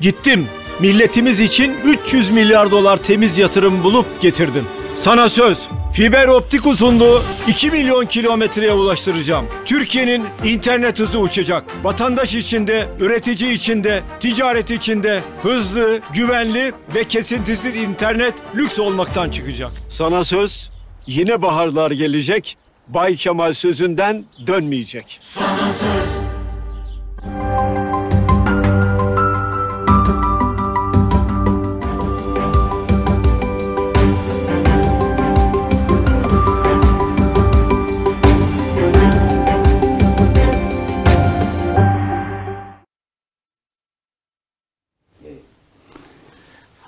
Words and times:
Gittim. 0.00 0.46
Milletimiz 0.80 1.40
için 1.40 1.74
300 1.84 2.30
milyar 2.30 2.70
dolar 2.70 2.96
temiz 2.96 3.38
yatırım 3.38 3.84
bulup 3.84 4.20
getirdim. 4.20 4.64
Sana 4.96 5.28
söz. 5.28 5.68
Fiber 5.92 6.28
optik 6.28 6.66
uzunluğu 6.66 7.22
2 7.48 7.70
milyon 7.70 8.06
kilometreye 8.06 8.72
ulaştıracağım. 8.72 9.46
Türkiye'nin 9.64 10.24
internet 10.44 10.98
hızı 10.98 11.18
uçacak. 11.18 11.64
Vatandaş 11.84 12.34
içinde, 12.34 12.88
üretici 13.00 13.52
içinde, 13.52 14.02
ticaret 14.20 14.70
içinde 14.70 15.20
hızlı, 15.42 16.00
güvenli 16.14 16.72
ve 16.94 17.04
kesintisiz 17.04 17.76
internet 17.76 18.34
lüks 18.56 18.78
olmaktan 18.78 19.30
çıkacak. 19.30 19.72
Sana 19.88 20.24
söz. 20.24 20.70
Yine 21.06 21.42
baharlar 21.42 21.90
gelecek. 21.90 22.56
Bay 22.88 23.16
Kemal 23.16 23.52
sözünden 23.52 24.24
dönmeyecek. 24.46 25.18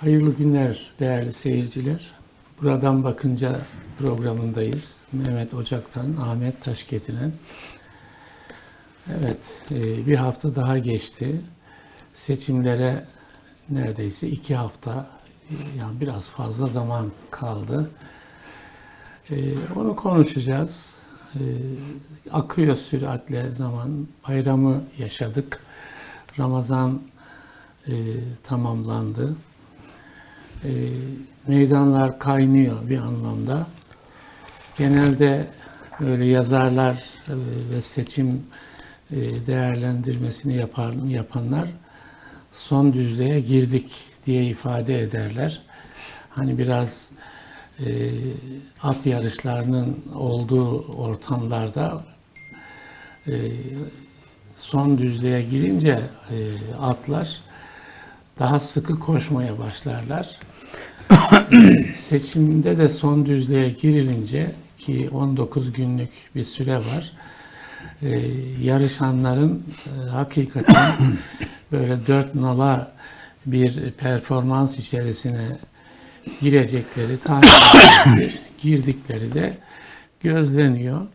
Hayırlı 0.02 0.36
günler 0.36 0.90
değerli 1.00 1.32
seyirciler. 1.32 2.10
Buradan 2.62 3.04
bakınca 3.04 3.60
programındayız. 3.98 4.96
Mehmet 5.12 5.54
Ocak'tan 5.54 6.16
Ahmet 6.16 6.62
Taş 6.64 6.86
getiren. 6.86 7.32
Evet, 9.08 9.38
e, 9.70 10.06
bir 10.06 10.16
hafta 10.16 10.54
daha 10.56 10.78
geçti. 10.78 11.40
Seçimlere 12.14 13.04
neredeyse 13.70 14.28
iki 14.28 14.54
hafta, 14.54 15.10
e, 15.50 15.54
yani 15.78 16.00
biraz 16.00 16.30
fazla 16.30 16.66
zaman 16.66 17.12
kaldı. 17.30 17.90
E, 19.30 19.36
Onu 19.76 19.96
konuşacağız. 19.96 20.86
Akıyor 22.32 22.76
süratle 22.76 23.50
zaman. 23.50 24.08
Bayramı 24.28 24.84
yaşadık. 24.98 25.60
Ramazan 26.38 27.02
tamamlandı 28.42 29.36
e, 30.64 30.70
meydanlar 31.46 32.18
kaynıyor 32.18 32.88
bir 32.88 32.98
anlamda. 32.98 33.66
Genelde 34.78 35.46
öyle 36.00 36.24
yazarlar 36.24 36.94
e, 37.28 37.34
ve 37.74 37.82
seçim 37.82 38.42
e, 39.10 39.46
değerlendirmesini 39.46 40.54
yapar, 40.54 40.92
yapanlar 40.92 41.68
son 42.52 42.92
düzlüğe 42.92 43.40
girdik 43.40 43.92
diye 44.26 44.44
ifade 44.44 45.00
ederler. 45.00 45.62
Hani 46.30 46.58
biraz 46.58 47.08
e, 47.86 48.10
at 48.82 49.06
yarışlarının 49.06 50.04
olduğu 50.14 50.82
ortamlarda 50.92 52.04
e, 53.26 53.32
son 54.56 54.98
düzlüğe 54.98 55.42
girince 55.42 56.00
e, 56.30 56.36
atlar 56.80 57.40
daha 58.42 58.60
sıkı 58.60 58.98
koşmaya 58.98 59.58
başlarlar. 59.58 60.36
Seçimde 62.00 62.78
de 62.78 62.88
son 62.88 63.26
düzlüğe 63.26 63.70
girilince 63.70 64.52
ki 64.78 65.10
19 65.12 65.72
günlük 65.72 66.10
bir 66.34 66.44
süre 66.44 66.78
var. 66.78 67.12
e, 68.02 68.08
yarışanların 68.62 69.64
e, 69.86 70.08
hakikaten 70.08 70.92
böyle 71.72 72.06
dört 72.06 72.34
nala 72.34 72.92
bir 73.46 73.90
performans 73.90 74.78
içerisine 74.78 75.58
girecekleri, 76.40 77.18
tahmin 77.18 78.32
girdikleri 78.62 79.32
de 79.32 79.58
gözleniyor. 80.20 81.06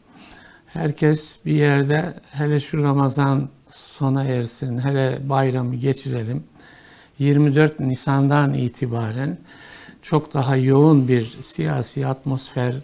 Herkes 0.67 1.38
bir 1.45 1.53
yerde 1.53 2.13
hele 2.31 2.59
şu 2.59 2.83
Ramazan 2.83 3.49
sona 3.73 4.23
ersin, 4.23 4.79
hele 4.79 5.29
bayramı 5.29 5.75
geçirelim. 5.75 6.44
24 7.19 7.79
Nisan'dan 7.79 8.53
itibaren 8.53 9.38
çok 10.01 10.33
daha 10.33 10.55
yoğun 10.55 11.07
bir 11.07 11.38
siyasi 11.41 12.07
atmosfer 12.07 12.75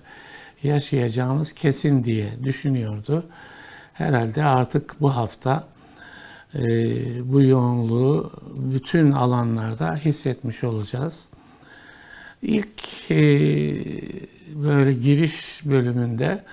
yaşayacağımız 0.63 1.53
kesin 1.53 2.03
diye 2.03 2.43
düşünüyordu. 2.43 3.25
Herhalde 3.93 4.43
artık 4.43 5.01
bu 5.01 5.15
hafta 5.15 5.67
e, 6.55 6.61
bu 7.33 7.41
yoğunluğu 7.41 8.31
bütün 8.55 9.11
alanlarda 9.11 9.95
hissetmiş 9.95 10.63
olacağız. 10.63 11.25
İlk 12.41 13.11
e, 13.11 13.15
böyle 14.55 14.93
giriş 14.93 15.61
bölümünde 15.65 16.43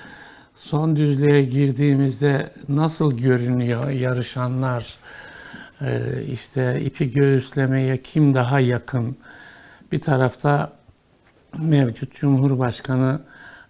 son 0.55 0.97
düzlüğe 0.97 1.43
girdiğimizde 1.43 2.53
nasıl 2.69 3.17
görünüyor 3.17 3.91
yarışanlar, 3.91 4.97
işte 6.33 6.81
ipi 6.81 7.13
göğüslemeye 7.13 8.03
kim 8.03 8.35
daha 8.35 8.61
yakın? 8.61 9.17
Bir 9.93 10.01
tarafta 10.01 10.73
mevcut 11.59 12.15
Cumhurbaşkanı 12.15 13.21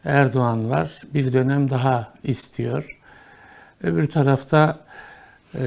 Erdoğan 0.04 0.70
var. 0.70 1.00
Bir 1.14 1.32
dönem 1.32 1.70
daha 1.70 2.12
istiyor. 2.24 2.98
Öbür 3.82 4.10
tarafta 4.10 4.80
e, 5.54 5.64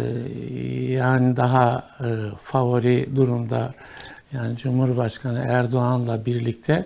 yani 0.90 1.36
daha 1.36 1.90
e, 2.00 2.10
favori 2.44 3.16
durumda 3.16 3.74
yani 4.32 4.58
Cumhurbaşkanı 4.58 5.40
Erdoğan'la 5.40 6.26
birlikte 6.26 6.86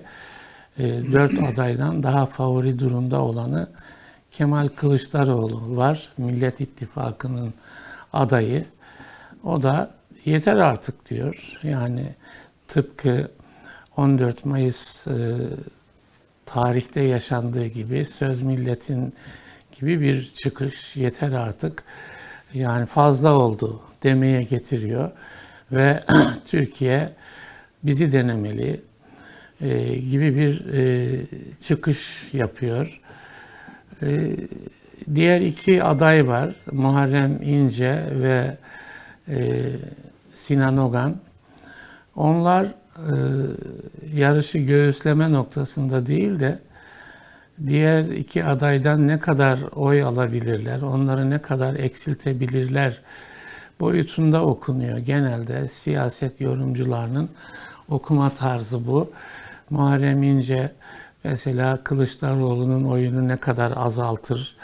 e, 0.80 0.84
dört 1.12 1.44
adaydan 1.54 2.04
daha 2.04 2.26
favori 2.26 2.80
durumda 2.80 3.22
olanı 3.22 3.70
Kemal 4.32 4.68
Kılıçdaroğlu 4.68 5.78
var. 5.78 6.10
Millet 6.18 6.62
İttifakı'nın 6.62 7.54
adayı. 8.14 8.66
O 9.48 9.64
da 9.64 9.92
yeter 10.26 10.56
artık 10.56 11.10
diyor. 11.10 11.60
Yani 11.64 12.06
tıpkı 12.68 13.32
14 13.98 14.46
Mayıs 14.46 15.08
e, 15.08 15.36
tarihte 16.46 17.02
yaşandığı 17.02 17.66
gibi 17.66 18.06
söz 18.06 18.42
milletin 18.42 19.14
gibi 19.80 20.02
bir 20.02 20.34
çıkış 20.36 20.96
yeter 20.96 21.32
artık. 21.32 21.84
Yani 22.54 22.86
fazla 22.86 23.34
oldu 23.34 23.82
demeye 24.04 24.44
getiriyor 24.44 25.12
ve 25.72 26.04
Türkiye 26.48 27.10
bizi 27.84 28.12
denemeli 28.12 28.82
e, 29.62 29.96
gibi 29.96 30.36
bir 30.36 30.74
e, 30.74 31.22
çıkış 31.62 32.30
yapıyor. 32.34 33.02
E, 34.02 34.36
diğer 35.16 35.42
iki 35.42 35.84
aday 35.84 36.28
var. 36.28 36.56
Muharrem 36.72 37.42
İnce 37.42 38.06
ve 38.12 38.58
e, 39.30 39.70
Sinan 40.36 40.78
Ogan. 40.78 41.16
Onlar 42.16 42.66
e, 42.66 43.14
yarışı 44.14 44.58
göğüsleme 44.58 45.32
noktasında 45.32 46.08
değil 46.08 46.40
de 46.40 46.60
diğer 47.68 48.04
iki 48.04 48.46
adaydan 48.46 49.08
ne 49.08 49.20
kadar 49.20 49.60
oy 49.76 50.04
alabilirler, 50.04 50.82
onları 50.82 51.30
ne 51.30 51.40
kadar 51.40 51.76
eksiltebilirler 51.76 53.02
boyutunda 53.80 54.46
okunuyor. 54.46 54.98
Genelde 54.98 55.68
siyaset 55.68 56.42
yorumcularının 56.42 57.30
okuma 57.90 58.30
tarzı 58.30 58.88
bu. 58.88 59.12
Muharrem 59.70 60.24
İnce 60.24 60.72
mesela 61.24 61.84
Kılıçdaroğlu'nun 61.84 62.84
oyunu 62.84 63.28
ne 63.28 63.38
kadar 63.38 63.74
azaltır, 63.76 64.56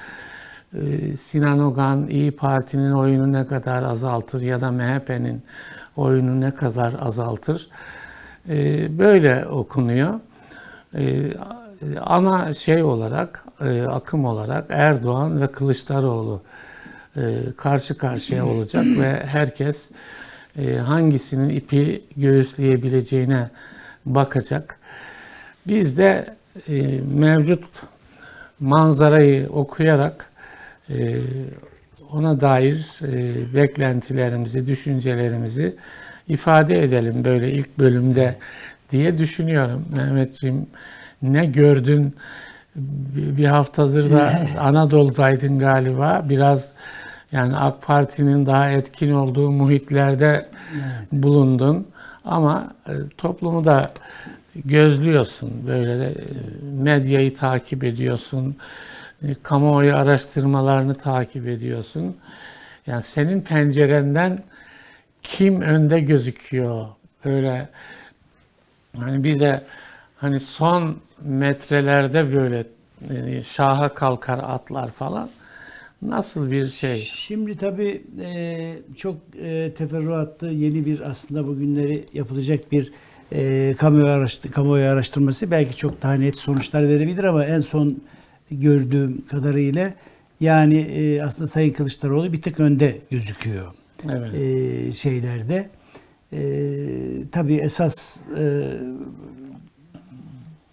Sinan 1.21 1.59
Ogan 1.59 2.07
İyi 2.07 2.31
Parti'nin 2.31 2.91
oyunu 2.91 3.33
ne 3.33 3.47
kadar 3.47 3.83
azaltır 3.83 4.41
ya 4.41 4.61
da 4.61 4.71
MHP'nin 4.71 5.43
oyunu 5.95 6.41
ne 6.41 6.51
kadar 6.51 6.93
azaltır. 6.99 7.67
Ee, 8.49 8.97
böyle 8.99 9.45
okunuyor. 9.45 10.19
Ee, 10.95 11.33
ana 12.01 12.53
şey 12.53 12.83
olarak, 12.83 13.45
e, 13.61 13.81
akım 13.81 14.25
olarak 14.25 14.65
Erdoğan 14.69 15.41
ve 15.41 15.47
Kılıçdaroğlu 15.47 16.41
e, 17.17 17.21
karşı 17.57 17.97
karşıya 17.97 18.45
olacak 18.45 18.85
ve 18.99 19.25
herkes 19.25 19.89
e, 20.57 20.75
hangisinin 20.75 21.49
ipi 21.49 22.03
göğüsleyebileceğine 22.17 23.49
bakacak. 24.05 24.79
Biz 25.67 25.97
de 25.97 26.35
mevcut 27.13 27.65
manzarayı 28.59 29.49
okuyarak 29.49 30.32
ee, 30.32 30.32
ona 32.12 32.41
dair 32.41 33.00
e, 33.01 33.53
beklentilerimizi, 33.53 34.68
düşüncelerimizi 34.68 35.75
ifade 36.27 36.83
edelim 36.83 37.25
böyle 37.25 37.51
ilk 37.51 37.80
bölümde 37.80 38.35
diye 38.91 39.18
düşünüyorum. 39.18 39.85
Mehmetciğim 39.95 40.68
ne 41.21 41.45
gördün? 41.45 42.15
Bir 43.15 43.45
haftadır 43.45 44.12
da 44.12 44.33
Anadolu'daydın 44.59 45.59
galiba. 45.59 46.25
Biraz 46.30 46.71
Yani 47.33 47.57
AK 47.57 47.81
Parti'nin 47.81 48.45
daha 48.45 48.69
etkin 48.69 49.12
olduğu 49.12 49.51
muhitlerde 49.51 50.50
bulundun 51.12 51.88
ama 52.25 52.74
e, 52.88 52.91
toplumu 53.18 53.65
da 53.65 53.83
gözlüyorsun. 54.65 55.51
Böyle 55.68 56.06
e, 56.06 56.13
medyayı 56.71 57.35
takip 57.35 57.83
ediyorsun. 57.83 58.56
E, 59.23 59.35
Kamuoyu 59.43 59.95
araştırmalarını 59.95 60.95
takip 60.95 61.47
ediyorsun. 61.47 62.17
Yani 62.87 63.03
senin 63.03 63.41
pencerenden 63.41 64.43
kim 65.23 65.61
önde 65.61 65.99
gözüküyor? 65.99 66.87
Böyle 67.25 67.69
hani 68.97 69.23
bir 69.23 69.39
de 69.39 69.63
hani 70.17 70.39
son 70.39 70.97
metrelerde 71.21 72.33
böyle 72.33 72.65
e, 73.09 73.41
şaha 73.41 73.93
kalkar 73.93 74.39
atlar 74.43 74.91
falan. 74.91 75.29
Nasıl 76.01 76.51
bir 76.51 76.67
şey? 76.67 76.97
Şimdi 76.97 77.57
tabii 77.57 78.03
e, 78.21 78.73
çok 78.97 79.15
e, 79.41 79.73
teferruatlı 79.77 80.49
yeni 80.49 80.85
bir 80.85 80.99
aslında 80.99 81.47
bugünleri 81.47 82.05
yapılacak 82.13 82.71
bir 82.71 82.91
e, 83.31 83.73
kamuoyu, 83.77 84.07
araştır, 84.07 84.51
kamuoyu 84.51 84.85
araştırması 84.85 85.51
belki 85.51 85.77
çok 85.77 86.01
daha 86.01 86.13
net 86.13 86.37
sonuçlar 86.37 86.89
verebilir 86.89 87.23
ama 87.23 87.45
en 87.45 87.59
son 87.59 87.97
gördüğüm 88.59 89.25
kadarıyla 89.25 89.94
yani 90.39 90.77
e, 90.77 91.21
aslında 91.21 91.47
Sayın 91.47 91.73
Kılıçdaroğlu 91.73 92.33
bir 92.33 92.41
tık 92.41 92.59
önde 92.59 92.97
gözüküyor 93.11 93.73
Evet. 94.09 94.33
e, 94.33 94.91
şeylerde. 94.91 95.69
E, 96.33 96.41
tabii 97.31 97.55
esas 97.55 98.17
e, 98.39 98.63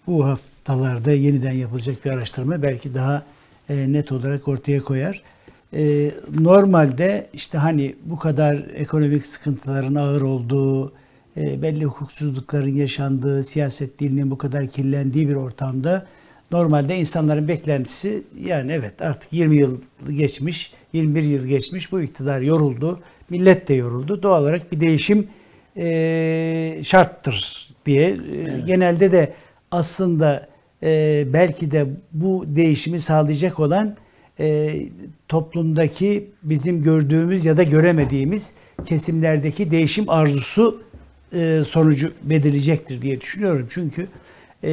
bu 0.07 0.25
haftalarda 0.25 1.11
yeniden 1.11 1.51
yapılacak 1.51 2.05
bir 2.05 2.09
araştırma 2.09 2.61
belki 2.61 2.93
daha 2.93 3.23
e, 3.69 3.91
net 3.91 4.11
olarak 4.11 4.47
ortaya 4.47 4.79
koyar. 4.79 5.23
E, 5.73 6.11
normalde 6.39 7.27
işte 7.33 7.57
hani 7.57 7.95
bu 8.05 8.17
kadar 8.17 8.65
ekonomik 8.75 9.25
sıkıntıların 9.25 9.95
ağır 9.95 10.21
olduğu, 10.21 10.93
e, 11.37 11.61
belli 11.61 11.85
hukuksuzlukların 11.85 12.75
yaşandığı, 12.75 13.43
siyaset 13.43 13.99
dilinin 13.99 14.31
bu 14.31 14.37
kadar 14.37 14.67
kirlendiği 14.67 15.29
bir 15.29 15.35
ortamda 15.35 16.05
normalde 16.51 16.97
insanların 16.97 17.47
beklentisi 17.47 18.23
yani 18.43 18.71
evet 18.71 19.01
artık 19.01 19.33
20 19.33 19.57
yıl 19.57 19.81
geçmiş, 20.17 20.73
21 20.93 21.23
yıl 21.23 21.45
geçmiş 21.45 21.91
bu 21.91 22.01
iktidar 22.01 22.41
yoruldu, 22.41 22.99
millet 23.29 23.67
de 23.67 23.73
yoruldu. 23.73 24.23
Doğal 24.23 24.41
olarak 24.41 24.71
bir 24.71 24.79
değişim 24.79 25.27
e, 25.77 26.79
şarttır 26.83 27.67
diye 27.85 28.07
e, 28.09 28.17
genelde 28.65 29.11
de 29.11 29.33
aslında 29.71 30.47
e, 30.83 31.23
belki 31.33 31.71
de 31.71 31.87
bu 32.11 32.45
değişimi 32.47 32.99
sağlayacak 32.99 33.59
olan 33.59 33.95
e, 34.39 34.75
toplumdaki 35.27 36.29
bizim 36.43 36.83
gördüğümüz 36.83 37.45
ya 37.45 37.57
da 37.57 37.63
göremediğimiz 37.63 38.51
kesimlerdeki 38.85 39.71
değişim 39.71 40.09
arzusu 40.09 40.81
e, 41.33 41.61
sonucu 41.65 42.11
belirleyecektir 42.23 43.01
diye 43.01 43.21
düşünüyorum. 43.21 43.67
Çünkü 43.69 44.07
e, 44.63 44.71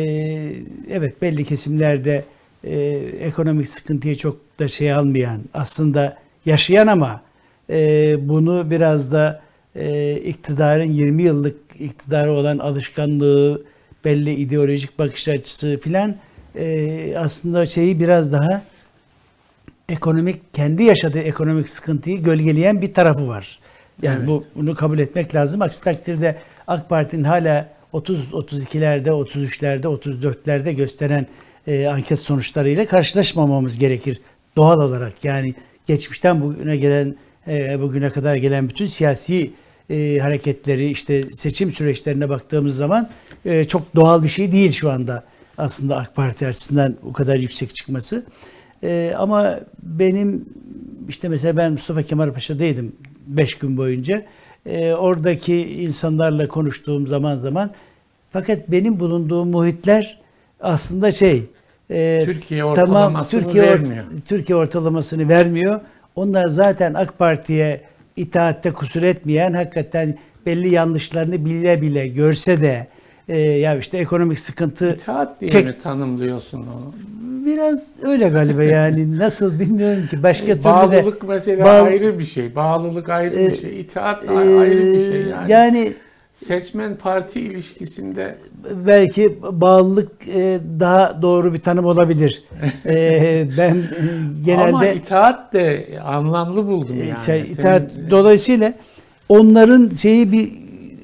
evet 0.90 1.22
belli 1.22 1.44
kesimlerde 1.44 2.24
e, 2.64 2.78
ekonomik 3.20 3.68
sıkıntıya 3.68 4.14
çok 4.14 4.58
da 4.58 4.68
şey 4.68 4.92
almayan 4.92 5.40
aslında 5.54 6.16
yaşayan 6.46 6.86
ama 6.86 7.22
e, 7.70 8.28
bunu 8.28 8.70
biraz 8.70 9.12
da 9.12 9.40
e, 9.76 10.16
iktidarın 10.16 10.92
20 10.92 11.22
yıllık 11.22 11.56
iktidarı 11.78 12.32
olan 12.32 12.58
alışkanlığı, 12.58 13.62
belli 14.04 14.34
ideolojik 14.34 14.98
bakış 14.98 15.28
açısı 15.28 15.78
filan 15.82 16.16
e, 16.54 17.14
aslında 17.16 17.66
şeyi 17.66 18.00
biraz 18.00 18.32
daha 18.32 18.62
ekonomik 19.88 20.54
kendi 20.54 20.82
yaşadığı 20.82 21.18
ekonomik 21.18 21.68
sıkıntıyı 21.68 22.22
gölgeleyen 22.22 22.82
bir 22.82 22.94
tarafı 22.94 23.28
var. 23.28 23.58
Yani 24.02 24.16
Evet. 24.18 24.28
bu 24.28 24.44
bunu 24.54 24.74
kabul 24.74 24.98
etmek 24.98 25.34
lazım. 25.34 25.62
Aksi 25.62 25.82
takdirde 25.82 26.36
AK 26.66 26.88
Parti'nin 26.88 27.24
hala 27.24 27.68
30 27.92 28.30
32'lerde, 28.32 29.08
33'lerde, 29.08 29.86
34'lerde 29.86 30.72
gösteren 30.72 31.26
e, 31.66 31.86
anket 31.86 32.20
sonuçlarıyla 32.20 32.86
karşılaşmamamız 32.86 33.78
gerekir 33.78 34.20
doğal 34.56 34.80
olarak. 34.80 35.24
Yani 35.24 35.54
geçmişten 35.86 36.42
bugüne 36.42 36.76
gelen 36.76 37.16
e, 37.48 37.80
bugüne 37.80 38.10
kadar 38.10 38.36
gelen 38.36 38.68
bütün 38.68 38.86
siyasi 38.86 39.52
e, 39.90 40.18
hareketleri 40.18 40.90
işte 40.90 41.24
seçim 41.32 41.70
süreçlerine 41.70 42.28
baktığımız 42.28 42.76
zaman 42.76 43.10
e, 43.44 43.64
çok 43.64 43.96
doğal 43.96 44.22
bir 44.22 44.28
şey 44.28 44.52
değil 44.52 44.72
şu 44.72 44.90
anda 44.90 45.24
aslında 45.58 45.96
AK 45.96 46.14
Parti 46.14 46.46
açısından 46.46 46.96
bu 47.02 47.12
kadar 47.12 47.36
yüksek 47.36 47.74
çıkması. 47.74 48.26
E, 48.82 49.14
ama 49.16 49.60
benim 49.82 50.48
işte 51.08 51.28
mesela 51.28 51.56
ben 51.56 51.72
Mustafa 51.72 52.02
Kemal 52.02 52.32
Paşa'daydım 52.32 52.92
5 53.26 53.54
gün 53.54 53.76
boyunca. 53.76 54.26
E, 54.68 54.94
oradaki 54.94 55.82
insanlarla 55.82 56.48
konuştuğum 56.48 57.06
zaman 57.06 57.38
zaman 57.38 57.70
fakat 58.30 58.68
benim 58.68 59.00
bulunduğum 59.00 59.50
muhitler 59.50 60.18
aslında 60.60 61.12
şey 61.12 61.42
e, 61.90 62.22
Türkiye 62.24 62.64
ortalamasını 62.64 63.40
Türkiye 63.42 63.64
ort- 63.64 63.68
vermiyor. 63.68 64.04
Türkiye 64.26 64.56
ortalamasını 64.56 65.28
vermiyor. 65.28 65.80
Onlar 66.16 66.48
zaten 66.48 66.94
AK 66.94 67.18
Parti'ye 67.18 67.80
itaatte 68.16 68.70
kusur 68.70 69.02
etmeyen, 69.02 69.52
hakikaten 69.52 70.18
belli 70.46 70.74
yanlışlarını 70.74 71.44
bile 71.44 71.82
bile 71.82 72.08
görse 72.08 72.60
de 72.60 72.86
e, 73.28 73.38
ya 73.38 73.76
işte 73.78 73.98
ekonomik 73.98 74.38
sıkıntı 74.38 74.92
İtaat 74.94 75.40
diye 75.40 75.48
çek- 75.50 75.66
mi 75.66 75.76
tanımlıyorsun 75.82 76.58
onu? 76.58 76.94
biraz 77.46 77.86
öyle 78.02 78.28
galiba 78.28 78.64
yani 78.64 79.18
nasıl 79.18 79.58
bilmiyorum 79.60 80.06
ki 80.06 80.22
başka 80.22 80.46
türlü 80.46 80.60
de 80.60 80.64
Bağlılık 80.64 81.28
mesela 81.28 81.64
Bağ- 81.64 81.70
ayrı 81.82 82.18
bir 82.18 82.24
şey. 82.24 82.54
Bağlılık 82.54 83.08
ayrı 83.08 83.36
bir 83.36 83.38
Ee, 83.52 83.56
şey. 83.56 83.80
İtaat 83.80 84.24
e, 84.28 84.30
ayrı 84.30 84.94
bir 84.94 85.08
şey 85.08 85.22
yani. 85.22 85.50
yani 85.52 85.92
Seçmen 86.34 86.96
parti 86.96 87.40
ilişkisinde 87.40 88.36
belki 88.86 89.38
bağlılık 89.52 90.10
e, 90.34 90.58
daha 90.80 91.22
doğru 91.22 91.54
bir 91.54 91.60
tanım 91.60 91.84
olabilir. 91.84 92.42
E, 92.86 93.44
ben 93.58 93.74
e, 93.74 93.82
genelde 94.44 94.68
ama 94.68 94.86
itaat 94.86 95.52
de 95.52 95.88
anlamlı 96.04 96.66
buldum 96.66 96.96
E, 97.02 97.06
yani. 97.06 97.20
şey, 97.20 97.46
Senin- 97.56 98.10
dolayısıyla 98.10 98.74
onların 99.28 99.90
şeyi 99.94 100.32
bir 100.32 100.52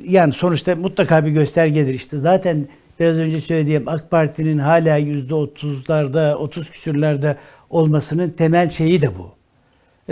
yani 0.07 0.33
sonuçta 0.33 0.77
mutlaka 0.77 1.25
bir 1.25 1.31
göstergedir 1.31 1.95
işte. 1.95 2.19
Zaten 2.19 2.67
biraz 3.01 3.19
önce 3.19 3.41
söylediğim 3.41 3.89
AK 3.89 4.11
Parti'nin 4.11 4.59
hala 4.59 4.97
yüzde 4.97 5.35
otuzlarda, 5.35 6.39
otuz 6.39 6.71
küsürlerde 6.71 7.37
olmasının 7.71 8.31
temel 8.31 8.71
şeyi 8.71 9.03
de 9.03 9.09
bu. 9.19 9.31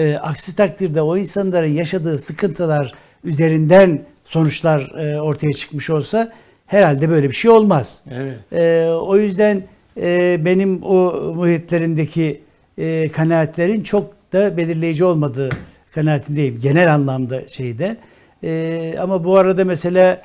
E, 0.01 0.15
aksi 0.15 0.57
takdirde 0.57 1.03
o 1.03 1.17
insanların 1.17 1.73
yaşadığı 1.73 2.19
sıkıntılar 2.19 2.95
üzerinden 3.25 4.03
sonuçlar 4.25 4.81
e, 4.99 5.21
ortaya 5.21 5.53
çıkmış 5.53 5.91
olsa 5.91 6.33
herhalde 6.73 7.11
böyle 7.11 7.29
bir 7.29 7.35
şey 7.35 7.51
olmaz. 7.51 8.05
Evet. 8.11 8.39
Ee, 8.53 8.87
o 8.87 9.17
yüzden 9.17 9.63
e, 10.01 10.41
benim 10.45 10.83
o 10.83 11.13
muhitlerindeki 11.37 12.41
e, 12.79 13.09
kanaatlerin 13.09 13.83
çok 13.83 14.13
da 14.33 14.57
belirleyici 14.57 15.05
olmadığı 15.05 15.51
kanaatindeyim. 15.95 16.59
Genel 16.61 16.95
anlamda 16.95 17.49
şeyde. 17.49 17.97
E, 18.43 18.95
ama 19.01 19.25
bu 19.25 19.37
arada 19.37 19.65
mesela 19.65 20.23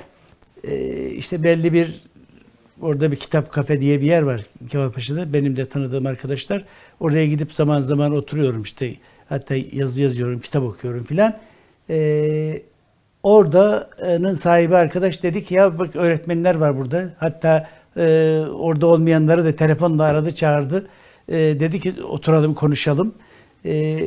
e, 0.64 1.04
işte 1.10 1.42
belli 1.42 1.72
bir 1.72 2.02
orada 2.82 3.10
bir 3.10 3.16
kitap 3.16 3.52
kafe 3.52 3.80
diye 3.80 4.00
bir 4.00 4.06
yer 4.06 4.22
var 4.22 4.46
Kemalpaşa'da. 4.70 5.32
Benim 5.32 5.56
de 5.56 5.68
tanıdığım 5.68 6.06
arkadaşlar. 6.06 6.64
Oraya 7.00 7.26
gidip 7.26 7.52
zaman 7.52 7.80
zaman 7.80 8.12
oturuyorum 8.12 8.62
işte. 8.62 8.94
Hatta 9.28 9.54
yazı 9.72 10.02
yazıyorum, 10.02 10.40
kitap 10.40 10.62
okuyorum 10.62 11.04
filan. 11.04 11.38
E, 11.90 12.62
Orada'nın 13.22 14.34
sahibi 14.34 14.76
arkadaş 14.76 15.22
dedi 15.22 15.44
ki 15.44 15.54
ya 15.54 15.78
bak 15.78 15.96
öğretmenler 15.96 16.54
var 16.54 16.78
burada. 16.78 17.14
Hatta 17.18 17.68
e, 17.96 18.02
orada 18.52 18.86
olmayanları 18.86 19.44
da 19.44 19.56
telefonla 19.56 20.04
aradı 20.04 20.34
çağırdı. 20.34 20.86
E, 21.28 21.36
dedi 21.36 21.80
ki 21.80 22.02
oturalım 22.02 22.54
konuşalım. 22.54 23.14
E, 23.64 23.98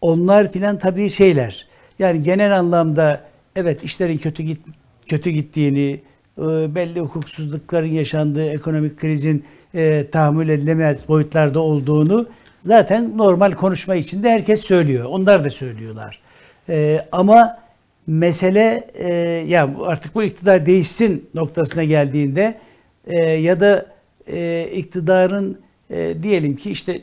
onlar 0.00 0.52
filan 0.52 0.78
tabii 0.78 1.10
şeyler. 1.10 1.66
Yani 1.98 2.22
genel 2.22 2.58
anlamda 2.58 3.29
evet 3.60 3.84
işlerin 3.84 4.18
kötü 4.18 4.42
git 4.42 4.60
kötü 5.08 5.30
gittiğini, 5.30 6.00
e, 6.38 6.74
belli 6.74 7.00
hukuksuzlukların 7.00 7.88
yaşandığı, 7.88 8.50
ekonomik 8.50 8.98
krizin 8.98 9.44
e, 9.74 10.10
tahammül 10.10 10.48
edilemez 10.48 11.08
boyutlarda 11.08 11.60
olduğunu 11.60 12.26
zaten 12.64 13.18
normal 13.18 13.52
konuşma 13.52 13.94
içinde 13.94 14.30
herkes 14.30 14.60
söylüyor. 14.60 15.04
Onlar 15.04 15.44
da 15.44 15.50
söylüyorlar. 15.50 16.20
E, 16.68 17.06
ama 17.12 17.58
mesele 18.06 18.90
e, 18.94 19.12
ya 19.48 19.70
artık 19.84 20.14
bu 20.14 20.22
iktidar 20.22 20.66
değişsin 20.66 21.28
noktasına 21.34 21.84
geldiğinde 21.84 22.58
e, 23.06 23.30
ya 23.30 23.60
da 23.60 23.86
e, 24.26 24.68
iktidarın 24.74 25.58
e, 25.90 26.22
diyelim 26.22 26.56
ki 26.56 26.70
işte 26.70 27.02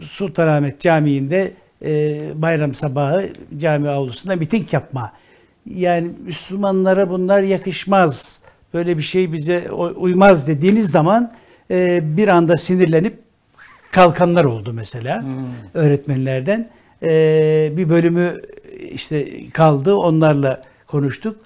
Sultanahmet 0.00 0.80
Camii'nde 0.80 1.52
e, 1.84 2.20
bayram 2.42 2.74
sabahı 2.74 3.28
cami 3.56 3.88
avlusunda 3.88 4.36
miting 4.36 4.72
yapma. 4.72 5.12
Yani 5.74 6.10
Müslümanlara 6.24 7.10
bunlar 7.10 7.42
yakışmaz. 7.42 8.42
Böyle 8.74 8.96
bir 8.96 9.02
şey 9.02 9.32
bize 9.32 9.70
uymaz 9.96 10.46
dediğiniz 10.46 10.90
zaman 10.90 11.32
e, 11.70 12.00
bir 12.16 12.28
anda 12.28 12.56
sinirlenip 12.56 13.18
kalkanlar 13.90 14.44
oldu 14.44 14.72
mesela 14.72 15.24
öğretmenlerden. 15.74 16.70
Ee, 17.02 17.72
bir 17.76 17.88
bölümü 17.88 18.42
işte 18.90 19.50
kaldı. 19.50 19.94
Onlarla 19.94 20.62
konuştuk. 20.86 21.36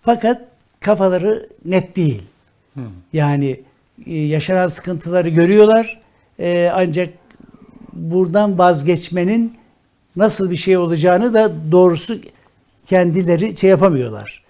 Fakat 0.00 0.42
kafaları 0.80 1.48
net 1.64 1.96
değil. 1.96 2.22
Yani 3.12 3.60
e, 4.06 4.14
yaşanan 4.14 4.66
sıkıntıları 4.66 5.28
görüyorlar. 5.28 6.00
E, 6.38 6.70
ancak 6.74 7.08
buradan 7.92 8.58
vazgeçmenin 8.58 9.54
nasıl 10.16 10.50
bir 10.50 10.56
şey 10.56 10.76
olacağını 10.76 11.34
da 11.34 11.72
doğrusu 11.72 12.18
kendileri 12.90 13.56
şey 13.56 13.70
yapamıyorlar. 13.70 14.42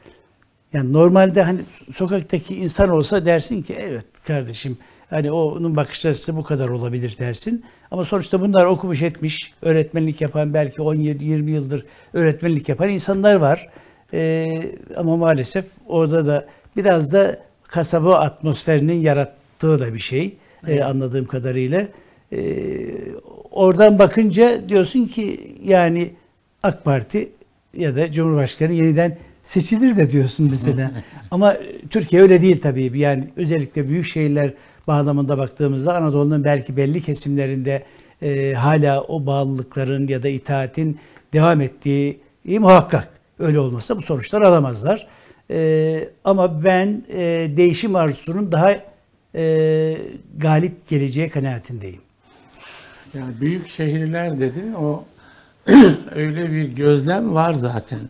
Yani 0.73 0.93
normalde 0.93 1.43
hani 1.43 1.61
sokaktaki 1.95 2.55
insan 2.55 2.89
olsa 2.89 3.25
dersin 3.27 3.63
ki 3.63 3.77
evet 3.79 4.05
kardeşim 4.27 4.79
hani 5.11 5.33
onun 5.33 5.77
bakış 5.77 6.07
açısı 6.07 6.37
bu 6.37 6.43
kadar 6.43 6.69
olabilir 6.69 7.17
dersin. 7.19 7.65
Ama 7.91 8.05
sonuçta 8.05 8.41
bunlar 8.41 8.65
okumuş 8.65 9.03
etmiş, 9.03 9.55
öğretmenlik 9.63 10.21
yapan 10.21 10.55
belki 10.55 10.77
17-20 10.77 11.51
yıldır 11.51 11.87
öğretmenlik 12.13 12.69
yapan 12.69 12.89
insanlar 12.89 13.35
var. 13.35 13.69
Ee, 14.13 14.63
ama 14.97 15.17
maalesef 15.17 15.65
orada 15.87 16.27
da 16.27 16.47
biraz 16.77 17.13
da 17.13 17.41
kasaba 17.63 18.15
atmosferinin 18.15 19.01
yarattığı 19.01 19.79
da 19.79 19.95
bir 19.95 19.99
şey 19.99 20.37
ee, 20.67 20.83
anladığım 20.83 21.27
kadarıyla. 21.27 21.87
Ee, 22.33 22.39
oradan 23.51 23.99
bakınca 23.99 24.69
diyorsun 24.69 25.07
ki 25.07 25.57
yani 25.65 26.11
AK 26.63 26.85
Parti 26.85 27.29
ya 27.77 27.97
da 27.97 28.11
Cumhurbaşkanı 28.11 28.73
yeniden 28.73 29.19
seçilir 29.43 29.97
de 29.97 30.11
diyorsun 30.11 30.49
mesela. 30.51 30.91
Ama 31.31 31.57
Türkiye 31.91 32.23
öyle 32.23 32.43
değil 32.43 32.61
tabii. 32.61 32.99
Yani 32.99 33.29
özellikle 33.37 33.89
büyük 33.89 34.05
şehirler 34.05 34.55
bağlamında 34.87 35.39
baktığımızda 35.39 35.97
Anadolu'nun 35.97 36.45
belki 36.45 36.77
belli 36.77 37.01
kesimlerinde 37.01 37.85
e, 38.23 38.53
hala 38.53 39.03
o 39.03 39.27
bağlılıkların 39.27 40.09
ya 40.09 40.23
da 40.23 40.29
itaatin 40.29 40.99
devam 41.33 41.61
ettiği 41.61 42.21
muhakkak. 42.45 43.09
Öyle 43.39 43.59
olmasa 43.59 43.97
bu 43.97 44.03
sonuçlar 44.03 44.43
alamazlar. 44.43 45.09
E, 45.51 46.09
ama 46.25 46.65
ben 46.65 47.03
e, 47.09 47.51
değişim 47.57 47.97
arzusunun 47.97 48.53
daha 48.53 48.77
e, 49.35 49.97
galip 50.37 50.89
geleceği 50.89 51.29
kanaatindeyim. 51.29 52.01
Yani 53.15 53.41
büyük 53.41 53.69
şehirler 53.69 54.41
dedin 54.41 54.73
o 54.73 55.05
öyle 56.15 56.53
bir 56.53 56.65
gözlem 56.65 57.35
var 57.35 57.55
zaten. 57.55 58.01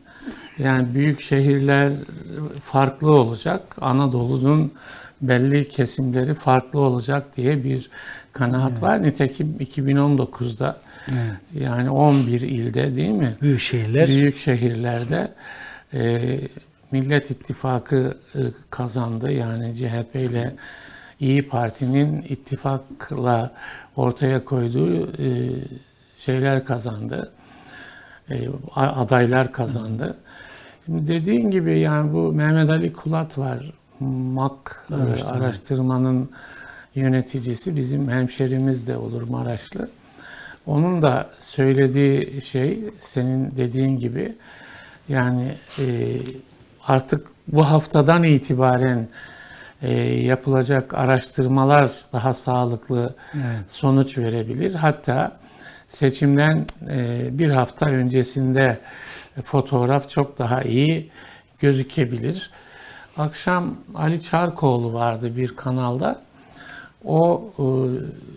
Yani 0.59 0.95
büyük 0.95 1.23
şehirler 1.23 1.93
farklı 2.65 3.11
olacak. 3.11 3.77
Anadolu'nun 3.81 4.73
belli 5.23 5.69
kesimleri 5.69 6.35
farklı 6.35 6.81
olacak 6.81 7.37
diye 7.37 7.65
bir 7.65 7.91
kanaat 8.33 8.83
var. 8.83 9.03
Nitekim 9.03 9.57
2019'da 9.61 10.81
yani 11.55 11.91
11 11.91 12.41
ilde 12.41 12.97
değil 12.97 13.11
mi? 13.11 13.37
Büyük 13.43 13.61
şehirler. 13.61 14.09
Büyük 14.09 14.39
şehirlerde 14.39 15.33
e, 15.95 16.41
Millet 16.91 17.31
İttifakı 17.31 18.19
e, 18.35 18.39
kazandı. 18.71 19.33
Yani 19.33 19.75
CHP 19.77 20.15
ile 20.15 20.55
İyi 21.21 21.49
Parti'nin 21.49 22.23
ittifakla 22.23 23.53
ortaya 23.97 24.45
koyduğu 24.45 25.23
e, 25.23 25.51
şeyler 26.19 26.65
kazandı. 26.65 27.33
E, 28.31 28.49
adaylar 28.77 29.53
kazandı. 29.53 30.17
Şimdi 30.87 31.07
dediğin 31.09 31.51
gibi 31.51 31.79
yani 31.79 32.13
bu 32.13 32.33
Mehmet 32.33 32.71
Ali 32.71 32.93
Kulat 32.93 33.39
var. 33.39 33.73
MAK 34.01 34.87
e, 34.91 34.95
Araştırma. 34.95 35.33
araştırmanın 35.33 36.31
yöneticisi 36.95 37.77
bizim 37.77 38.09
hemşerimiz 38.09 38.87
de 38.87 38.97
olur 38.97 39.23
Maraşlı. 39.23 39.91
Onun 40.67 41.03
da 41.03 41.31
söylediği 41.41 42.43
şey 42.43 42.85
senin 43.01 43.57
dediğin 43.57 43.99
gibi 43.99 44.35
yani 45.09 45.53
e, 45.79 45.85
artık 46.87 47.27
bu 47.49 47.65
haftadan 47.71 48.23
itibaren 48.23 49.09
e, 49.83 49.93
yapılacak 50.03 50.95
araştırmalar 50.95 51.91
daha 52.13 52.35
sağlıklı 52.35 53.15
Evet. 53.35 53.45
sonuç 53.71 54.19
verebilir. 54.19 54.75
Hatta 54.75 55.33
seçimden 55.91 56.67
e, 56.89 57.29
bir 57.39 57.51
hafta 57.51 57.87
öncesinde 57.87 58.79
fotoğraf 59.45 60.11
çok 60.11 60.39
daha 60.39 60.63
iyi 60.63 61.11
gözükebilir. 61.61 62.51
Akşam 63.17 63.77
Ali 63.95 64.23
Çarkoğlu 64.23 64.93
vardı 64.93 65.37
bir 65.37 65.57
kanalda. 65.57 66.23
O 67.05 67.51
e, 67.59 67.65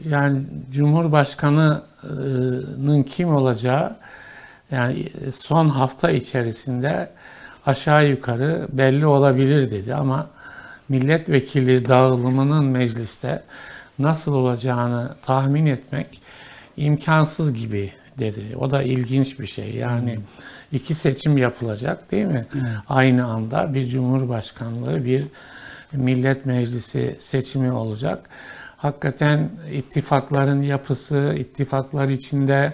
yani 0.10 0.44
Cumhurbaşkanı'nın 0.72 3.04
kim 3.04 3.36
olacağı 3.36 3.96
yani 4.72 5.10
son 5.42 5.70
hafta 5.70 6.12
içerisinde 6.12 7.10
aşağı 7.66 8.10
yukarı 8.10 8.68
belli 8.72 9.06
olabilir 9.06 9.72
dedi 9.72 9.96
ama 9.96 10.28
milletvekili 10.90 11.88
dağılımının 11.88 12.66
mecliste 12.66 13.44
nasıl 14.00 14.34
olacağını 14.34 15.16
tahmin 15.22 15.66
etmek 15.66 16.23
imkansız 16.78 17.54
gibi 17.54 17.92
dedi. 18.20 18.42
O 18.60 18.72
da 18.72 18.84
ilginç 18.84 19.40
bir 19.40 19.48
şey. 19.48 19.76
Yani 19.76 20.20
iki 20.72 20.96
seçim 20.96 21.38
yapılacak 21.38 22.12
değil 22.12 22.26
mi? 22.26 22.46
Aynı 22.90 23.26
anda 23.26 23.74
bir 23.74 23.90
cumhurbaşkanlığı, 23.90 25.06
bir 25.06 25.26
millet 25.94 26.46
meclisi 26.46 27.16
seçimi 27.20 27.72
olacak. 27.72 28.30
Hakikaten 28.78 29.50
ittifakların 29.72 30.62
yapısı, 30.62 31.36
ittifaklar 31.40 32.10
içinde 32.10 32.74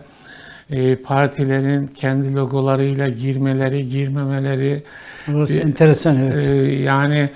e, 0.69 0.95
partilerin 0.95 1.87
kendi 1.87 2.35
logolarıyla 2.35 3.09
girmeleri, 3.09 3.89
girmemeleri, 3.89 4.83
Orası 5.35 5.55
Bir- 5.55 5.61
enteresan 5.61 6.17
evet. 6.17 6.37
ee, 6.37 6.55
yani 6.81 7.29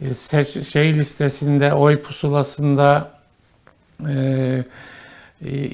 e, 0.00 0.14
seç, 0.14 0.68
şey 0.68 0.94
listesinde, 0.94 1.72
oy 1.74 2.00
pusulasında 2.02 3.10
e, 4.08 4.12
e, 4.12 4.64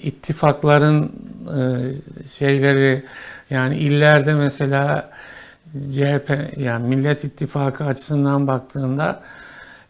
ittifakların 0.03 1.13
e, 1.59 1.61
şeyleri 2.29 3.03
yani 3.51 3.77
illerde 3.77 4.35
mesela 4.35 5.11
CHP 5.93 6.39
yani 6.57 6.97
Millet 6.97 7.25
İttifakı 7.25 7.85
açısından 7.85 8.47
baktığında 8.47 9.23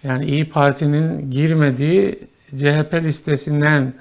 yani 0.03 0.25
İyi 0.25 0.49
Parti'nin 0.49 1.31
girmediği 1.31 2.19
CHP 2.57 2.95
listesinden 2.95 3.93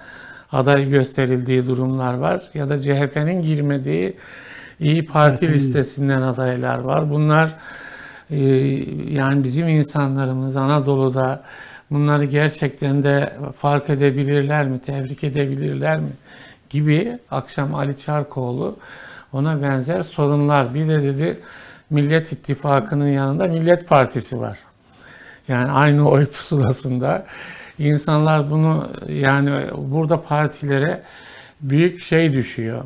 aday 0.52 0.90
gösterildiği 0.90 1.68
durumlar 1.68 2.14
var 2.14 2.44
ya 2.54 2.70
da 2.70 2.80
CHP'nin 2.80 3.42
girmediği 3.42 4.18
İyi 4.80 5.06
Parti 5.06 5.46
Partinin- 5.46 5.54
listesinden 5.54 6.22
adaylar 6.22 6.80
var. 6.80 7.10
Bunlar 7.10 7.50
e, 8.30 8.38
yani 9.10 9.44
bizim 9.44 9.68
insanlarımız 9.68 10.58
Anadolu'da 10.58 11.44
bunları 11.92 12.26
gerçekten 12.26 13.04
de 13.04 13.34
fark 13.60 13.90
edebilirler 13.90 14.68
mi, 14.68 14.80
tebrik 14.80 15.24
edebilirler 15.24 16.00
mi 16.00 16.10
gibi 16.70 17.20
akşam 17.32 17.76
Ali 17.76 17.98
Çarkoğlu 17.98 18.78
ona 19.34 19.62
benzer 19.62 20.04
sorunlar. 20.04 20.74
Bir 20.74 20.88
de 20.88 21.04
dedi 21.04 21.40
Millet 21.90 22.32
İttifakı'nın 22.32 23.08
yanında 23.08 23.48
Millet 23.48 23.88
Partisi 23.90 24.40
var. 24.40 24.58
Yani 25.48 25.72
aynı 25.72 26.10
oy 26.10 26.26
pusulasında 26.26 27.26
insanlar 27.80 28.52
bunu 28.52 28.90
yani 29.08 29.52
burada 29.78 30.22
partilere 30.22 31.02
büyük 31.62 32.04
şey 32.04 32.34
düşüyor. 32.34 32.84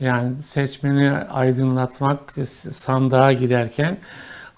Yani 0.00 0.42
seçmeni 0.42 1.10
aydınlatmak 1.10 2.34
sandığa 2.72 3.32
giderken 3.32 3.96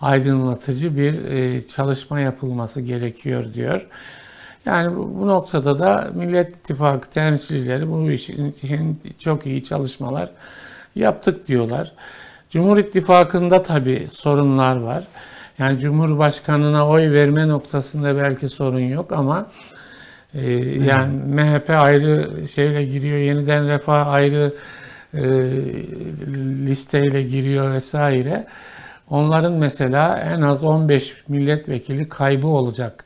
aydınlatıcı 0.00 0.96
bir 0.96 1.24
e, 1.24 1.66
çalışma 1.66 2.20
yapılması 2.20 2.80
gerekiyor 2.80 3.54
diyor. 3.54 3.86
Yani 4.66 4.96
bu, 4.96 5.20
bu 5.20 5.28
noktada 5.28 5.78
da 5.78 6.10
Millet 6.14 6.56
İttifakı 6.56 7.10
temsilcileri 7.10 7.90
bu 7.90 8.10
işin 8.10 8.50
için 8.50 9.00
çok 9.18 9.46
iyi 9.46 9.64
çalışmalar 9.64 10.30
yaptık 10.94 11.48
diyorlar. 11.48 11.92
Cumhur 12.50 12.78
İttifakı'nda 12.78 13.62
tabii 13.62 14.08
sorunlar 14.12 14.76
var. 14.76 15.04
Yani 15.58 15.78
Cumhurbaşkanına 15.78 16.88
oy 16.88 17.12
verme 17.12 17.48
noktasında 17.48 18.16
belki 18.16 18.48
sorun 18.48 18.80
yok 18.80 19.12
ama 19.12 19.46
e, 20.34 20.50
yani 20.84 21.24
MHP 21.24 21.70
ayrı 21.70 22.48
şeyle 22.48 22.84
giriyor, 22.84 23.18
yeniden 23.18 23.68
Refah 23.68 24.06
ayrı 24.06 24.54
e, 25.14 25.22
listeyle 26.66 27.22
giriyor 27.22 27.74
vesaire. 27.74 28.46
Onların 29.10 29.52
mesela 29.52 30.18
en 30.18 30.40
az 30.40 30.64
15 30.64 31.14
milletvekili 31.28 32.08
kaybı 32.08 32.46
olacak 32.46 33.04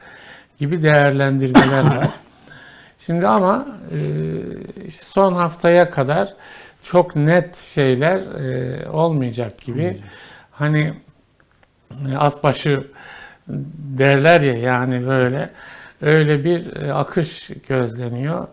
gibi 0.58 0.82
değerlendirmeler 0.82 1.96
var. 1.96 2.06
Şimdi 3.06 3.26
ama 3.26 3.66
e, 3.92 3.98
işte 4.86 5.06
son 5.06 5.32
haftaya 5.32 5.90
kadar 5.90 6.34
çok 6.82 7.16
net 7.16 7.56
şeyler 7.56 8.18
e, 8.18 8.88
olmayacak 8.88 9.60
gibi. 9.60 10.00
Hani 10.50 10.94
e, 12.12 12.16
at 12.16 12.44
başı 12.44 12.86
derler 13.98 14.40
ya 14.40 14.54
yani 14.54 15.06
böyle 15.06 15.50
öyle 16.02 16.44
bir 16.44 16.90
akış 17.00 17.50
gözleniyor. 17.68 18.46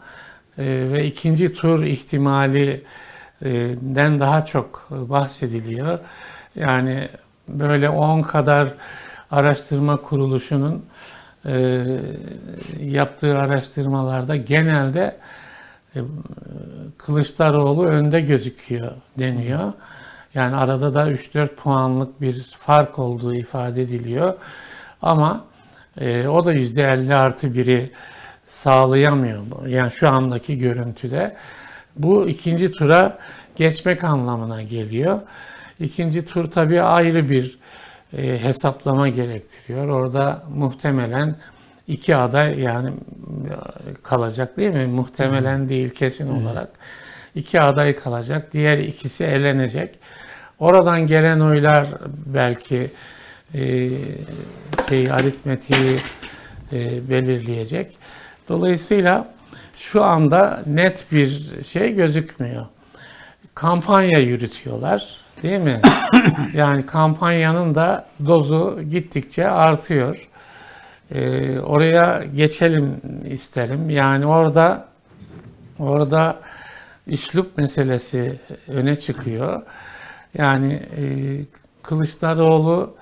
ve 0.57 1.05
ikinci 1.05 1.53
tur 1.53 1.83
ihtimalinden 1.83 4.19
daha 4.19 4.45
çok 4.45 4.87
bahsediliyor. 4.91 5.99
Yani 6.55 7.09
böyle 7.47 7.89
10 7.89 8.21
kadar 8.21 8.67
araştırma 9.31 9.97
kuruluşunun 9.97 10.85
e, 11.45 11.85
yaptığı 12.79 13.39
araştırmalarda 13.39 14.35
genelde 14.35 15.17
e, 15.95 15.99
Kılıçdaroğlu 16.97 17.85
önde 17.85 18.21
gözüküyor 18.21 18.91
deniyor. 19.19 19.73
Yani 20.33 20.55
arada 20.55 20.93
da 20.93 21.11
3-4 21.11 21.55
puanlık 21.55 22.21
bir 22.21 22.43
fark 22.59 22.99
olduğu 22.99 23.33
ifade 23.35 23.81
ediliyor. 23.81 24.33
Ama 25.01 25.45
e, 25.97 26.27
o 26.27 26.45
da 26.45 26.53
%50 26.53 27.15
artı 27.15 27.47
1'i 27.47 27.91
sağlayamıyor. 28.47 29.65
Yani 29.67 29.91
şu 29.91 30.09
andaki 30.09 30.57
görüntüde. 30.57 31.35
Bu 31.95 32.29
ikinci 32.29 32.71
tura 32.71 33.17
geçmek 33.55 34.03
anlamına 34.03 34.61
geliyor. 34.61 35.21
İkinci 35.81 36.25
tur 36.25 36.51
tabii 36.51 36.81
ayrı 36.81 37.29
bir 37.29 37.59
e, 38.17 38.43
hesaplama 38.43 39.09
gerektiriyor. 39.09 39.87
Orada 39.87 40.43
muhtemelen 40.55 41.35
iki 41.87 42.15
aday 42.15 42.59
yani 42.59 42.93
kalacak 44.03 44.57
değil 44.57 44.71
mi? 44.73 44.85
Muhtemelen 44.85 45.69
değil 45.69 45.89
kesin 45.89 46.41
olarak. 46.41 46.69
iki 47.35 47.61
aday 47.61 47.95
kalacak. 47.95 48.53
Diğer 48.53 48.77
ikisi 48.77 49.23
elenecek. 49.23 49.99
Oradan 50.59 51.07
gelen 51.07 51.39
oylar 51.39 51.87
belki 52.25 52.91
e, 53.53 53.89
şey 54.89 55.11
aritmetiği 55.11 55.97
e, 56.73 57.09
belirleyecek. 57.09 57.97
Dolayısıyla 58.49 59.33
şu 59.79 60.03
anda 60.03 60.63
net 60.65 61.11
bir 61.11 61.49
şey 61.63 61.95
gözükmüyor. 61.95 62.65
Kampanya 63.55 64.19
yürütüyorlar, 64.19 65.20
değil 65.43 65.59
mi? 65.59 65.81
yani 66.53 66.85
kampanyanın 66.85 67.75
da 67.75 68.05
dozu 68.25 68.81
gittikçe 68.89 69.47
artıyor. 69.47 70.27
Ee, 71.11 71.59
oraya 71.59 72.23
geçelim 72.35 73.01
isterim. 73.29 73.89
Yani 73.89 74.25
orada 74.25 74.87
orada 75.79 76.39
üslup 77.07 77.57
meselesi 77.57 78.39
öne 78.67 78.95
çıkıyor. 78.95 79.61
Yani 80.37 80.73
e, 80.73 81.03
Kılıçdaroğlu 81.83 82.95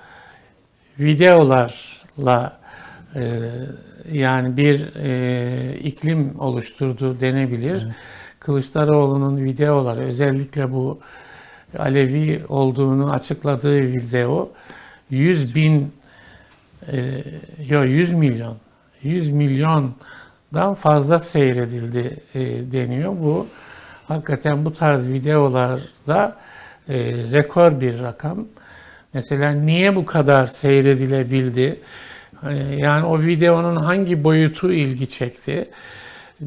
videolarla 0.98 2.60
e, 3.14 3.40
yani 4.12 4.56
bir 4.56 4.94
e, 4.96 5.78
iklim 5.78 6.40
oluşturdu 6.40 7.20
denebilir. 7.20 7.88
Kılıçdaroğlu'nun 8.40 9.44
videoları 9.44 10.00
özellikle 10.00 10.72
bu 10.72 11.00
Alevi 11.78 12.42
olduğunu 12.48 13.12
açıkladığı 13.12 13.80
video 13.80 14.50
100 15.10 15.54
bin 15.54 15.92
e, 16.92 17.24
yo 17.68 17.84
100 17.84 18.12
milyon 18.12 18.56
100 19.02 19.30
milyondan 19.30 20.74
fazla 20.74 21.18
seyredildi 21.18 22.16
e, 22.34 22.40
deniyor. 22.72 23.12
Bu 23.12 23.46
hakikaten 24.08 24.64
bu 24.64 24.72
tarz 24.74 25.08
videolarda 25.08 26.36
e, 26.88 26.94
rekor 27.32 27.80
bir 27.80 28.00
rakam. 28.00 28.46
Mesela 29.14 29.50
niye 29.50 29.96
bu 29.96 30.06
kadar 30.06 30.46
seyredilebildi? 30.46 31.80
E, 32.48 32.54
Yani 32.54 33.06
o 33.06 33.20
videonun 33.20 33.76
hangi 33.76 34.24
boyutu 34.24 34.72
ilgi 34.72 35.10
çekti? 35.10 35.70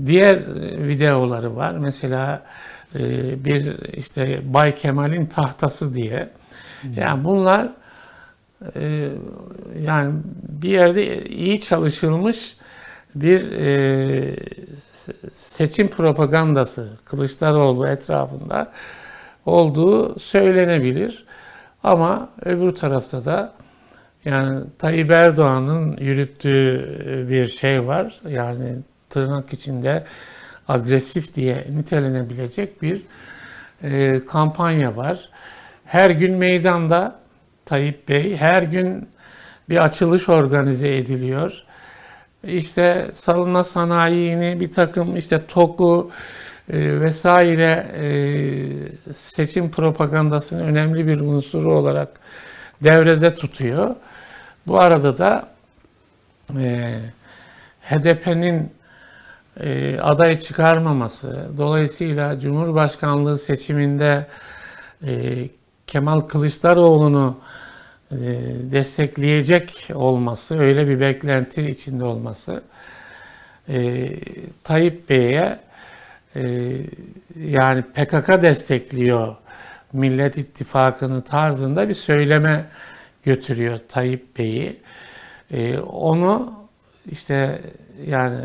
Diğer 0.05 0.35
e, 0.35 0.87
videoları 0.87 1.55
var. 1.55 1.71
Mesela 1.71 2.43
bir 3.45 3.93
işte 3.93 4.41
Bay 4.53 4.75
Kemal'in 4.75 5.25
tahtası 5.25 5.93
diye. 5.93 6.29
Yani 6.95 7.23
bunlar 7.23 7.69
e, 8.75 9.09
yani 9.81 10.13
bir 10.61 10.69
yerde 10.69 11.25
iyi 11.25 11.61
çalışılmış 11.61 12.57
bir 13.15 13.51
e, 13.51 14.35
seçim 15.33 15.87
propagandası 15.87 16.89
Kılıçdaroğlu 17.05 17.87
etrafında 17.87 18.71
olduğu 19.45 20.19
söylenebilir. 20.19 21.25
Ama 21.83 22.29
öbür 22.45 22.71
tarafta 22.71 23.25
da 23.25 23.53
yani 24.25 24.63
Tayyip 24.79 25.11
Erdoğan'ın 25.11 25.97
yürüttüğü 25.97 26.97
bir 27.29 27.47
şey 27.47 27.87
var. 27.87 28.21
Yani 28.29 28.75
tırnak 29.09 29.53
içinde 29.53 30.03
agresif 30.67 31.35
diye 31.35 31.67
nitelenebilecek 31.75 32.81
bir 32.81 33.01
e, 33.83 34.21
kampanya 34.25 34.95
var. 34.95 35.29
Her 35.85 36.09
gün 36.09 36.37
meydanda 36.37 37.19
Tayyip 37.65 38.09
Bey, 38.09 38.37
her 38.37 38.63
gün 38.63 39.09
bir 39.69 39.83
açılış 39.83 40.29
organize 40.29 40.97
ediliyor. 40.97 41.63
İşte 42.43 43.11
savunma 43.13 43.63
sanayini 43.63 44.59
bir 44.59 44.71
takım 44.71 45.17
işte 45.17 45.45
TOK'u 45.47 46.11
e, 46.69 47.01
vesaire 47.01 47.87
e, 47.95 49.13
seçim 49.13 49.71
propagandasının 49.71 50.63
önemli 50.63 51.07
bir 51.07 51.19
unsuru 51.19 51.75
olarak 51.75 52.09
devrede 52.83 53.35
tutuyor. 53.35 53.95
Bu 54.67 54.79
arada 54.79 55.17
da 55.17 55.49
e, 56.59 56.99
HDP'nin 57.81 58.71
e, 59.59 59.99
aday 59.99 60.39
çıkarmaması, 60.39 61.47
dolayısıyla 61.57 62.39
Cumhurbaşkanlığı 62.39 63.39
seçiminde 63.39 64.27
e, 65.07 65.47
Kemal 65.87 66.19
Kılıçdaroğlu'nu 66.19 67.37
e, 68.11 68.15
destekleyecek 68.71 69.89
olması, 69.93 70.59
öyle 70.59 70.87
bir 70.87 70.99
beklenti 70.99 71.69
içinde 71.69 72.03
olması 72.03 72.63
e, 73.69 74.09
Tayyip 74.63 75.09
Bey'e 75.09 75.59
e, 76.35 76.41
yani 77.39 77.81
PKK 77.81 78.41
destekliyor 78.41 79.35
Millet 79.93 80.37
İttifakı'nı 80.37 81.21
tarzında 81.21 81.89
bir 81.89 81.93
söyleme 81.93 82.65
götürüyor 83.23 83.79
Tayyip 83.89 84.37
Bey'i. 84.37 84.79
E, 85.51 85.79
onu 85.79 86.53
işte 87.11 87.61
yani 88.05 88.39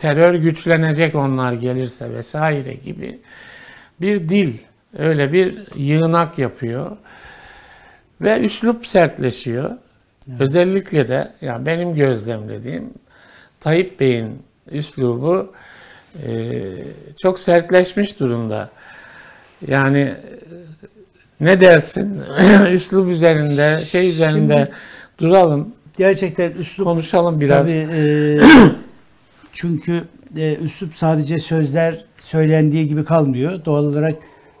terör 0.00 0.34
güçlenecek 0.34 1.14
onlar 1.14 1.52
gelirse 1.52 2.14
vesaire 2.14 2.72
gibi 2.74 3.18
bir 4.00 4.28
dil, 4.28 4.52
öyle 4.98 5.32
bir 5.32 5.58
yığınak 5.76 6.38
yapıyor. 6.38 6.96
Ve 8.20 8.40
üslup 8.40 8.86
sertleşiyor. 8.86 9.70
Özellikle 10.38 11.08
de 11.08 11.32
yani 11.40 11.66
benim 11.66 11.94
gözlemlediğim 11.94 12.90
Tayyip 13.60 14.00
Bey'in 14.00 14.42
üslubu 14.70 15.52
e, 16.26 16.62
çok 17.22 17.40
sertleşmiş 17.40 18.20
durumda. 18.20 18.70
Yani 19.66 19.98
e, 19.98 20.16
ne 21.40 21.60
dersin? 21.60 22.22
üslub 22.70 23.08
üzerinde, 23.08 23.78
şey 23.78 24.08
üzerinde 24.10 24.54
Şimdi- 24.56 24.70
duralım, 25.18 25.74
Gerçekten 26.00 26.50
üslup 26.50 26.86
konuşalım 26.86 27.40
biraz. 27.40 27.66
Tabii, 27.66 27.88
e, 27.92 28.40
çünkü 29.52 30.04
e, 30.36 30.54
üslup 30.54 30.94
sadece 30.94 31.38
sözler 31.38 32.04
söylendiği 32.18 32.88
gibi 32.88 33.04
kalmıyor. 33.04 33.64
Doğal 33.64 33.84
olarak 33.84 34.14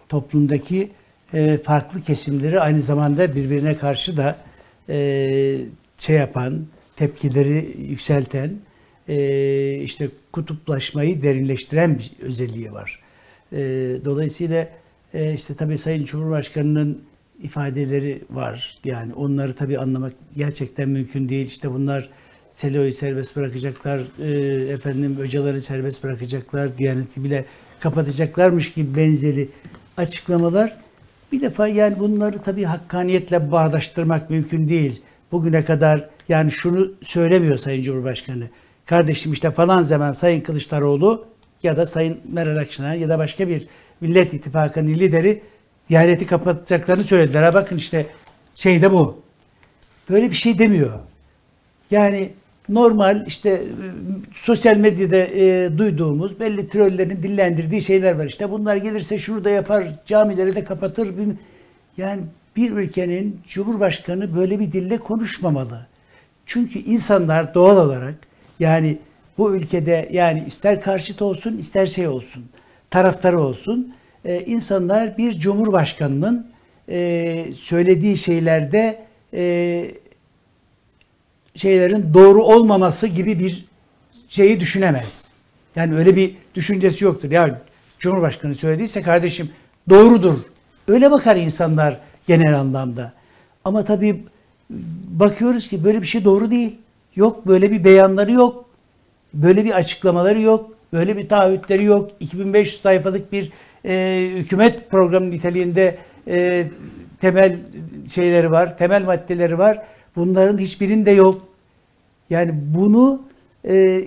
toplumdaki 0.08 0.90
e, 1.34 1.58
farklı 1.58 2.02
kesimleri 2.02 2.60
aynı 2.60 2.80
zamanda 2.80 3.34
birbirine 3.34 3.74
karşı 3.74 4.16
da 4.16 4.36
e, 4.88 5.60
şey 5.98 6.16
yapan, 6.16 6.66
tepkileri 6.96 7.76
yükselten, 7.78 8.50
e, 9.08 9.80
işte 9.82 10.08
kutuplaşmayı 10.32 11.22
derinleştiren 11.22 11.98
bir 11.98 12.12
özelliği 12.20 12.72
var. 12.72 13.00
E, 13.52 13.58
dolayısıyla 14.04 14.68
e, 15.14 15.34
işte 15.34 15.54
tabii 15.54 15.78
Sayın 15.78 16.04
Cumhurbaşkanı'nın 16.04 17.02
ifadeleri 17.42 18.22
var. 18.30 18.76
Yani 18.84 19.14
onları 19.14 19.52
tabii 19.52 19.78
anlamak 19.78 20.12
gerçekten 20.36 20.88
mümkün 20.88 21.28
değil. 21.28 21.46
İşte 21.46 21.72
bunlar 21.72 22.10
Selo'yu 22.50 22.92
serbest 22.92 23.36
bırakacaklar, 23.36 24.00
e, 24.22 24.28
efendim 24.72 25.16
Öcalan'ı 25.20 25.60
serbest 25.60 26.04
bırakacaklar, 26.04 26.78
Diyanet'i 26.78 27.24
bile 27.24 27.44
kapatacaklarmış 27.80 28.72
gibi 28.72 28.96
benzeri 28.96 29.48
açıklamalar. 29.96 30.76
Bir 31.32 31.40
defa 31.40 31.68
yani 31.68 31.98
bunları 31.98 32.42
tabii 32.42 32.64
hakkaniyetle 32.64 33.52
bağdaştırmak 33.52 34.30
mümkün 34.30 34.68
değil. 34.68 35.02
Bugüne 35.32 35.64
kadar 35.64 36.08
yani 36.28 36.50
şunu 36.50 36.92
söylemiyor 37.02 37.56
Sayın 37.56 37.82
Cumhurbaşkanı. 37.82 38.44
Kardeşim 38.86 39.32
işte 39.32 39.50
falan 39.50 39.82
zaman 39.82 40.12
Sayın 40.12 40.40
Kılıçdaroğlu 40.40 41.26
ya 41.62 41.76
da 41.76 41.86
Sayın 41.86 42.20
Meral 42.32 42.56
Akşener 42.56 42.94
ya 42.94 43.08
da 43.08 43.18
başka 43.18 43.48
bir 43.48 43.66
Millet 44.00 44.34
İttifakı'nın 44.34 44.88
lideri 44.88 45.42
Diyanet'i 45.88 46.26
kapatacaklarını 46.26 47.04
söylediler. 47.04 47.42
Ha 47.42 47.54
bakın 47.54 47.76
işte 47.76 48.06
şeyde 48.54 48.92
bu. 48.92 49.22
Böyle 50.10 50.30
bir 50.30 50.34
şey 50.34 50.58
demiyor. 50.58 50.98
Yani 51.90 52.32
normal 52.70 53.24
işte 53.26 53.50
e, 53.50 53.60
sosyal 54.34 54.76
medyada 54.76 55.16
e, 55.16 55.78
duyduğumuz 55.78 56.40
belli 56.40 56.68
trollerin 56.68 57.22
dillendirdiği 57.22 57.82
şeyler 57.82 58.18
var. 58.18 58.26
İşte 58.26 58.50
bunlar 58.50 58.76
gelirse 58.76 59.18
şunu 59.18 59.44
da 59.44 59.50
yapar, 59.50 59.84
camileri 60.06 60.54
de 60.54 60.64
kapatır. 60.64 61.08
Yani 61.96 62.22
bir 62.56 62.70
ülkenin 62.70 63.40
cumhurbaşkanı 63.48 64.36
böyle 64.36 64.58
bir 64.58 64.72
dille 64.72 64.98
konuşmamalı. 64.98 65.86
Çünkü 66.46 66.78
insanlar 66.78 67.54
doğal 67.54 67.86
olarak 67.86 68.14
yani 68.60 68.98
bu 69.38 69.56
ülkede 69.56 70.08
yani 70.12 70.44
ister 70.46 70.80
karşıt 70.80 71.22
olsun 71.22 71.56
ister 71.58 71.86
şey 71.86 72.08
olsun 72.08 72.44
taraftarı 72.90 73.40
olsun 73.40 73.94
e, 74.24 74.40
insanlar 74.40 75.18
bir 75.18 75.32
cumhurbaşkanının 75.32 76.46
e, 76.88 77.44
söylediği 77.54 78.16
şeylerde 78.16 78.98
e, 79.34 79.90
şeylerin 81.60 82.14
doğru 82.14 82.42
olmaması 82.42 83.06
gibi 83.06 83.38
bir 83.38 83.64
şeyi 84.28 84.60
düşünemez. 84.60 85.30
Yani 85.76 85.96
öyle 85.96 86.16
bir 86.16 86.36
düşüncesi 86.54 87.04
yoktur. 87.04 87.30
Ya 87.30 87.60
Cumhurbaşkanı 87.98 88.54
söylediyse 88.54 89.02
kardeşim 89.02 89.50
doğrudur. 89.88 90.38
Öyle 90.88 91.10
bakar 91.10 91.36
insanlar 91.36 92.00
genel 92.26 92.58
anlamda. 92.58 93.12
Ama 93.64 93.84
tabii 93.84 94.24
bakıyoruz 95.08 95.68
ki 95.68 95.84
böyle 95.84 96.02
bir 96.02 96.06
şey 96.06 96.24
doğru 96.24 96.50
değil. 96.50 96.78
Yok 97.16 97.46
böyle 97.46 97.70
bir 97.70 97.84
beyanları 97.84 98.32
yok. 98.32 98.64
Böyle 99.34 99.64
bir 99.64 99.70
açıklamaları 99.70 100.40
yok. 100.40 100.70
Böyle 100.92 101.16
bir 101.16 101.28
taahhütleri 101.28 101.84
yok. 101.84 102.10
2500 102.20 102.80
sayfalık 102.80 103.32
bir 103.32 103.52
e, 103.84 104.26
hükümet 104.34 104.90
programı 104.90 105.30
niteliğinde 105.30 105.98
e, 106.28 106.66
temel 107.20 107.56
şeyleri 108.14 108.50
var, 108.50 108.78
temel 108.78 109.04
maddeleri 109.04 109.58
var. 109.58 109.82
Bunların 110.16 110.58
hiçbirinde 110.58 111.10
yok. 111.10 111.49
Yani 112.30 112.50
bunu 112.54 113.22
e, 113.68 114.04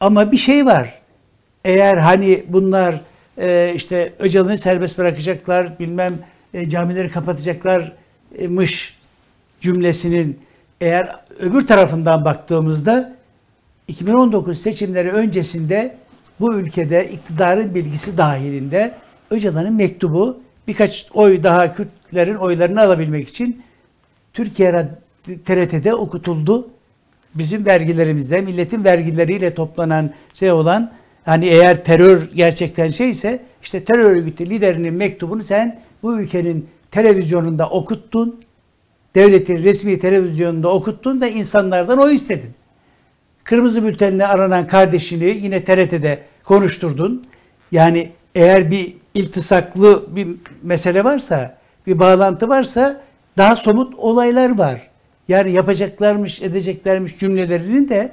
ama 0.00 0.32
bir 0.32 0.36
şey 0.36 0.66
var. 0.66 1.00
Eğer 1.64 1.96
hani 1.96 2.44
bunlar 2.48 3.00
e, 3.38 3.72
işte 3.74 4.12
Öcalan'ı 4.18 4.58
serbest 4.58 4.98
bırakacaklar, 4.98 5.78
bilmem 5.78 6.18
e, 6.54 6.68
camileri 6.68 7.10
kapatacaklarmış 7.10 8.98
cümlesinin 9.60 10.40
eğer 10.80 11.16
öbür 11.38 11.66
tarafından 11.66 12.24
baktığımızda 12.24 13.16
2019 13.88 14.58
seçimleri 14.58 15.10
öncesinde 15.10 15.96
bu 16.40 16.54
ülkede 16.54 17.10
iktidarın 17.10 17.74
bilgisi 17.74 18.18
dahilinde 18.18 18.94
Öcalan'ın 19.30 19.74
mektubu 19.74 20.40
birkaç 20.68 21.08
oy 21.14 21.42
daha 21.42 21.74
Kürtlerin 21.74 22.34
oylarını 22.34 22.80
alabilmek 22.80 23.28
için 23.28 23.62
Türkiye 24.32 24.88
TRT'de 25.44 25.94
okutuldu. 25.94 26.68
Bizim 27.38 27.66
vergilerimizde, 27.66 28.40
milletin 28.40 28.84
vergileriyle 28.84 29.54
toplanan 29.54 30.10
şey 30.34 30.52
olan 30.52 30.92
hani 31.24 31.46
eğer 31.46 31.84
terör 31.84 32.30
gerçekten 32.34 32.88
şeyse 32.88 33.42
işte 33.62 33.84
terör 33.84 34.04
örgütü 34.04 34.50
liderinin 34.50 34.94
mektubunu 34.94 35.42
sen 35.42 35.80
bu 36.02 36.20
ülkenin 36.20 36.68
televizyonunda 36.90 37.68
okuttun. 37.68 38.40
Devletin 39.14 39.64
resmi 39.64 39.98
televizyonunda 39.98 40.68
okuttun 40.68 41.20
ve 41.20 41.32
insanlardan 41.32 41.98
oy 41.98 42.14
istedin. 42.14 42.50
Kırmızı 43.44 43.84
bültenle 43.84 44.26
aranan 44.26 44.66
kardeşini 44.66 45.24
yine 45.24 45.64
TRT'de 45.64 46.18
konuşturdun. 46.44 47.24
Yani 47.72 48.10
eğer 48.34 48.70
bir 48.70 48.96
iltisaklı 49.14 50.16
bir 50.16 50.28
mesele 50.62 51.04
varsa, 51.04 51.58
bir 51.86 51.98
bağlantı 51.98 52.48
varsa 52.48 53.00
daha 53.38 53.56
somut 53.56 53.94
olaylar 53.94 54.58
var. 54.58 54.90
Yani 55.28 55.52
yapacaklarmış, 55.52 56.42
edeceklermiş 56.42 57.18
cümlelerinin 57.18 57.88
de 57.88 58.10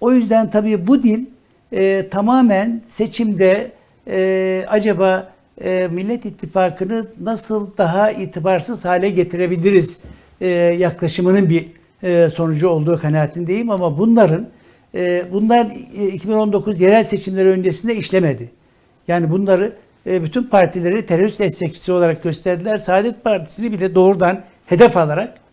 o 0.00 0.12
yüzden 0.12 0.50
tabii 0.50 0.86
bu 0.86 1.02
dil 1.02 1.26
e, 1.72 2.08
tamamen 2.10 2.82
seçimde 2.88 3.72
e, 4.08 4.64
acaba 4.68 5.32
e, 5.64 5.88
Millet 5.92 6.24
İttifakı'nı 6.24 7.06
nasıl 7.20 7.76
daha 7.78 8.10
itibarsız 8.10 8.84
hale 8.84 9.10
getirebiliriz 9.10 10.00
e, 10.40 10.48
yaklaşımının 10.78 11.50
bir 11.50 11.66
e, 12.02 12.28
sonucu 12.28 12.68
olduğu 12.68 13.00
kanaatindeyim 13.00 13.70
ama 13.70 13.98
bunların 13.98 14.48
e, 14.94 15.24
bunlar 15.32 15.66
e, 15.98 16.08
2019 16.08 16.80
yerel 16.80 17.02
seçimleri 17.02 17.48
öncesinde 17.48 17.96
işlemedi. 17.96 18.50
Yani 19.08 19.30
bunları 19.30 19.72
e, 20.06 20.22
bütün 20.22 20.42
partileri 20.42 21.06
terörist 21.06 21.40
destekçisi 21.40 21.92
olarak 21.92 22.22
gösterdiler. 22.22 22.78
Saadet 22.78 23.24
Partisi'ni 23.24 23.72
bile 23.72 23.94
doğrudan 23.94 24.40
hedef 24.66 24.96
alarak 24.96 25.45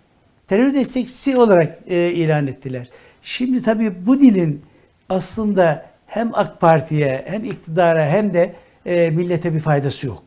terör 0.48 0.74
destekçisi 0.74 1.38
olarak 1.38 1.80
e, 1.88 2.12
ilan 2.12 2.48
ettiler. 2.48 2.90
Şimdi 3.22 3.62
tabii 3.62 4.06
bu 4.06 4.20
dilin 4.20 4.62
aslında 5.10 5.86
hem 6.08 6.30
AK 6.34 6.62
Parti'ye 6.62 7.24
hem 7.28 7.46
iktidara 7.46 8.06
hem 8.06 8.34
de 8.34 8.54
e, 8.86 9.10
millete 9.10 9.54
bir 9.54 9.60
faydası 9.60 10.08
yok. 10.08 10.24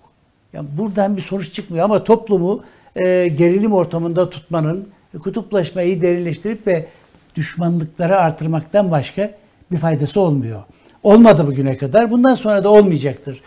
Yani 0.53 0.69
buradan 0.79 1.17
bir 1.17 1.23
sonuç 1.23 1.53
çıkmıyor 1.53 1.85
ama 1.85 2.05
toplumu 2.05 2.65
e, 2.97 3.29
gerilim 3.29 3.73
ortamında 3.73 4.31
tutmanın, 4.31 4.89
kutuplaşmayı 5.23 6.03
derinleştirip 6.03 6.67
ve 6.67 6.87
düşmanlıkları 7.35 8.17
artırmaktan 8.17 8.91
başka 8.91 9.31
bir 9.73 9.77
faydası 9.77 10.21
olmuyor. 10.21 10.63
Olmadı 11.03 11.47
bugüne 11.47 11.77
kadar. 11.77 12.11
Bundan 12.11 12.35
sonra 12.35 12.65
da 12.65 12.69
olmayacaktır. 12.69 13.43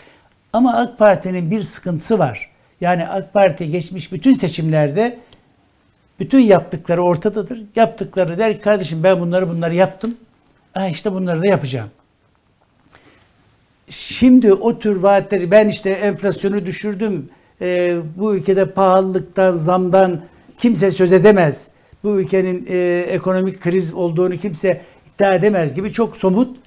Ama 0.54 0.74
AK 0.74 0.98
Parti'nin 0.98 1.52
bir 1.52 1.64
sıkıntısı 1.64 2.20
var. 2.20 2.50
Yani 2.82 3.08
AK 3.08 3.34
Parti 3.34 3.72
geçmiş 3.72 4.12
bütün 4.12 4.34
seçimlerde 4.34 5.20
bütün 6.20 6.40
yaptıkları 6.40 7.04
ortadadır. 7.04 7.64
Yaptıkları 7.76 8.38
der 8.38 8.54
ki 8.54 8.60
kardeşim 8.60 9.04
ben 9.04 9.20
bunları 9.20 9.50
bunları 9.50 9.76
yaptım. 9.76 10.18
Ha 10.74 10.88
işte 10.88 11.12
bunları 11.14 11.42
da 11.42 11.46
yapacağım. 11.46 11.90
Şimdi 13.90 14.54
o 14.54 14.80
tür 14.80 14.96
vaatleri 14.96 15.52
ben 15.52 15.68
işte 15.68 15.90
enflasyonu 15.90 16.66
düşürdüm. 16.66 17.30
Ee, 17.62 17.98
bu 18.18 18.36
ülkede 18.36 18.66
pahalılıktan, 18.66 19.56
zamdan 19.56 20.22
kimse 20.58 20.92
söz 20.92 21.12
edemez. 21.12 21.68
Bu 22.04 22.20
ülkenin 22.20 22.66
e, 22.70 23.06
ekonomik 23.10 23.62
kriz 23.62 23.94
olduğunu 23.94 24.38
kimse 24.38 24.82
iddia 25.16 25.36
edemez 25.36 25.76
gibi 25.76 25.92
çok 25.92 26.18
somut 26.18 26.58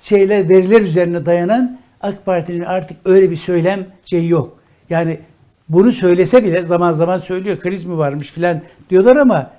şeyler, 0.00 0.48
veriler 0.48 0.80
üzerine 0.80 1.26
dayanan 1.26 1.80
AK 2.00 2.26
Parti'nin 2.26 2.64
artık 2.64 2.96
öyle 3.04 3.30
bir 3.30 3.36
söylem 3.36 3.86
şeyi 4.04 4.28
yok. 4.28 4.58
Yani 4.90 5.20
bunu 5.68 5.92
söylese 5.92 6.44
bile 6.44 6.62
zaman 6.62 6.92
zaman 6.92 7.18
söylüyor 7.18 7.58
kriz 7.58 7.84
mi 7.84 7.98
varmış 7.98 8.30
filan 8.30 8.60
diyorlar 8.90 9.16
ama 9.16 9.50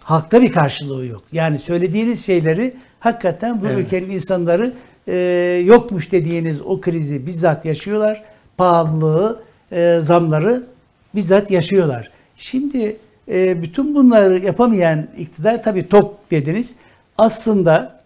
halkta 0.00 0.42
bir 0.42 0.52
karşılığı 0.52 1.06
yok. 1.06 1.22
Yani 1.32 1.58
söylediğiniz 1.58 2.26
şeyleri 2.26 2.74
hakikaten 3.00 3.60
bu 3.62 3.66
Evet. 3.66 3.78
ülkenin 3.78 4.10
insanları 4.10 4.72
e, 5.08 5.14
yokmuş 5.64 6.12
dediğiniz 6.12 6.60
o 6.60 6.80
krizi 6.80 7.26
bizzat 7.26 7.64
yaşıyorlar. 7.64 8.24
Pahalılığı, 8.56 9.42
e, 9.72 9.98
zamları 10.02 10.62
bizzat 11.14 11.50
yaşıyorlar. 11.50 12.10
Şimdi 12.36 12.96
e, 13.28 13.62
bütün 13.62 13.94
bunları 13.94 14.38
yapamayan 14.38 15.06
iktidar 15.18 15.62
tabii 15.62 15.88
tok 15.88 16.30
dediniz. 16.30 16.76
Aslında 17.18 18.00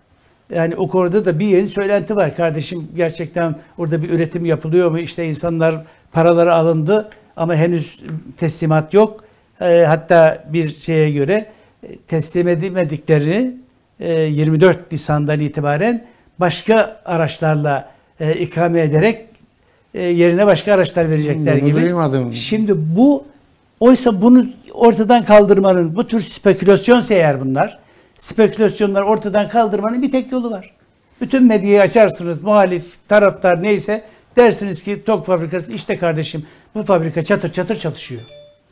yani 0.54 0.76
o 0.76 0.88
konuda 0.88 1.24
da 1.24 1.38
bir 1.38 1.46
yeni 1.46 1.68
söylenti 1.68 2.16
var. 2.16 2.36
Kardeşim 2.36 2.88
gerçekten 2.96 3.54
orada 3.78 4.02
bir 4.02 4.10
üretim 4.10 4.44
yapılıyor 4.44 4.90
mu? 4.90 4.98
İşte 4.98 5.26
insanlar 5.28 5.84
paraları 6.12 6.54
alındı 6.54 7.10
ama 7.40 7.54
henüz 7.54 8.00
teslimat 8.36 8.94
yok. 8.94 9.24
E, 9.60 9.84
hatta 9.86 10.44
bir 10.48 10.68
şeye 10.68 11.10
göre 11.10 11.46
e, 11.82 11.96
teslim 11.96 12.48
edilmediklerini 12.48 13.54
e, 14.00 14.22
24 14.22 14.92
Nisan'dan 14.92 15.40
itibaren 15.40 16.04
başka 16.40 17.00
araçlarla 17.04 17.90
e, 18.20 18.34
ikame 18.34 18.80
ederek 18.80 19.26
e, 19.94 20.02
yerine 20.02 20.46
başka 20.46 20.74
araçlar 20.74 21.10
verecekler 21.10 21.60
Bunu 21.60 21.68
gibi. 21.70 21.82
duymadım. 21.82 22.32
Şimdi 22.32 22.72
bu 22.96 23.24
oysa 23.80 24.22
bunu 24.22 24.46
ortadan 24.74 25.24
kaldırmanın 25.24 25.96
bu 25.96 26.06
tür 26.06 26.20
spekülasyonsa 26.22 27.14
eğer 27.14 27.40
bunlar 27.40 27.78
spekülasyonlar 28.18 29.02
ortadan 29.02 29.48
kaldırmanın 29.48 30.02
bir 30.02 30.10
tek 30.10 30.32
yolu 30.32 30.50
var. 30.50 30.70
Bütün 31.20 31.44
medyayı 31.44 31.80
açarsınız 31.80 32.42
muhalif 32.42 33.08
taraftar 33.08 33.62
neyse 33.62 34.02
dersiniz 34.36 34.82
ki 34.82 35.04
TOK 35.04 35.26
fabrikası 35.26 35.72
işte 35.72 35.96
kardeşim 35.96 36.46
bu 36.74 36.82
fabrika 36.82 37.22
çatır 37.22 37.52
çatır 37.52 37.76
çalışıyor. 37.78 38.22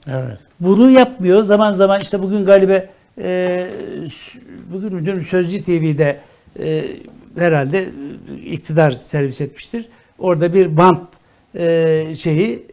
Evet. 0.07 0.39
Bunu 0.61 0.91
yapmıyor. 0.91 1.43
Zaman 1.43 1.73
zaman 1.73 2.01
işte 2.01 2.23
bugün 2.23 2.45
galiba 2.45 2.85
e, 3.23 3.67
bugün 4.73 5.07
dün 5.07 5.21
Sözcü 5.21 5.65
TV'de 5.65 6.21
e, 6.61 6.85
herhalde 7.39 7.79
e, 7.79 8.37
iktidar 8.45 8.91
servis 8.91 9.41
etmiştir. 9.41 9.89
Orada 10.19 10.55
bir 10.55 10.77
bant 10.77 11.09
e, 11.59 12.05
şeyi 12.15 12.67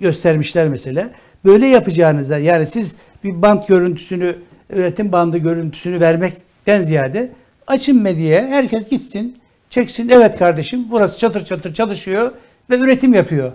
göstermişler 0.00 0.68
mesela. 0.68 1.10
Böyle 1.44 1.66
yapacağınıza 1.66 2.38
yani 2.38 2.66
siz 2.66 2.96
bir 3.24 3.42
bant 3.42 3.68
görüntüsünü 3.68 4.36
üretim 4.70 5.12
bandı 5.12 5.38
görüntüsünü 5.38 6.00
vermekten 6.00 6.80
ziyade 6.80 7.30
açın 7.66 8.02
medyaya 8.02 8.46
herkes 8.46 8.88
gitsin 8.88 9.36
çeksin 9.72 10.08
evet 10.08 10.38
kardeşim 10.38 10.86
burası 10.90 11.18
çatır 11.18 11.44
çatır 11.44 11.74
çalışıyor 11.74 12.32
ve 12.70 12.78
üretim 12.78 13.14
yapıyor. 13.14 13.52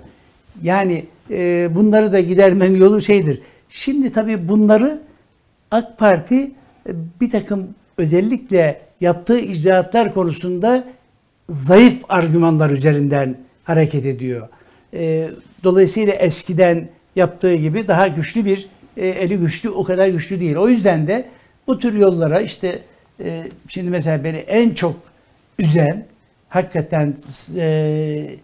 Yani 0.64 1.06
e, 1.32 1.70
bunları 1.76 2.12
da 2.12 2.20
gidermenin 2.20 2.78
yolu 2.78 3.02
şeydir. 3.02 3.42
Şimdi 3.70 4.12
tabii 4.12 4.48
bunları 4.48 5.02
AK 5.72 5.98
Parti 5.98 6.42
e, 6.42 6.92
bir 7.22 7.30
takım 7.30 7.68
özellikle 7.98 8.82
yaptığı 9.02 9.40
icraatlar 9.40 10.14
konusunda 10.14 10.84
zayıf 11.50 12.04
argümanlar 12.10 12.70
üzerinden 12.70 13.38
hareket 13.64 14.06
ediyor. 14.06 14.48
E, 14.94 15.30
dolayısıyla 15.64 16.14
eskiden 16.14 16.90
yaptığı 17.16 17.56
gibi 17.56 17.88
daha 17.88 18.08
güçlü 18.08 18.46
bir 18.46 18.68
e, 18.98 19.08
eli 19.08 19.38
güçlü 19.38 19.70
o 19.70 19.84
kadar 19.84 20.08
güçlü 20.08 20.40
değil. 20.40 20.56
O 20.56 20.70
yüzden 20.70 21.08
de 21.08 21.26
bu 21.68 21.80
tür 21.80 21.94
yollara 21.94 22.42
işte 22.42 22.82
e, 23.24 23.44
şimdi 23.68 23.90
mesela 23.90 24.24
beni 24.24 24.38
en 24.38 24.70
çok 24.70 24.96
üzen 25.60 26.06
hakikaten 26.50 27.15
e, 27.56 28.36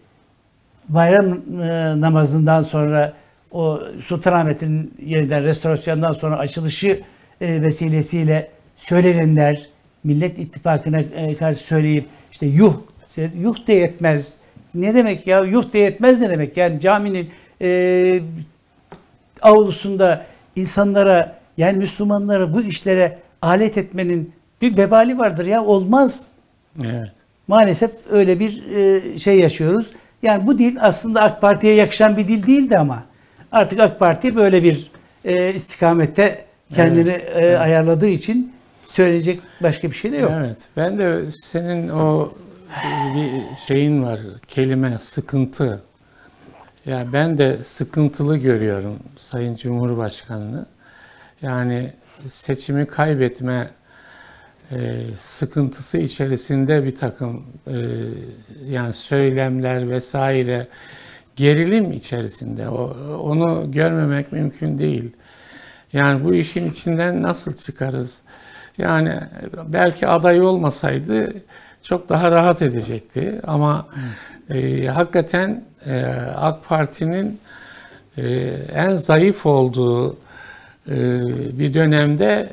bayram 0.88 1.32
e, 1.62 2.00
namazından 2.00 2.62
sonra 2.62 3.12
o 3.52 3.80
Sultanahmet'in 4.00 4.94
yeniden 5.02 5.44
restorasyondan 5.44 6.12
sonra 6.12 6.38
açılışı 6.38 7.00
e, 7.40 7.62
vesilesiyle 7.62 8.50
söylenenler 8.76 9.68
Millet 10.04 10.38
İttifakı'na 10.38 11.00
e, 11.00 11.34
karşı 11.34 11.60
söyleyip 11.60 12.06
işte 12.30 12.46
yuh 12.46 12.74
yuh 13.34 13.66
da 13.66 13.72
yetmez. 13.72 14.38
Ne 14.74 14.94
demek 14.94 15.26
ya? 15.26 15.40
Yuh 15.40 15.72
da 15.72 15.78
yetmez 15.78 16.20
ne 16.20 16.30
demek? 16.30 16.56
Yani 16.56 16.80
caminin 16.80 17.30
e, 17.60 18.20
avlusunda 19.42 20.26
insanlara 20.56 21.38
yani 21.56 21.78
Müslümanlara 21.78 22.52
bu 22.52 22.62
işlere 22.62 23.18
alet 23.42 23.78
etmenin 23.78 24.32
bir 24.62 24.76
vebali 24.76 25.18
vardır 25.18 25.46
ya 25.46 25.64
olmaz. 25.64 26.26
Evet. 26.80 27.12
Maalesef 27.48 27.90
öyle 28.10 28.40
bir 28.40 28.62
e, 28.74 29.18
şey 29.18 29.38
yaşıyoruz. 29.38 29.92
Yani 30.22 30.46
bu 30.46 30.58
dil 30.58 30.76
aslında 30.80 31.22
AK 31.22 31.40
Parti'ye 31.40 31.74
yakışan 31.74 32.16
bir 32.16 32.28
dil 32.28 32.46
değildi 32.46 32.78
ama 32.78 33.04
artık 33.52 33.80
AK 33.80 33.98
Parti 33.98 34.36
böyle 34.36 34.62
bir 34.62 34.90
e, 35.24 35.54
istikamette 35.54 36.44
kendini 36.74 37.10
e, 37.10 37.56
ayarladığı 37.56 38.08
için 38.08 38.52
söyleyecek 38.86 39.40
başka 39.62 39.90
bir 39.90 39.96
şey 39.96 40.12
de 40.12 40.16
yok. 40.16 40.32
Evet. 40.34 40.58
Ben 40.76 40.98
de 40.98 41.30
senin 41.30 41.88
o 41.88 42.32
bir 43.14 43.42
şeyin 43.66 44.02
var. 44.02 44.20
Kelime 44.48 44.98
sıkıntı. 44.98 45.82
Ya 46.86 47.06
ben 47.12 47.38
de 47.38 47.64
sıkıntılı 47.64 48.36
görüyorum 48.36 48.98
Sayın 49.18 49.56
Cumhurbaşkanını. 49.56 50.66
Yani 51.42 51.92
seçimi 52.30 52.86
kaybetme 52.86 53.70
sıkıntısı 55.16 55.98
içerisinde 55.98 56.84
bir 56.84 56.96
takım 56.96 57.44
e, 57.66 57.76
yani 58.66 58.92
söylemler 58.92 59.90
vesaire 59.90 60.68
gerilim 61.36 61.92
içerisinde. 61.92 62.68
Onu 63.18 63.70
görmemek 63.70 64.32
mümkün 64.32 64.78
değil. 64.78 65.12
Yani 65.92 66.24
bu 66.24 66.34
işin 66.34 66.70
içinden 66.70 67.22
nasıl 67.22 67.56
çıkarız? 67.56 68.18
Yani 68.78 69.20
belki 69.66 70.06
aday 70.06 70.40
olmasaydı 70.40 71.32
çok 71.82 72.08
daha 72.08 72.30
rahat 72.30 72.62
edecekti 72.62 73.40
ama 73.46 73.88
e, 74.50 74.86
hakikaten 74.86 75.64
e, 75.86 76.04
AK 76.36 76.64
Parti'nin 76.64 77.40
e, 78.18 78.26
en 78.74 78.88
zayıf 78.96 79.46
olduğu 79.46 80.16
e, 80.88 80.96
bir 81.58 81.74
dönemde 81.74 82.48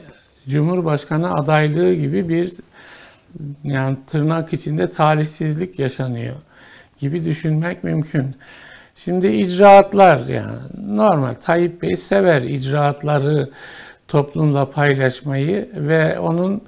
Cumhurbaşkanı 0.50 1.34
adaylığı 1.34 1.94
gibi 1.94 2.30
bir 2.30 2.52
yani 3.64 3.98
tırnak 4.08 4.54
içinde 4.54 4.92
talihsizlik 4.92 5.80
yaşanıyor 5.80 6.36
gibi 7.00 7.26
düşünmek 7.26 7.84
mümkün. 7.84 8.36
Şimdi 8.96 9.28
icraatlar 9.28 10.28
yani 10.28 10.58
normal 10.88 11.34
Tayyip 11.34 11.82
Bey 11.82 11.96
sever 11.96 12.42
icraatları 12.42 13.50
toplumla 14.08 14.72
paylaşmayı 14.72 15.70
ve 15.76 16.20
onun 16.20 16.62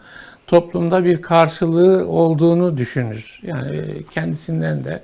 toplumda 0.47 1.05
bir 1.05 1.21
karşılığı 1.21 2.07
olduğunu 2.07 2.77
düşünür. 2.77 3.39
Yani 3.43 4.03
kendisinden 4.11 4.83
de 4.83 5.03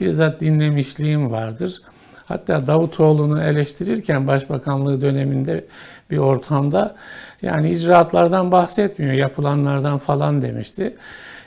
bizzat 0.00 0.40
dinlemişliğim 0.40 1.30
vardır. 1.30 1.82
Hatta 2.26 2.66
Davutoğlu'nu 2.66 3.42
eleştirirken 3.42 4.26
başbakanlığı 4.26 5.02
döneminde 5.02 5.64
bir 6.10 6.18
ortamda 6.18 6.96
yani 7.42 7.70
icraatlardan 7.70 8.52
bahsetmiyor, 8.52 9.12
yapılanlardan 9.12 9.98
falan 9.98 10.42
demişti. 10.42 10.96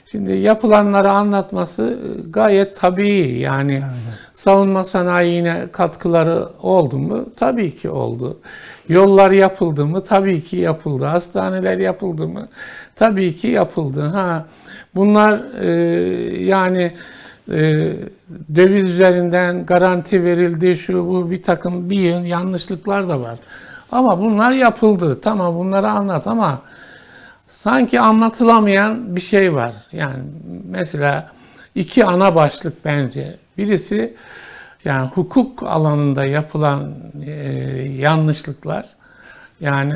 Şimdi 0.06 0.32
yapılanları 0.32 1.10
anlatması 1.10 1.98
gayet 2.30 2.76
tabii 2.76 3.38
yani 3.38 3.82
savunma 4.34 4.84
sanayine 4.84 5.66
katkıları 5.72 6.48
oldu 6.62 6.98
mu? 6.98 7.26
Tabii 7.36 7.76
ki 7.76 7.90
oldu. 7.90 8.38
Yollar 8.88 9.30
yapıldı 9.30 9.86
mı? 9.86 10.04
Tabii 10.04 10.44
ki 10.44 10.56
yapıldı. 10.56 11.04
Hastaneler 11.04 11.78
yapıldı 11.78 12.28
mı? 12.28 12.48
Tabii 12.96 13.36
ki 13.36 13.46
yapıldı. 13.46 14.00
Ha, 14.00 14.46
bunlar 14.94 15.42
e, 15.62 15.70
yani 16.44 16.92
e, 17.52 17.92
döviz 18.54 18.84
üzerinden 18.84 19.66
garanti 19.66 20.24
verildi, 20.24 20.76
şu 20.76 21.06
bu 21.06 21.30
bir 21.30 21.42
takım 21.42 21.90
bir 21.90 22.24
yanlışlıklar 22.24 23.08
da 23.08 23.20
var. 23.20 23.38
Ama 23.92 24.20
bunlar 24.20 24.52
yapıldı. 24.52 25.20
Tamam 25.20 25.54
bunları 25.54 25.88
anlat 25.90 26.26
ama 26.26 26.62
sanki 27.48 28.00
anlatılamayan 28.00 29.16
bir 29.16 29.20
şey 29.20 29.54
var. 29.54 29.72
Yani 29.92 30.22
mesela 30.64 31.30
iki 31.74 32.04
ana 32.04 32.34
başlık 32.34 32.84
bence. 32.84 33.36
Birisi 33.58 34.14
yani 34.84 35.08
hukuk 35.08 35.62
alanında 35.62 36.24
yapılan 36.26 36.94
e, 37.26 37.30
yanlışlıklar. 37.98 38.86
Yani 39.60 39.94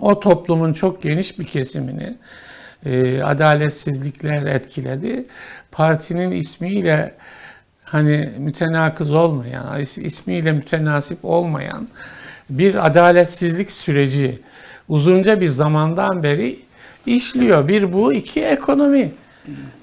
o 0.00 0.20
toplumun 0.20 0.72
çok 0.72 1.02
geniş 1.02 1.38
bir 1.38 1.44
kesimini 1.46 2.16
e, 2.86 3.22
adaletsizlikler 3.22 4.46
etkiledi. 4.46 5.26
Partinin 5.72 6.30
ismiyle 6.30 7.14
hani 7.84 8.32
mütenakız 8.38 9.10
olmayan, 9.12 9.80
is- 9.80 10.00
ismiyle 10.00 10.52
mütenasip 10.52 11.18
olmayan 11.24 11.88
bir 12.50 12.86
adaletsizlik 12.86 13.72
süreci 13.72 14.40
uzunca 14.88 15.40
bir 15.40 15.48
zamandan 15.48 16.22
beri 16.22 16.58
işliyor. 17.06 17.68
Bir 17.68 17.92
bu, 17.92 18.12
iki 18.12 18.40
ekonomi. 18.40 19.12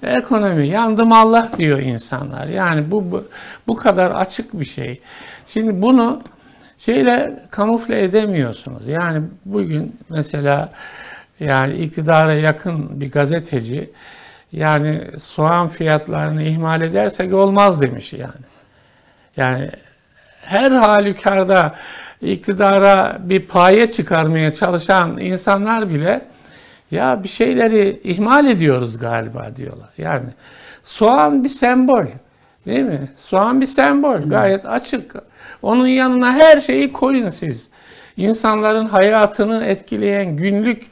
Ekonomi. 0.04 0.68
Yandım 0.68 1.12
Allah 1.12 1.52
diyor 1.58 1.80
insanlar. 1.80 2.48
Yani 2.48 2.92
bu, 2.92 3.12
bu 3.12 3.24
bu 3.68 3.76
kadar 3.76 4.12
açık 4.12 4.60
bir 4.60 4.66
şey. 4.66 5.02
Şimdi 5.48 5.82
bunu 5.82 6.22
şeyle 6.78 7.40
kamufle 7.52 8.04
edemiyorsunuz. 8.04 8.88
Yani 8.88 9.22
bugün 9.46 9.96
mesela 10.10 10.70
yani 11.40 11.74
iktidara 11.74 12.34
yakın 12.34 13.02
bir 13.02 13.12
gazeteci 13.12 13.90
yani 14.52 15.02
soğan 15.20 15.70
fiyatlarını 15.70 16.44
ihmal 16.44 16.82
edersek 16.82 17.34
olmaz 17.34 17.82
demiş 17.82 18.14
yani. 18.14 18.46
Yani 19.38 19.72
her 20.42 20.72
halükarda 20.72 21.76
iktidara 22.26 23.18
bir 23.24 23.40
paye 23.40 23.92
çıkarmaya 23.92 24.54
çalışan 24.54 25.18
insanlar 25.18 25.90
bile 25.90 26.22
ya 26.92 27.24
bir 27.24 27.30
şeyleri 27.30 28.00
ihmal 28.04 28.48
ediyoruz 28.48 28.98
galiba 28.98 29.50
diyorlar. 29.56 29.90
Yani 29.98 30.30
soğan 30.84 31.44
bir 31.44 31.50
sembol. 31.50 32.06
Değil 32.66 32.84
mi? 32.84 33.10
Soğan 33.20 33.62
bir 33.62 33.66
sembol. 33.66 34.18
Gayet 34.18 34.66
açık. 34.66 35.16
Onun 35.62 35.88
yanına 35.88 36.34
her 36.34 36.62
şeyi 36.62 36.94
koyun 36.94 37.30
siz. 37.30 37.68
İnsanların 38.18 38.86
hayatını 38.86 39.66
etkileyen, 39.66 40.36
günlük 40.36 40.84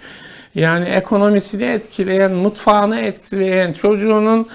yani 0.55 0.89
ekonomisini 0.89 1.63
etkileyen, 1.63 2.31
mutfağını 2.31 2.99
etkileyen, 2.99 3.73
çocuğunun 3.73 4.47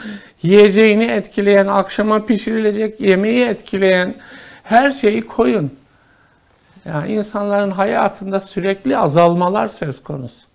yiyeceğini 0.43 1.05
etkileyen, 1.05 1.67
akşama 1.67 2.25
pişirilecek 2.25 3.01
yemeği 3.01 3.45
etkileyen 3.45 4.15
her 4.65 4.91
şeyi 4.91 5.27
koyun. 5.27 5.78
Yani 6.89 7.13
insanların 7.13 7.71
hayatında 7.71 8.41
sürekli 8.41 8.97
azalmalar 8.99 9.69
söz 9.69 10.03
konusu. 10.03 10.49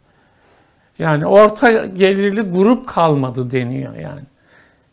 Yani 1.00 1.26
orta 1.26 1.86
gelirli 1.86 2.42
grup 2.42 2.88
kalmadı 2.88 3.52
deniyor 3.52 3.96
yani. 3.96 4.22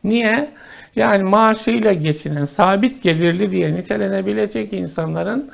Niye? 0.04 0.50
Yani 0.96 1.22
maaşıyla 1.22 1.92
geçinen, 1.92 2.44
sabit 2.44 3.02
gelirli 3.02 3.50
diye 3.50 3.74
nitelenebilecek 3.74 4.72
insanların 4.72 5.50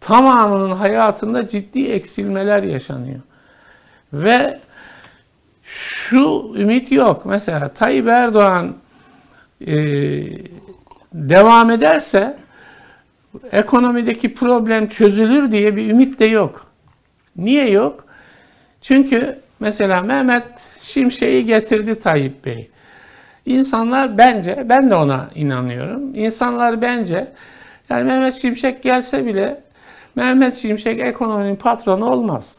tamamının 0.00 0.70
hayatında 0.70 1.48
ciddi 1.48 1.86
eksilmeler 1.86 2.62
yaşanıyor. 2.62 3.20
Ve 4.12 4.58
şu 5.62 6.52
ümit 6.56 6.92
yok. 6.92 7.26
Mesela 7.26 7.68
Tayyip 7.68 8.08
Erdoğan 8.08 8.74
e, 9.66 9.74
devam 11.12 11.70
ederse 11.70 12.38
ekonomideki 13.52 14.34
problem 14.34 14.88
çözülür 14.88 15.52
diye 15.52 15.76
bir 15.76 15.90
ümit 15.90 16.20
de 16.20 16.24
yok. 16.24 16.66
Niye 17.36 17.70
yok? 17.70 18.04
Çünkü 18.82 19.38
mesela 19.60 20.02
Mehmet 20.02 20.44
Şimşek'i 20.80 21.46
getirdi 21.46 22.00
Tayyip 22.00 22.44
Bey. 22.44 22.70
İnsanlar 23.46 24.18
bence, 24.18 24.66
ben 24.68 24.90
de 24.90 24.94
ona 24.94 25.30
inanıyorum. 25.34 26.14
İnsanlar 26.14 26.82
bence, 26.82 27.32
yani 27.90 28.04
Mehmet 28.04 28.34
Şimşek 28.34 28.82
gelse 28.82 29.26
bile 29.26 29.60
Mehmet 30.16 30.54
Şimşek 30.54 31.00
ekonominin 31.00 31.56
patronu 31.56 32.10
olmaz. 32.10 32.54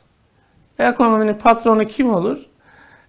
Ekonominin 0.80 1.34
patronu 1.34 1.86
kim 1.86 2.14
olur? 2.14 2.50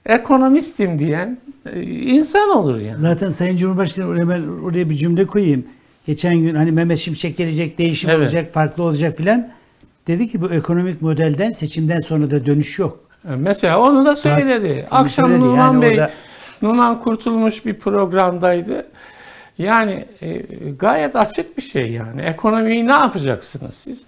ekonomistim 0.07 0.99
diyen 0.99 1.39
e, 1.73 1.83
insan 1.83 2.49
olur 2.51 2.79
yani. 2.79 2.99
Zaten 2.99 3.29
Sayın 3.29 3.57
Cumhurbaşkanı 3.57 4.21
hemen 4.21 4.43
oraya 4.49 4.91
bir 4.91 4.95
cümle 4.95 5.27
koyayım. 5.27 5.65
Geçen 6.07 6.37
gün 6.37 6.55
hani 6.55 6.73
Mehmet 6.73 6.99
Şimşek 6.99 7.37
gelecek, 7.37 7.79
değişim 7.79 8.11
Evet. 8.11 8.21
olacak, 8.21 8.53
farklı 8.53 8.85
olacak 8.85 9.17
filan. 9.17 9.49
Dedi 10.07 10.29
ki 10.29 10.41
bu 10.43 10.51
ekonomik 10.53 11.03
modelden 11.03 11.51
seçimden 11.51 11.99
sonra 12.01 12.31
da 12.31 12.47
dönüş 12.47 12.79
yok. 12.79 12.99
E, 13.29 13.37
Mesela 13.37 13.81
onu 13.81 14.05
da 14.05 14.17
söyledi. 14.17 14.87
Akşam 14.91 15.27
söyledi. 15.27 15.41
Numan 15.45 15.73
Yani 15.73 15.83
Bey, 15.83 15.91
orada- 15.91 16.11
Numan 16.63 17.01
Kurtulmuş 17.01 17.67
bir 17.67 17.75
programdaydı. 17.75 18.87
Yani 19.59 20.05
e, 20.23 20.43
gayet 20.79 21.17
açık 21.17 21.57
bir 21.57 21.63
şey 21.63 21.91
yani. 21.93 22.23
Ekonomiyi 22.23 22.87
ne 22.87 22.93
yapacaksınız 22.93 23.75
siz? 23.75 24.03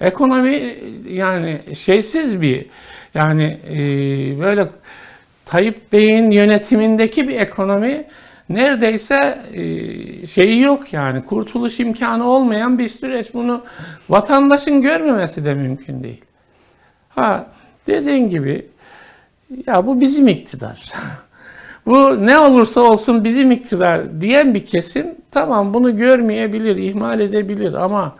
Ekonomi 0.00 0.74
yani 1.10 1.60
şeysiz 1.78 2.40
bir 2.42 2.66
yani 3.14 3.58
e, 3.70 3.76
böyle 4.40 4.68
Tayyip 5.46 5.92
Bey'in 5.92 6.30
yönetimindeki 6.30 7.28
bir 7.28 7.36
ekonomi 7.36 8.04
neredeyse 8.50 9.38
e, 9.52 10.26
şeyi 10.26 10.60
yok 10.60 10.92
yani 10.92 11.24
kurtuluş 11.24 11.80
imkanı 11.80 12.30
olmayan 12.30 12.78
bir 12.78 12.88
süreç. 12.88 13.34
Bunu 13.34 13.64
vatandaşın 14.08 14.82
görmemesi 14.82 15.44
de 15.44 15.54
mümkün 15.54 16.02
değil. 16.02 16.24
Ha 17.08 17.46
dediğin 17.86 18.30
gibi 18.30 18.66
ya 19.66 19.86
bu 19.86 20.00
bizim 20.00 20.28
iktidar. 20.28 20.92
bu 21.86 22.26
ne 22.26 22.38
olursa 22.38 22.80
olsun 22.80 23.24
bizim 23.24 23.50
iktidar 23.50 24.20
diyen 24.20 24.54
bir 24.54 24.66
kesim 24.66 25.06
tamam 25.30 25.74
bunu 25.74 25.96
görmeyebilir, 25.96 26.76
ihmal 26.76 27.20
edebilir 27.20 27.74
ama 27.74 28.16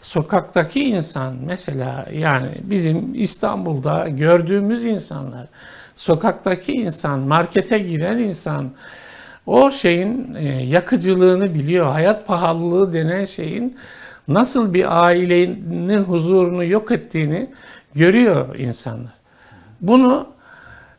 sokaktaki 0.00 0.84
insan 0.84 1.34
mesela 1.46 2.06
yani 2.12 2.50
bizim 2.62 3.14
İstanbul'da 3.14 4.08
gördüğümüz 4.08 4.84
insanlar, 4.84 5.46
sokaktaki 5.96 6.72
insan, 6.72 7.20
markete 7.20 7.78
giren 7.78 8.18
insan 8.18 8.70
o 9.46 9.70
şeyin 9.70 10.34
e, 10.34 10.62
yakıcılığını 10.62 11.54
biliyor. 11.54 11.86
Hayat 11.86 12.26
pahalılığı 12.26 12.92
denen 12.92 13.24
şeyin 13.24 13.76
nasıl 14.28 14.74
bir 14.74 15.04
ailenin 15.04 16.04
huzurunu 16.04 16.64
yok 16.64 16.90
ettiğini 16.90 17.50
görüyor 17.94 18.56
insanlar. 18.58 19.12
Bunu 19.80 20.26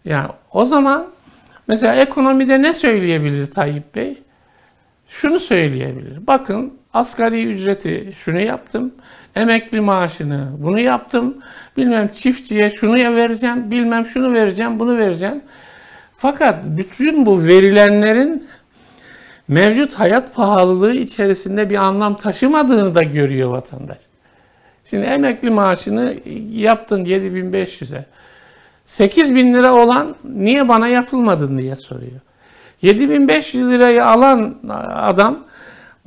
yani 0.06 0.30
o 0.52 0.66
zaman 0.66 1.06
mesela 1.68 1.96
ekonomide 1.96 2.62
ne 2.62 2.74
söyleyebilir 2.74 3.52
Tayyip 3.52 3.96
Bey? 3.96 4.18
Şunu 5.10 5.40
söyleyebilir. 5.40 6.28
Bakın 6.28 6.74
asgari 6.94 7.44
ücreti 7.44 8.14
şunu 8.18 8.40
yaptım. 8.40 8.94
Emekli 9.36 9.82
maaşını 9.82 10.48
bunu 10.58 10.80
yaptım. 10.80 11.38
Bilmem 11.78 12.08
çiftçiye 12.08 12.70
şunu 12.70 12.98
ya 12.98 13.16
vereceğim. 13.16 13.72
Bilmem 13.72 14.06
şunu 14.06 14.34
vereceğim, 14.34 14.80
bunu 14.80 14.98
vereceğim. 14.98 15.42
Fakat 16.26 16.60
bütün 16.66 17.26
bu 17.26 17.44
verilenlerin 17.44 18.48
mevcut 19.48 19.94
hayat 19.94 20.36
pahalılığı 20.36 20.94
içerisinde 20.94 21.70
bir 21.70 21.76
anlam 21.76 22.16
taşımadığını 22.16 22.96
da 22.96 23.04
görüyor 23.04 23.50
vatandaş. 23.50 23.98
Şimdi 24.86 25.06
emekli 25.06 25.50
maaşını 25.50 26.16
yaptın 26.52 27.06
7500'e. 27.06 28.06
8 28.86 29.36
bin 29.36 29.54
lira 29.54 29.74
olan 29.74 30.16
niye 30.24 30.70
bana 30.70 30.88
yapılmadın 30.88 31.58
diye 31.58 31.76
soruyor. 31.76 32.20
7500 32.82 33.70
lirayı 33.70 34.06
alan 34.06 34.56
adam 34.96 35.40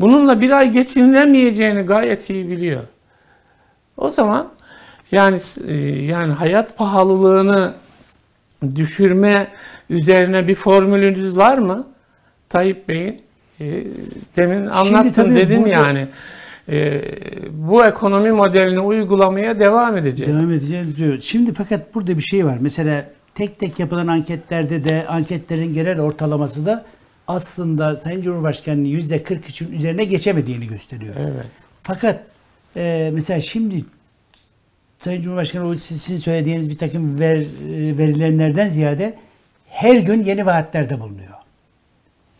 bununla 0.01 0.41
bir 0.41 0.51
ay 0.51 0.73
geçinilemeyeceğini 0.73 1.83
gayet 1.83 2.31
iyi 2.31 2.51
biliyor. 2.51 2.83
O 3.97 4.11
zaman 4.11 4.49
yani 5.13 5.41
e, 5.67 5.75
yani 6.03 6.33
hayat 6.33 6.77
pahalılığını 6.77 7.75
düşürme 8.77 9.49
üzerine 9.91 10.49
bir 10.49 10.55
formülünüz 10.55 11.37
var 11.37 11.59
mı? 11.59 11.87
Tayyip 12.49 12.89
Bey'in 12.89 13.21
e, 13.61 13.85
demin 14.37 14.67
anlattın 14.67 15.37
dedin 15.37 15.59
burada- 15.61 15.69
yani. 15.69 16.07
E, 16.69 17.03
bu 17.51 17.85
ekonomi 17.85 18.31
modelini 18.31 18.81
uygulamaya 18.81 19.61
devam 19.61 19.97
edeceğiz. 19.97 20.35
Devam 20.35 20.51
edeceğiz 20.51 20.97
diyor. 20.97 21.19
Şimdi 21.19 21.53
fakat 21.55 21.95
burada 21.95 22.17
bir 22.17 22.23
şey 22.23 22.47
var. 22.47 22.59
Mesela 22.61 23.11
tek 23.35 23.59
tek 23.59 23.79
yapılan 23.79 24.07
anketlerde 24.07 24.85
de 24.85 25.07
anketlerin 25.09 25.75
genel 25.75 26.01
ortalaması 26.01 26.67
da 26.67 26.85
aslında 27.29 27.97
Sayın 27.97 28.23
Cumhurbaşkanı'nın 28.23 28.85
%43'ün 28.85 29.73
üzerine 29.73 30.05
geçemediğini 30.05 30.67
gösteriyor. 30.67 31.15
Evet. 31.19 31.47
Fakat 31.83 32.21
e, 32.77 33.11
mesela 33.15 33.41
şimdi 33.41 33.85
Sayın 34.99 35.23
Cumhurbaşkanı 35.23 35.69
o 35.69 35.75
sizin 35.75 36.17
söylediğiniz 36.17 36.71
bir 36.71 36.79
takım 36.79 37.21
ver, 37.21 37.37
e, 37.37 37.99
verilenlerden 37.99 38.69
ziyade 38.69 39.15
her 39.67 39.97
gün 39.97 40.25
yeni 40.25 40.47
vaatlerde 40.47 41.01
bulunuyor. 41.01 41.35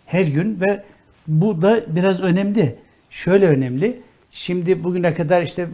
Her 0.07 0.27
gün 0.27 0.61
ve 0.61 0.83
bu 1.29 1.63
da 1.63 1.85
biraz 1.89 2.21
önemli. 2.21 2.75
Şöyle 3.11 3.47
önemli. 3.47 4.01
Şimdi 4.31 4.85
bugüne 4.85 5.15
kadar 5.15 5.43
işte 5.43 5.63
e, 5.63 5.69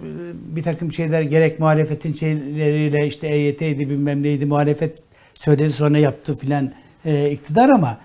bir 0.56 0.62
takım 0.62 0.92
şeyler 0.92 1.22
gerek 1.22 1.60
muhalefetin 1.60 2.12
şeyleriyle 2.12 3.06
işte 3.06 3.28
EYT'ydi 3.28 3.90
bilmem 3.90 4.22
neydi 4.22 4.46
muhalefet 4.46 5.02
söyledi 5.34 5.72
sonra 5.72 5.98
yaptı 5.98 6.36
filan 6.36 6.72
e, 7.04 7.30
iktidar 7.30 7.68
ama 7.68 7.98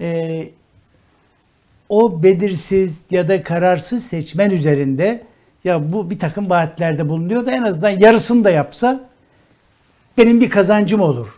e, 0.00 0.48
o 1.88 2.22
belirsiz 2.22 3.00
ya 3.10 3.28
da 3.28 3.42
kararsız 3.42 4.06
seçmen 4.06 4.50
üzerinde 4.50 5.22
ya 5.66 5.92
bu 5.92 6.10
bir 6.10 6.18
takım 6.18 6.50
vaatlerde 6.50 7.08
bulunuyor 7.08 7.46
ve 7.46 7.50
en 7.50 7.62
azından 7.62 7.90
yarısını 7.90 8.44
da 8.44 8.50
yapsa 8.50 9.00
benim 10.18 10.40
bir 10.40 10.50
kazancım 10.50 11.00
olur. 11.00 11.28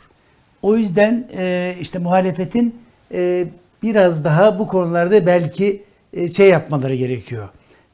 O 0.62 0.76
yüzden 0.76 1.28
e, 1.36 1.76
işte 1.80 1.98
muhalefetin 1.98 2.74
e, 3.12 3.46
biraz 3.82 4.24
daha 4.24 4.58
bu 4.58 4.66
konularda 4.66 5.26
belki 5.26 5.82
e, 6.12 6.28
şey 6.28 6.48
yapmaları 6.48 6.94
gerekiyor. 6.94 7.48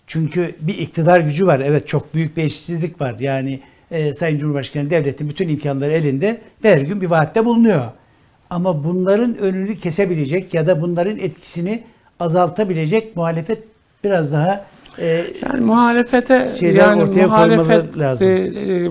Çünkü 0.07 0.55
bir 0.61 0.79
iktidar 0.79 1.21
gücü 1.21 1.47
var. 1.47 1.61
Evet 1.61 1.87
çok 1.87 2.15
büyük 2.15 2.37
bir 2.37 2.45
eşitsizlik 2.45 3.01
var. 3.01 3.17
Yani 3.19 3.61
e, 3.91 4.13
Sayın 4.13 4.39
Cumhurbaşkanı 4.39 4.91
devletin 4.91 5.29
bütün 5.29 5.49
imkanları 5.49 5.93
elinde 5.93 6.41
ve 6.65 6.73
her 6.73 6.81
gün 6.81 7.01
bir 7.01 7.07
vaatte 7.07 7.45
bulunuyor. 7.45 7.85
Ama 8.51 8.85
bunların 8.85 9.39
önünü 9.39 9.77
kesebilecek 9.77 10.55
ya 10.55 10.67
da 10.67 10.83
bunların 10.83 11.19
etkisini 11.19 11.83
azaltabilecek 12.21 13.17
muhalefet 13.17 13.65
biraz 14.05 14.33
daha 14.33 14.65
e, 14.99 15.27
Yani 15.43 15.61
muhalefete 15.65 16.51
Şeyler 16.51 16.89
yani 16.89 17.03
ortaya 17.03 17.27
muhalefet 17.27 17.99
lazım. 17.99 18.31
e, 18.31 18.35
e, 18.35 18.91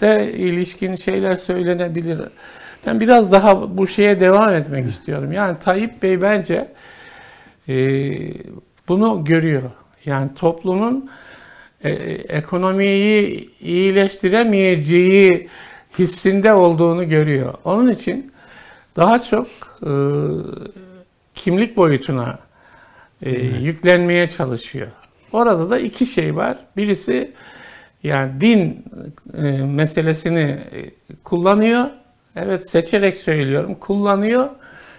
de 0.00 0.32
ilişkin 0.32 0.94
şeyler 0.94 1.36
söylenebilir. 1.36 2.18
Ben 2.86 3.00
biraz 3.00 3.32
daha 3.32 3.78
bu 3.78 3.86
şeye 3.86 4.20
devam 4.20 4.54
etmek 4.54 4.86
istiyorum. 4.90 5.32
Yani 5.32 5.56
Tayyip 5.64 6.02
Bey 6.02 6.22
bence 6.22 6.68
e, 7.68 7.74
bunu 8.88 9.24
görüyor. 9.24 9.62
Yani 10.04 10.30
toplumun 10.34 11.10
e, 11.84 11.90
ekonomiyi 12.12 13.50
iyileştiremeyeceği 13.60 15.48
hissinde 15.98 16.52
olduğunu 16.52 17.08
görüyor. 17.08 17.54
Onun 17.64 17.90
için 17.90 18.32
daha 18.96 19.22
çok 19.22 19.46
e, 19.82 19.90
kimlik 21.34 21.76
boyutuna 21.76 22.38
e, 23.22 23.30
yüklenmeye 23.40 24.26
çalışıyor. 24.28 24.88
Orada 25.32 25.70
da 25.70 25.78
iki 25.78 26.06
şey 26.06 26.36
var. 26.36 26.58
Birisi 26.76 27.32
yani 28.02 28.40
din 28.40 28.84
e, 29.36 29.42
meselesini 29.50 30.40
e, 30.40 30.90
kullanıyor. 31.24 31.86
Evet 32.36 32.70
seçerek 32.70 33.16
söylüyorum. 33.16 33.74
Kullanıyor. 33.74 34.48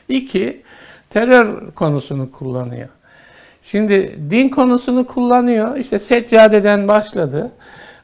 İki 0.09 0.61
terör 1.09 1.71
konusunu 1.71 2.31
kullanıyor. 2.31 2.89
Şimdi 3.61 4.19
din 4.29 4.49
konusunu 4.49 5.07
kullanıyor. 5.07 5.77
İşte 5.77 5.99
seccadeden 5.99 6.87
başladı. 6.87 7.51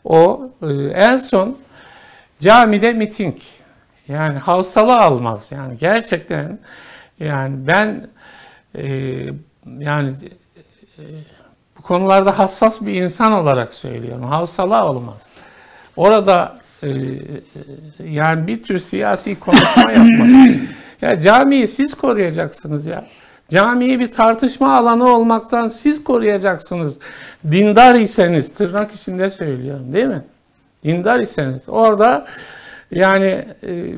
O 0.03 0.51
e, 0.61 0.67
en 0.87 1.17
son 1.17 1.57
camide 2.39 2.93
miting. 2.93 3.37
Yani 4.07 4.37
havsalı 4.37 4.97
almaz. 4.97 5.47
Yani 5.51 5.77
gerçekten 5.77 6.59
yani 7.19 7.67
ben 7.67 8.07
e, 8.75 8.85
yani 9.79 10.13
e, 10.97 11.03
konularda 11.87 12.39
hassas 12.39 12.81
bir 12.81 12.93
insan 12.93 13.31
olarak 13.31 13.73
söylüyorum. 13.73 14.23
Havsalı 14.23 14.83
olmaz. 14.83 15.21
Orada 15.95 16.59
e, 16.83 16.89
yani 18.03 18.47
bir 18.47 18.63
tür 18.63 18.79
siyasi 18.79 19.39
konuşma 19.39 19.91
yapmak. 19.91 20.29
ya 21.01 21.19
camiyi 21.19 21.67
siz 21.67 21.93
koruyacaksınız 21.93 22.85
ya. 22.85 23.05
Camiyi 23.49 23.99
bir 23.99 24.11
tartışma 24.11 24.77
alanı 24.77 25.15
olmaktan 25.15 25.69
siz 25.69 26.03
koruyacaksınız. 26.03 26.97
Dindar 27.51 27.95
iseniz, 27.95 28.53
tırnak 28.53 28.95
içinde 28.95 29.29
söylüyorum 29.29 29.93
değil 29.93 30.07
mi? 30.07 30.21
Dindar 30.83 31.19
iseniz. 31.19 31.61
Orada 31.67 32.27
yani 32.91 33.45
e, 33.63 33.93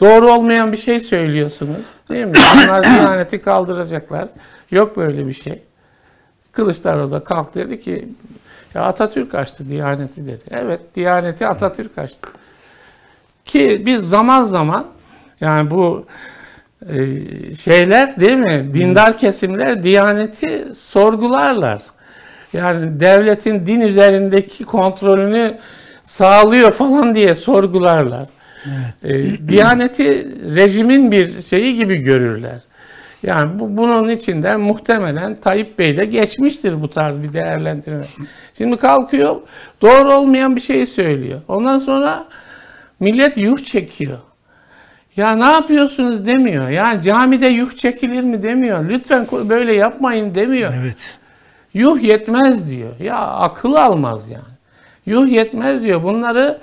doğru 0.00 0.32
olmayan 0.32 0.72
bir 0.72 0.76
şey 0.76 1.00
söylüyorsunuz. 1.00 1.84
Değil 2.08 2.26
mi? 2.26 2.32
Bunlar 2.54 2.82
diyaneti 2.94 3.40
kaldıracaklar. 3.40 4.28
Yok 4.70 4.96
böyle 4.96 5.26
bir 5.26 5.32
şey. 5.32 5.62
Kılıçdaroğlu 6.54 7.10
da 7.10 7.24
kalk 7.24 7.54
dedi 7.54 7.80
ki 7.80 8.08
ya 8.74 8.82
Atatürk 8.82 9.34
açtı 9.34 9.68
Diyaneti 9.68 10.26
dedi. 10.26 10.42
Evet 10.50 10.80
Diyaneti 10.96 11.46
Atatürk 11.46 11.98
açtı. 11.98 12.28
Ki 13.44 13.82
biz 13.86 14.08
zaman 14.08 14.44
zaman 14.44 14.86
Yani 15.40 15.70
bu 15.70 16.06
e, 16.88 16.96
şeyler 17.54 18.20
değil 18.20 18.36
mi? 18.36 18.74
Dindar 18.74 19.18
kesimler 19.18 19.82
Diyaneti 19.84 20.64
sorgularlar. 20.74 21.82
Yani 22.52 23.00
devletin 23.00 23.66
din 23.66 23.80
üzerindeki 23.80 24.64
kontrolünü 24.64 25.58
sağlıyor 26.04 26.70
falan 26.70 27.14
diye 27.14 27.34
sorgularlar. 27.34 28.26
E, 29.04 29.48
Diyaneti 29.48 30.28
rejimin 30.54 31.12
bir 31.12 31.42
şeyi 31.42 31.76
gibi 31.76 31.96
görürler. 31.96 32.58
Yani 33.24 33.58
bu, 33.58 33.76
bunun 33.76 34.08
içinden 34.08 34.60
muhtemelen 34.60 35.34
Tayyip 35.34 35.78
Bey 35.78 35.96
de 35.96 36.04
geçmiştir 36.04 36.82
bu 36.82 36.90
tarz 36.90 37.22
bir 37.22 37.32
değerlendirme. 37.32 38.04
Şimdi 38.58 38.76
kalkıyor 38.76 39.36
doğru 39.82 40.12
olmayan 40.12 40.56
bir 40.56 40.60
şeyi 40.60 40.86
söylüyor. 40.86 41.40
Ondan 41.48 41.78
sonra 41.78 42.24
millet 43.00 43.36
yuh 43.36 43.58
çekiyor. 43.58 44.18
Ya 45.16 45.36
ne 45.36 45.44
yapıyorsunuz 45.44 46.26
demiyor. 46.26 46.68
Yani 46.68 47.02
camide 47.02 47.46
yuh 47.46 47.72
çekilir 47.72 48.22
mi 48.22 48.42
demiyor. 48.42 48.88
Lütfen 48.88 49.26
böyle 49.32 49.72
yapmayın 49.72 50.34
demiyor. 50.34 50.72
Evet. 50.82 51.18
Yuh 51.74 52.02
yetmez 52.02 52.70
diyor. 52.70 53.00
Ya 53.00 53.16
akıl 53.16 53.74
almaz 53.74 54.30
yani. 54.30 54.54
Yuh 55.06 55.28
yetmez 55.28 55.82
diyor. 55.82 56.02
Bunları 56.02 56.58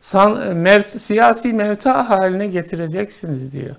san, 0.00 0.32
mev- 0.36 0.98
siyasi 0.98 1.52
mevta 1.52 2.10
haline 2.10 2.46
getireceksiniz 2.46 3.52
diyor. 3.52 3.76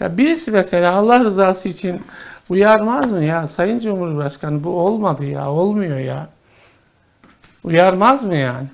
Ya 0.00 0.18
birisi 0.18 0.50
mesela 0.50 0.92
Allah 0.92 1.24
rızası 1.24 1.68
için 1.68 2.02
uyarmaz 2.48 3.10
mı 3.10 3.24
ya 3.24 3.48
Sayın 3.48 3.78
Cumhurbaşkanı 3.80 4.64
bu 4.64 4.70
olmadı 4.70 5.24
ya 5.24 5.50
olmuyor 5.50 5.98
ya. 5.98 6.28
Uyarmaz 7.64 8.22
mı 8.22 8.34
yani? 8.34 8.66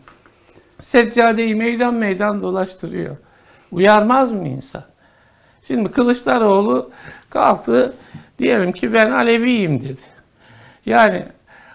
Seccadeyi 0.83 1.55
meydan 1.55 1.95
meydan 1.95 2.43
dolaştırıyor. 2.43 3.17
Uyarmaz 3.73 4.33
mı 4.33 4.49
insan? 4.49 4.85
Şimdi 5.67 5.91
Kılıçdaroğlu 5.91 6.91
kalktı 7.31 7.95
diyelim 8.39 8.73
ki 8.73 8.95
ben 8.95 9.11
Aleviyim 9.11 9.81
dedi. 9.81 10.01
Yani 10.87 11.25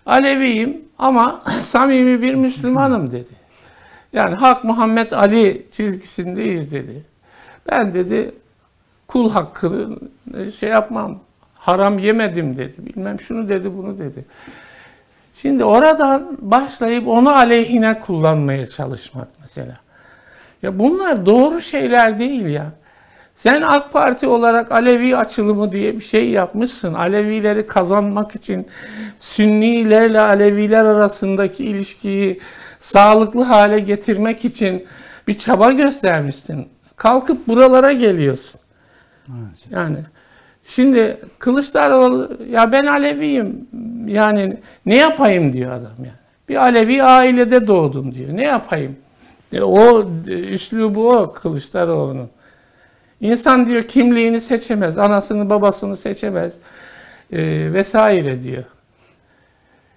Aleviyim 0.05 0.81
ama 0.97 1.43
samimi 1.61 2.21
bir 2.21 2.35
Müslümanım 2.35 3.11
dedi. 3.11 3.35
Yani 4.13 4.35
Hak 4.35 4.63
Muhammed 4.63 5.11
Ali 5.11 5.65
çizgisindeyiz 5.71 6.71
dedi. 6.71 7.03
Ben 7.71 7.93
dedi 7.93 8.31
kul 9.07 9.29
hakkını 9.31 9.97
şey 10.59 10.69
yapmam, 10.69 11.19
haram 11.53 11.99
yemedim 11.99 12.57
dedi. 12.57 12.73
Bilmem 12.77 13.19
şunu 13.19 13.49
dedi, 13.49 13.77
bunu 13.77 13.97
dedi. 13.97 14.25
Şimdi 15.33 15.63
oradan 15.63 16.37
başlayıp 16.41 17.07
onu 17.07 17.35
aleyhine 17.35 17.99
kullanmaya 17.99 18.67
çalışmak 18.67 19.27
mesela. 19.41 19.77
Ya 20.63 20.79
bunlar 20.79 21.25
doğru 21.25 21.61
şeyler 21.61 22.19
değil 22.19 22.45
ya. 22.45 22.71
Sen 23.35 23.61
AK 23.61 23.93
Parti 23.93 24.27
olarak 24.27 24.71
Alevi 24.71 25.17
açılımı 25.17 25.71
diye 25.71 25.95
bir 25.95 26.03
şey 26.03 26.29
yapmışsın. 26.29 26.93
Alevileri 26.93 27.67
kazanmak 27.67 28.35
için 28.35 28.67
Sünnilerle 29.19 30.19
Aleviler 30.19 30.85
arasındaki 30.85 31.65
ilişkiyi 31.65 32.41
sağlıklı 32.79 33.43
hale 33.43 33.79
getirmek 33.79 34.45
için 34.45 34.87
bir 35.27 35.37
çaba 35.37 35.71
göstermişsin. 35.71 36.67
Kalkıp 36.95 37.47
buralara 37.47 37.91
geliyorsun. 37.91 38.61
Yani 39.69 39.97
şimdi 40.63 41.17
Kılıçdaroğlu 41.39 42.37
ya 42.49 42.71
ben 42.71 42.85
Aleviyim 42.85 43.67
yani 44.05 44.57
ne 44.85 44.95
yapayım 44.95 45.53
diyor 45.53 45.71
adam 45.71 45.97
yani. 45.97 46.25
Bir 46.49 46.55
Alevi 46.55 47.03
ailede 47.03 47.67
doğdum 47.67 48.15
diyor. 48.15 48.29
Ne 48.37 48.43
yapayım? 48.43 48.95
E, 49.53 49.61
o 49.61 50.09
üslubu 50.27 51.11
o 51.11 51.31
Kılıçdaroğlu'nun. 51.31 52.29
İnsan 53.21 53.65
diyor 53.65 53.83
kimliğini 53.83 54.41
seçemez, 54.41 54.97
anasını 54.97 55.49
babasını 55.49 55.97
seçemez 55.97 56.53
e, 57.31 57.73
vesaire 57.73 58.43
diyor. 58.43 58.63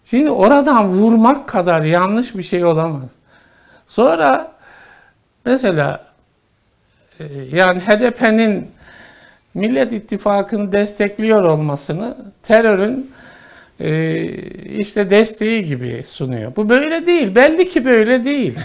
Şimdi 0.05 0.31
oradan 0.31 0.89
vurmak 0.89 1.49
kadar 1.49 1.83
yanlış 1.83 2.37
bir 2.37 2.43
şey 2.43 2.65
olamaz. 2.65 3.11
Sonra 3.87 4.53
mesela 5.45 6.07
e, 7.21 7.25
yani 7.53 7.81
HDP'nin 7.81 8.71
Millet 9.55 9.93
İttifakı'nı 9.93 10.73
destekliyor 10.73 11.43
olmasını 11.43 12.33
terörün 12.43 13.11
e, 13.81 14.23
işte 14.79 15.11
desteği 15.11 15.65
gibi 15.67 16.05
sunuyor. 16.09 16.57
Bu 16.57 16.69
böyle 16.69 17.07
değil. 17.07 17.35
Belli 17.35 17.69
ki 17.69 17.85
böyle 17.85 18.25
değil. 18.25 18.59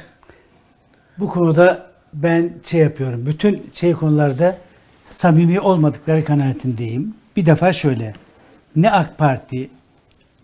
Bu 1.20 1.28
konuda 1.28 1.88
ben 2.14 2.54
şey 2.64 2.82
yapıyorum. 2.82 3.26
Bütün 3.26 3.70
şey 3.74 3.94
konularda 3.94 4.58
samimi 5.04 5.60
olmadıkları 5.60 6.24
kanaatindeyim. 6.26 7.16
Bir 7.36 7.46
defa 7.46 7.74
şöyle. 7.74 8.14
Ne 8.76 8.92
AK 8.92 9.18
Parti 9.18 9.70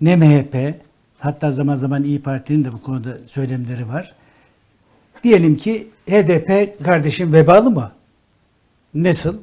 ne 0.02 0.16
MHP 0.16 0.76
hatta 1.20 1.52
zaman 1.52 1.76
zaman 1.76 2.04
İyi 2.04 2.22
Parti'nin 2.22 2.64
de 2.64 2.72
bu 2.72 2.82
konuda 2.82 3.18
söylemleri 3.28 3.88
var. 3.88 4.14
Diyelim 5.24 5.58
ki 5.58 5.88
HDP 6.10 6.84
kardeşim 6.84 7.34
vebalı 7.34 7.72
mı? 7.72 7.92
Nasıl? 8.94 9.38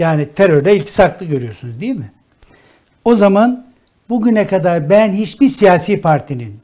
Yani 0.00 0.28
terörle 0.34 0.76
iltisaklı 0.76 1.26
görüyorsunuz 1.26 1.80
değil 1.80 1.96
mi? 1.96 2.12
O 3.04 3.16
zaman 3.16 3.66
bugüne 4.08 4.46
kadar 4.46 4.90
ben 4.90 5.12
hiçbir 5.12 5.48
siyasi 5.48 6.00
partinin 6.00 6.60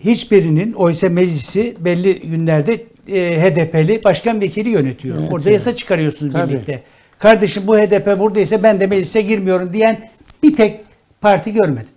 hiçbirinin 0.00 0.72
oysa 0.72 1.08
meclisi 1.08 1.76
belli 1.80 2.20
günlerde 2.20 2.84
e, 3.08 3.40
HDP'li 3.40 4.04
başkan 4.04 4.40
vekili 4.40 4.68
yönetiyor. 4.68 5.16
Yönetiyor. 5.16 5.38
Orada 5.38 5.50
yasa 5.50 5.72
çıkarıyorsunuz 5.72 6.32
Tabii. 6.32 6.52
birlikte. 6.52 6.82
Kardeşim 7.18 7.66
bu 7.66 7.78
HDP 7.78 8.18
buradaysa 8.18 8.62
ben 8.62 8.80
de 8.80 8.86
meclise 8.86 9.22
girmiyorum 9.22 9.72
diyen 9.72 10.08
bir 10.42 10.56
tek 10.56 10.80
parti 11.20 11.52
görmedim. 11.52 11.92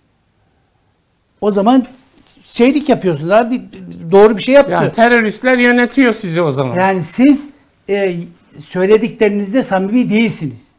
O 1.41 1.51
zaman 1.51 1.85
şeylik 2.43 2.89
yapıyorsunuz 2.89 3.31
abi 3.31 3.61
doğru 4.11 4.37
bir 4.37 4.41
şey 4.41 4.55
yaptı. 4.55 4.71
Yani 4.71 4.91
teröristler 4.91 5.57
yönetiyor 5.57 6.13
sizi 6.13 6.41
o 6.41 6.51
zaman. 6.51 6.75
Yani 6.75 7.03
siz 7.03 7.49
e, 7.89 8.17
söylediklerinizde 8.59 9.63
samimi 9.63 10.09
değilsiniz. 10.09 10.71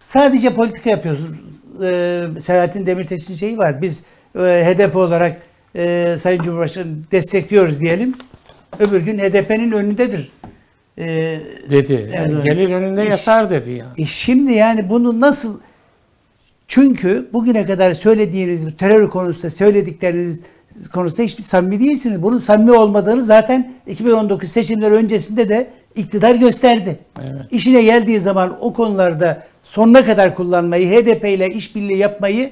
Sadece 0.00 0.54
politika 0.54 0.90
yapıyorsunuz. 0.90 1.38
E, 1.82 2.40
Selahattin 2.40 2.86
Demirtaş'ın 2.86 3.34
şeyi 3.34 3.58
var. 3.58 3.82
Biz 3.82 4.02
e, 4.36 4.40
HDP 4.40 4.96
olarak 4.96 5.42
e, 5.74 6.14
Sayın 6.18 6.42
Cumhurbaşkanı 6.42 6.86
destekliyoruz 7.10 7.80
diyelim. 7.80 8.14
Öbür 8.78 9.00
gün 9.00 9.18
HDP'nin 9.18 9.72
önündedir. 9.72 10.32
E, 10.98 11.04
dedi. 11.70 12.12
Yani 12.14 12.42
gelir 12.44 12.70
önünde 12.70 13.02
yatar 13.02 13.50
dedi 13.50 13.70
yani. 13.70 13.92
e 13.98 14.04
şimdi 14.04 14.52
yani 14.52 14.90
bunu 14.90 15.20
nasıl 15.20 15.60
çünkü 16.68 17.28
bugüne 17.32 17.66
kadar 17.66 17.92
söylediğiniz 17.92 18.76
terör 18.76 19.08
konusunda 19.08 19.50
söyledikleriniz 19.50 20.40
konusunda 20.92 21.22
hiçbir 21.22 21.42
samimi 21.42 21.80
değilsiniz. 21.80 22.22
Bunun 22.22 22.36
samimi 22.36 22.72
olmadığını 22.72 23.22
zaten 23.22 23.72
2019 23.86 24.48
seçimleri 24.48 24.94
öncesinde 24.94 25.48
de 25.48 25.70
iktidar 25.96 26.34
gösterdi. 26.34 26.98
Evet. 27.22 27.42
İşine 27.50 27.82
geldiği 27.82 28.20
zaman 28.20 28.56
o 28.60 28.72
konularda 28.72 29.42
sonuna 29.62 30.04
kadar 30.04 30.34
kullanmayı, 30.34 30.88
HDP 30.88 31.24
ile 31.24 31.50
işbirliği 31.50 31.98
yapmayı 31.98 32.50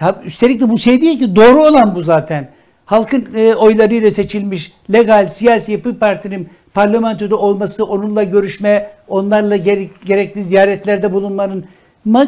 ya 0.00 0.20
üstelik 0.24 0.60
de 0.60 0.70
bu 0.70 0.78
şey 0.78 1.00
değil 1.00 1.18
ki 1.18 1.36
doğru 1.36 1.62
olan 1.62 1.94
bu 1.94 2.02
zaten. 2.02 2.48
Halkın 2.84 3.28
e, 3.36 3.54
oylarıyla 3.54 4.10
seçilmiş 4.10 4.72
legal 4.92 5.28
siyasi 5.28 5.84
bir 5.84 5.94
partinin 5.94 6.48
parlamentoda 6.74 7.36
olması, 7.36 7.84
onunla 7.84 8.22
görüşme, 8.24 8.90
onlarla 9.08 9.56
gere- 9.56 9.88
gerekli 10.04 10.42
ziyaretlerde 10.42 11.12
bulunmanın 11.12 11.64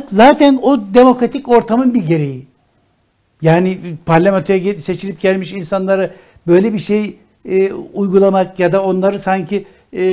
zaten 0.06 0.58
o 0.62 0.94
demokratik 0.94 1.48
ortamın 1.48 1.94
bir 1.94 2.06
gereği. 2.06 2.46
Yani 3.42 3.78
parlamentoya 4.06 4.74
seçilip 4.74 5.20
gelmiş 5.20 5.52
insanları 5.52 6.10
böyle 6.46 6.72
bir 6.72 6.78
şey 6.78 7.16
e, 7.48 7.72
uygulamak 7.72 8.58
ya 8.58 8.72
da 8.72 8.82
onları 8.84 9.18
sanki 9.18 9.64
e, 9.96 10.10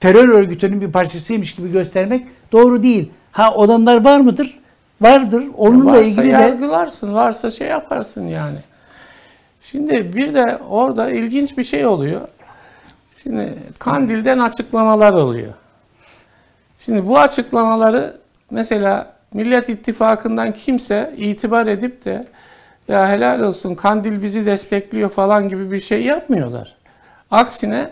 terör 0.00 0.28
örgütünün 0.28 0.80
bir 0.80 0.92
parçasıymış 0.92 1.54
gibi 1.54 1.72
göstermek 1.72 2.26
doğru 2.52 2.82
değil. 2.82 3.10
Ha 3.32 3.54
olanlar 3.54 4.04
var 4.04 4.20
mıdır? 4.20 4.58
Vardır. 5.00 5.44
Onunla 5.56 5.92
varsa 5.92 6.02
ilgili 6.02 6.24
de 6.24 6.28
yargılarsın, 6.28 7.14
varsa 7.14 7.50
şey 7.50 7.68
yaparsın 7.68 8.26
yani. 8.26 8.58
Şimdi 9.62 10.16
bir 10.16 10.34
de 10.34 10.58
orada 10.68 11.10
ilginç 11.10 11.58
bir 11.58 11.64
şey 11.64 11.86
oluyor. 11.86 12.20
Şimdi 13.22 13.54
Kandil'den 13.78 14.38
açıklamalar 14.38 15.12
oluyor. 15.12 15.52
Şimdi 16.80 17.06
bu 17.06 17.18
açıklamaları 17.18 18.16
mesela 18.50 19.12
Millet 19.32 19.68
İttifakı'ndan 19.68 20.52
kimse 20.52 21.14
itibar 21.16 21.66
edip 21.66 22.04
de 22.04 22.26
ya 22.88 23.08
helal 23.08 23.40
olsun 23.40 23.74
Kandil 23.74 24.22
bizi 24.22 24.46
destekliyor 24.46 25.10
falan 25.10 25.48
gibi 25.48 25.70
bir 25.70 25.80
şey 25.80 26.04
yapmıyorlar. 26.04 26.76
Aksine 27.30 27.90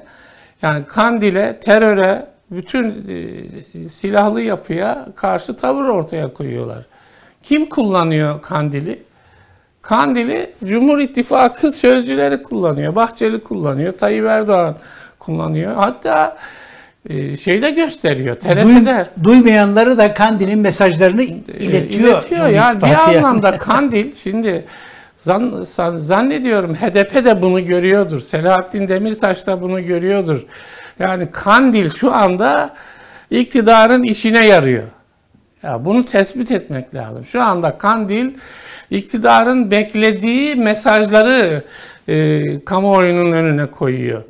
yani 0.67 0.85
Kandil'e, 0.87 1.61
teröre, 1.61 2.27
bütün 2.51 2.85
e, 2.85 3.89
silahlı 3.89 4.43
yapıya 4.43 5.07
karşı 5.17 5.57
tavır 5.57 5.85
ortaya 5.85 6.33
koyuyorlar. 6.33 6.87
Kim 7.43 7.69
kullanıyor 7.69 8.43
Kandil'i? 8.43 9.03
Kandil'i 9.83 10.51
Cumhur 10.65 10.99
İttifakı 10.99 11.73
sözcüleri 11.73 12.43
kullanıyor. 12.43 12.95
Bahçeli 12.95 13.41
kullanıyor. 13.41 13.93
Tayyip 13.93 14.25
Erdoğan 14.25 14.77
kullanıyor. 15.19 15.75
Hatta 15.75 16.37
e, 17.09 17.37
şeyde 17.37 17.71
gösteriyor. 17.71 18.37
Duy- 18.37 18.81
TRT'de. 18.81 19.07
duymayanları 19.25 19.99
da 19.99 20.15
Kandil'in 20.15 20.59
mesajlarını 20.59 21.23
iletiyor. 21.23 22.23
İletiyor. 22.23 22.49
Yani 22.49 22.83
bir 22.83 23.17
anlamda 23.17 23.51
Kandil 23.59 24.15
şimdi 24.23 24.65
zan, 25.27 25.65
zannediyorum 25.97 26.75
HDP 26.75 27.25
de 27.25 27.43
bunu 27.43 27.65
görüyordur. 27.65 28.21
Selahattin 28.21 28.89
Demirtaş 28.89 29.47
da 29.47 29.61
bunu 29.61 29.83
görüyordur. 29.83 30.47
Yani 30.99 31.31
Kandil 31.31 31.91
şu 31.91 32.15
anda 32.15 32.75
iktidarın 33.31 34.03
işine 34.03 34.47
yarıyor. 34.47 34.85
Ya 35.63 35.85
bunu 35.85 36.05
tespit 36.05 36.51
etmek 36.51 36.95
lazım. 36.95 37.25
Şu 37.25 37.43
anda 37.43 37.79
Kandil 37.79 38.31
iktidarın 38.91 39.71
beklediği 39.71 40.55
mesajları 40.55 41.63
e, 42.09 42.45
kamuoyunun 42.65 43.33
önüne 43.33 43.67
koyuyor. 43.67 44.25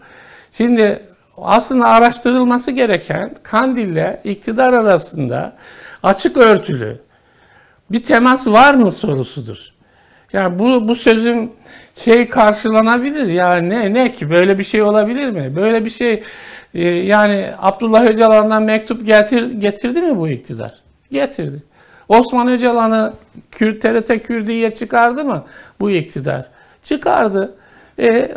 Şimdi 0.52 1.02
aslında 1.36 1.86
araştırılması 1.86 2.70
gereken 2.70 3.34
Kandil'le 3.42 4.16
iktidar 4.24 4.72
arasında 4.72 5.56
açık 6.02 6.36
örtülü 6.36 6.98
bir 7.90 8.04
temas 8.04 8.46
var 8.46 8.74
mı 8.74 8.92
sorusudur. 8.92 9.75
Yani 10.32 10.58
bu 10.58 10.88
bu 10.88 10.94
sözün 10.94 11.52
şey 11.94 12.28
karşılanabilir 12.28 13.26
ya 13.26 13.56
ne 13.56 13.94
ne 13.94 14.12
ki 14.12 14.30
böyle 14.30 14.58
bir 14.58 14.64
şey 14.64 14.82
olabilir 14.82 15.30
mi? 15.30 15.56
Böyle 15.56 15.84
bir 15.84 15.90
şey 15.90 16.22
e, 16.74 16.88
yani 16.88 17.46
Abdullah 17.58 18.06
Öcalan'dan 18.06 18.62
mektup 18.62 19.06
getir, 19.06 19.52
getirdi 19.52 20.00
mi 20.02 20.16
bu 20.16 20.28
iktidar? 20.28 20.74
Getirdi. 21.12 21.62
Osman 22.08 22.48
Öcalan'ı 22.48 23.12
Kürt, 23.52 23.82
TRT 23.82 24.22
Kürdiye 24.26 24.74
çıkardı 24.74 25.24
mı 25.24 25.44
bu 25.80 25.90
iktidar? 25.90 26.48
Çıkardı. 26.82 27.54
E, 27.98 28.06
e, 28.06 28.32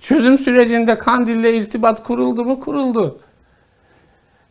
çözüm 0.00 0.38
sürecinde 0.38 0.98
Kandil'le 0.98 1.54
irtibat 1.54 2.02
kuruldu 2.02 2.44
mu? 2.44 2.60
Kuruldu. 2.60 3.18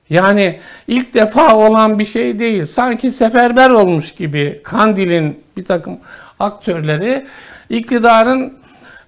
Yani 0.10 0.60
ilk 0.88 1.14
defa 1.14 1.58
olan 1.58 2.00
bir 2.00 2.06
şey 2.06 2.40
değil. 2.40 2.66
Sanki 2.66 3.12
seferber 3.12 3.70
olmuş 3.70 4.16
gibi 4.16 4.62
Kandil'in 4.64 5.44
bir 5.58 5.66
takım 5.66 6.00
aktörleri 6.42 7.26
iktidarın 7.70 8.54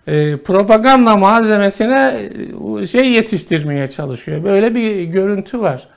e, 0.07 0.38
propaganda 0.38 1.17
malzemesine 1.17 2.29
e, 2.81 2.88
şey 2.88 3.11
yetiştirmeye 3.11 3.89
çalışıyor. 3.89 4.43
Böyle 4.43 4.75
bir 4.75 5.03
görüntü 5.03 5.59
var. 5.59 5.88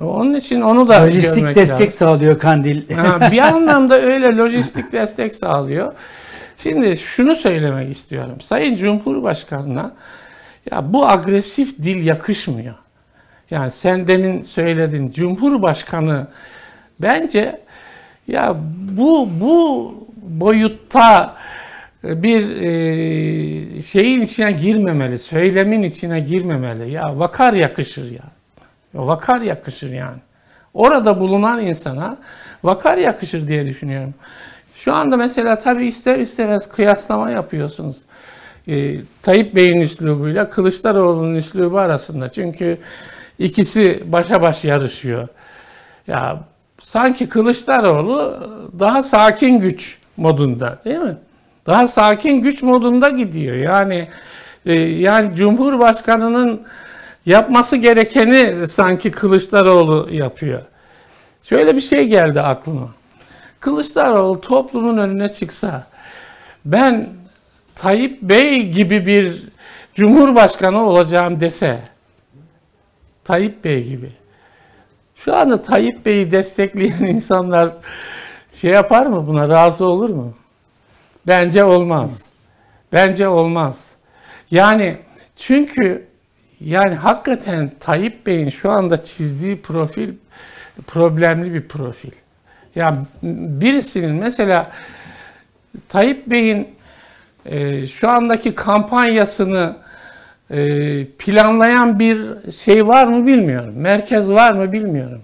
Onun 0.00 0.34
için 0.34 0.60
onu 0.60 0.88
da 0.88 1.02
Lojistik 1.02 1.54
destek 1.54 1.86
lazım. 1.86 1.90
sağlıyor 1.90 2.38
Kandil. 2.38 2.90
Ha, 2.96 3.32
bir 3.32 3.38
anlamda 3.48 4.00
öyle 4.00 4.36
lojistik 4.36 4.92
destek 4.92 5.34
sağlıyor. 5.34 5.92
Şimdi 6.58 6.96
şunu 6.96 7.36
söylemek 7.36 7.96
istiyorum. 7.96 8.40
Sayın 8.40 8.76
Cumhurbaşkanı'na 8.76 9.92
ya 10.70 10.92
bu 10.92 11.08
agresif 11.08 11.78
dil 11.78 12.06
yakışmıyor. 12.06 12.74
Yani 13.50 13.70
sen 13.70 14.08
demin 14.08 14.42
söyledin 14.42 15.10
Cumhurbaşkanı 15.10 16.26
bence 17.00 17.60
ya 18.28 18.56
bu 18.98 19.28
bu 19.40 19.94
boyutta 20.22 21.36
bir 22.02 22.50
e, 22.50 23.82
şeyin 23.82 24.20
içine 24.20 24.52
girmemeli, 24.52 25.18
söylemin 25.18 25.82
içine 25.82 26.20
girmemeli. 26.20 26.90
Ya 26.90 27.18
vakar 27.18 27.52
yakışır 27.52 28.10
ya. 28.10 28.24
Ya 28.94 29.06
Vakar 29.06 29.40
yakışır 29.40 29.92
yani. 29.92 30.18
Orada 30.74 31.20
bulunan 31.20 31.60
insana 31.60 32.18
vakar 32.64 32.98
yakışır 32.98 33.48
diye 33.48 33.66
düşünüyorum. 33.66 34.14
Şu 34.76 34.94
anda 34.94 35.16
mesela 35.16 35.58
tabii 35.58 35.86
ister 35.86 36.18
istemez 36.18 36.68
kıyaslama 36.68 37.30
yapıyorsunuz. 37.30 37.96
Ee, 38.68 38.96
Tayyip 39.22 39.54
Bey'in 39.54 39.80
üslubuyla 39.80 40.50
Kılıçdaroğlu'nun 40.50 41.34
üslubu 41.34 41.78
arasında. 41.78 42.28
Çünkü 42.32 42.78
ikisi 43.38 44.02
başa 44.06 44.42
baş 44.42 44.64
yarışıyor. 44.64 45.28
Ya 46.06 46.44
sanki 46.86 47.28
Kılıçdaroğlu 47.28 48.48
daha 48.78 49.02
sakin 49.02 49.60
güç 49.60 49.98
modunda 50.16 50.78
değil 50.84 50.98
mi? 50.98 51.16
Daha 51.66 51.88
sakin 51.88 52.40
güç 52.40 52.62
modunda 52.62 53.08
gidiyor. 53.08 53.56
Yani 53.56 54.08
e, 54.66 54.72
yani 54.80 55.34
Cumhurbaşkanı'nın 55.34 56.62
yapması 57.26 57.76
gerekeni 57.76 58.68
sanki 58.68 59.10
Kılıçdaroğlu 59.10 60.08
yapıyor. 60.10 60.62
Şöyle 61.42 61.76
bir 61.76 61.80
şey 61.80 62.08
geldi 62.08 62.40
aklıma. 62.40 62.88
Kılıçdaroğlu 63.60 64.40
toplumun 64.40 64.98
önüne 64.98 65.28
çıksa 65.28 65.86
ben 66.64 67.08
Tayyip 67.74 68.22
Bey 68.22 68.68
gibi 68.68 69.06
bir 69.06 69.48
cumhurbaşkanı 69.94 70.82
olacağım 70.82 71.40
dese 71.40 71.78
Tayyip 73.24 73.64
Bey 73.64 73.88
gibi. 73.88 74.10
Şu 75.26 75.36
anda 75.36 75.62
Tayyip 75.62 76.06
Bey'i 76.06 76.32
destekleyen 76.32 77.02
insanlar 77.06 77.72
şey 78.52 78.70
yapar 78.70 79.06
mı 79.06 79.26
buna 79.26 79.48
razı 79.48 79.84
olur 79.84 80.08
mu? 80.08 80.34
Bence 81.26 81.64
olmaz. 81.64 82.22
Bence 82.92 83.28
olmaz. 83.28 83.90
Yani 84.50 84.96
çünkü 85.36 86.06
yani 86.60 86.94
hakikaten 86.94 87.72
Tayyip 87.80 88.26
Bey'in 88.26 88.50
şu 88.50 88.70
anda 88.70 89.02
çizdiği 89.02 89.62
profil 89.62 90.14
problemli 90.86 91.54
bir 91.54 91.68
profil. 91.68 92.12
Ya 92.74 93.04
birisinin 93.22 94.14
mesela 94.14 94.70
Tayyip 95.88 96.26
Bey'in 96.26 96.68
e, 97.44 97.86
şu 97.86 98.08
andaki 98.08 98.54
kampanyasını 98.54 99.76
planlayan 101.18 101.98
bir 101.98 102.22
şey 102.52 102.86
var 102.86 103.06
mı 103.06 103.26
bilmiyorum. 103.26 103.74
Merkez 103.76 104.30
var 104.30 104.52
mı 104.52 104.72
bilmiyorum. 104.72 105.20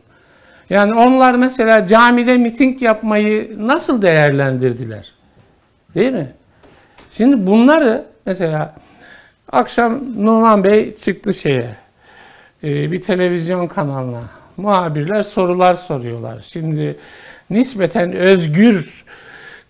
Yani 0.71 0.95
onlar 0.95 1.35
mesela 1.35 1.87
camide 1.87 2.39
miting 2.39 2.83
yapmayı 2.83 3.57
nasıl 3.59 4.03
değerlendirdiler? 4.03 5.13
Değil 5.95 6.13
mi? 6.13 6.33
Şimdi 7.13 7.47
bunları 7.47 8.05
mesela 8.27 8.75
akşam 9.53 10.25
Numan 10.25 10.65
Bey 10.65 10.95
çıktı 10.97 11.35
şeye 11.35 11.77
e, 12.65 12.93
bir 12.93 13.03
televizyon 13.03 13.67
kanalına. 13.67 14.23
Muhabirler 14.57 15.23
sorular 15.23 15.75
soruyorlar. 15.75 16.45
Şimdi 16.53 16.97
nispeten 17.51 18.13
özgür 18.13 19.05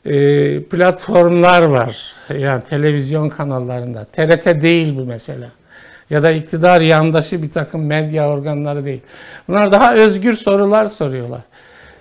e, 0.07 0.63
platformlar 0.63 1.63
var. 1.63 2.15
Yani 2.29 2.63
televizyon 2.63 3.29
kanallarında. 3.29 4.05
TRT 4.05 4.63
değil 4.63 4.97
bu 4.97 5.05
mesela. 5.05 5.49
Ya 6.11 6.23
da 6.23 6.31
iktidar 6.31 6.81
yandaşı 6.81 7.43
bir 7.43 7.51
takım 7.51 7.87
medya 7.87 8.29
organları 8.29 8.85
değil. 8.85 9.01
Bunlar 9.49 9.73
daha 9.73 9.95
özgür 9.95 10.35
sorular 10.35 10.87
soruyorlar. 10.87 11.41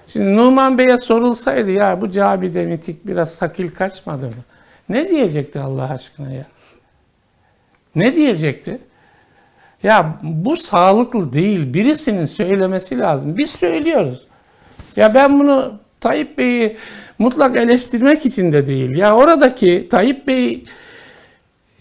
Şimdi 0.08 0.36
Numan 0.36 0.78
Bey'e 0.78 0.98
sorulsaydı 0.98 1.72
ya 1.72 2.02
bu 2.02 2.10
Cabi 2.10 2.50
mitik 2.50 3.08
biraz 3.08 3.36
sakil 3.36 3.72
kaçmadı 3.72 4.26
mı? 4.26 4.44
Ne 4.90 5.10
diyecekti 5.10 5.60
Allah 5.60 5.90
aşkına 5.90 6.32
ya? 6.32 6.46
Ne 7.96 8.16
diyecekti? 8.16 8.80
Ya 9.84 10.20
bu 10.24 10.58
sağlıklı 10.58 11.34
değil. 11.34 11.74
Birisinin 11.74 12.26
söylemesi 12.26 13.00
lazım. 13.00 13.38
Biz 13.38 13.50
söylüyoruz. 13.52 14.28
Ya 14.96 15.14
ben 15.14 15.40
bunu 15.40 15.74
Tayyip 16.00 16.38
Bey'i 16.38 16.78
mutlak 17.22 17.58
eleştirmek 17.58 18.26
için 18.26 18.54
de 18.54 18.68
değil. 18.68 18.90
Ya 18.90 19.16
oradaki 19.16 19.88
Tayyip 19.92 20.28
Bey 20.28 20.64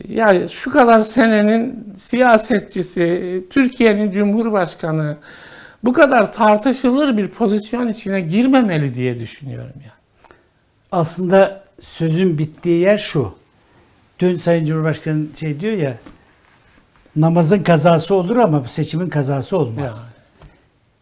ya 0.09 0.49
şu 0.49 0.71
kadar 0.71 1.03
senenin 1.03 1.95
siyasetçisi, 1.99 3.45
Türkiye'nin 3.51 4.13
Cumhurbaşkanı 4.13 5.17
bu 5.85 5.93
kadar 5.93 6.33
tartışılır 6.33 7.17
bir 7.17 7.29
pozisyon 7.29 7.89
içine 7.89 8.21
girmemeli 8.21 8.95
diye 8.95 9.21
düşünüyorum 9.21 9.75
ya. 9.85 9.93
Aslında 10.93 11.65
sözün 11.81 12.39
bittiği 12.39 12.81
yer 12.81 12.97
şu. 12.99 13.35
Dün 14.19 14.37
Sayın 14.37 14.65
Cumhurbaşkanı 14.65 15.27
şey 15.41 15.61
diyor 15.61 15.73
ya 15.73 15.97
namazın 17.17 17.63
kazası 17.63 18.15
olur 18.15 18.37
ama 18.37 18.65
bu 18.65 18.69
seçimin 18.69 19.09
kazası 19.09 19.57
olmaz. 19.59 20.13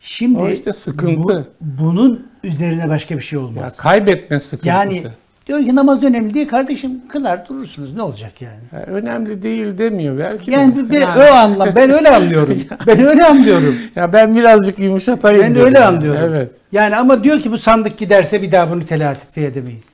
Şimdi 0.00 0.38
O 0.38 0.48
işte 0.48 0.72
sıkıntı. 0.72 1.22
bu- 1.22 1.44
bunun 1.60 2.26
üzerine 2.44 2.88
başka 2.88 3.16
bir 3.16 3.20
şey 3.20 3.38
Ya 3.38 3.44
olmaz. 3.46 3.76
kaybetme 3.76 4.40
sıkıntısı. 4.40 4.68
yani 4.68 5.02
diyor 5.46 5.60
ki 5.60 5.74
namaz 5.74 6.04
önemli 6.04 6.34
değil 6.34 6.48
kardeşim 6.48 7.08
kılar 7.08 7.48
durursunuz 7.48 7.94
ne 7.94 8.02
olacak 8.02 8.42
yani? 8.42 8.58
Ya 8.72 8.80
önemli 8.80 9.42
değil 9.42 9.78
demiyor 9.78 10.18
belki. 10.18 10.46
de. 10.46 10.50
Yani 10.50 10.90
ben, 10.90 11.00
Yani- 11.00 11.20
o 11.30 11.34
anlam 11.34 11.68
ben 11.76 11.90
öyle 11.90 12.10
anlıyorum. 12.10 12.58
ben 12.86 13.00
öyle 13.06 13.24
anlıyorum. 13.26 13.76
Ya 13.96 14.12
ben 14.12 14.36
birazcık 14.36 14.78
yumuşatayım. 14.78 15.42
Ben 15.42 15.54
de 15.54 15.62
öyle 15.62 15.78
yani. 15.78 15.96
anlıyorum. 15.96 16.20
Evet. 16.24 16.50
Yani 16.72 16.96
ama 16.96 17.24
diyor 17.24 17.40
ki 17.40 17.52
bu 17.52 17.58
sandık 17.58 17.98
giderse 17.98 18.42
bir 18.42 18.52
daha 18.52 18.70
bunu 18.70 18.86
telafi 18.86 19.40
edemeyiz. 19.40 19.84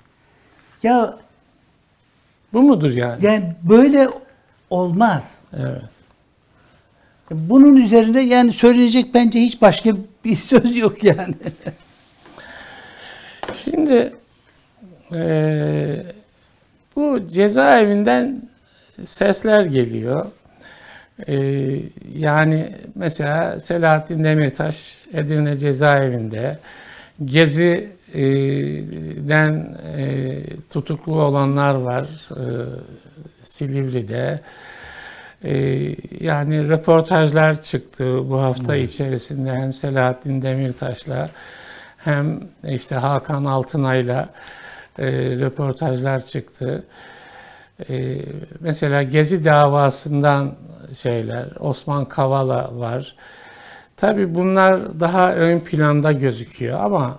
Ya 0.82 1.14
Bu 2.52 2.62
mudur 2.62 2.90
yani? 2.90 3.24
yani 3.24 3.52
böyle 3.62 4.08
olmaz. 4.70 5.40
Evet. 5.58 5.82
Bunun 7.30 7.76
üzerine 7.76 8.22
yani 8.22 8.52
söylenecek 8.52 9.14
bence 9.14 9.40
hiç 9.40 9.62
başka 9.62 9.90
bir 10.24 10.36
söz 10.50 10.76
yok 10.76 11.04
yani. 11.04 11.34
Şimdi 13.64 14.12
eee, 15.12 16.06
bu 16.96 17.28
cezaevinden 17.28 18.42
sesler 19.06 19.64
geliyor. 19.64 20.26
Eee, 21.26 21.80
yani 22.16 22.72
mesela 22.94 23.60
Selahattin 23.60 24.24
Demirtaş 24.24 24.94
Edirne 25.12 25.56
cezaevinde, 25.58 26.58
Gezi'den 27.24 27.92
e, 29.96 30.42
tutuklu 30.70 31.22
olanlar 31.22 31.74
var 31.74 32.06
e, 32.30 32.42
Silivri'de. 33.42 34.40
E, 35.44 35.54
yani 36.20 36.68
röportajlar 36.68 37.62
çıktı 37.62 38.30
bu 38.30 38.42
hafta 38.42 38.76
içerisinde 38.76 39.52
hem 39.52 39.72
Selahattin 39.72 40.42
Demirtaş'la 40.42 41.28
hem 41.98 42.40
işte 42.68 42.94
Hakan 42.94 43.44
Altınay'la 43.44 44.28
e, 44.98 45.06
röportajlar 45.12 46.26
çıktı. 46.26 46.84
E, 47.90 48.18
mesela 48.60 49.02
Gezi 49.02 49.44
davasından 49.44 50.54
şeyler, 51.02 51.46
Osman 51.60 52.04
Kavala 52.04 52.70
var. 52.78 53.16
Tabii 53.96 54.34
bunlar 54.34 55.00
daha 55.00 55.34
ön 55.34 55.60
planda 55.60 56.12
gözüküyor 56.12 56.80
ama 56.80 57.18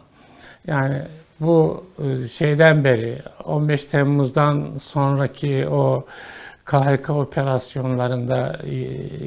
yani 0.67 1.01
bu 1.39 1.85
e, 1.99 2.27
şeyden 2.27 2.83
beri 2.83 3.21
15 3.43 3.85
Temmuz'dan 3.85 4.77
sonraki 4.77 5.67
o 5.67 6.05
KHK 6.65 7.09
operasyonlarında 7.09 8.59
e, 8.63 8.75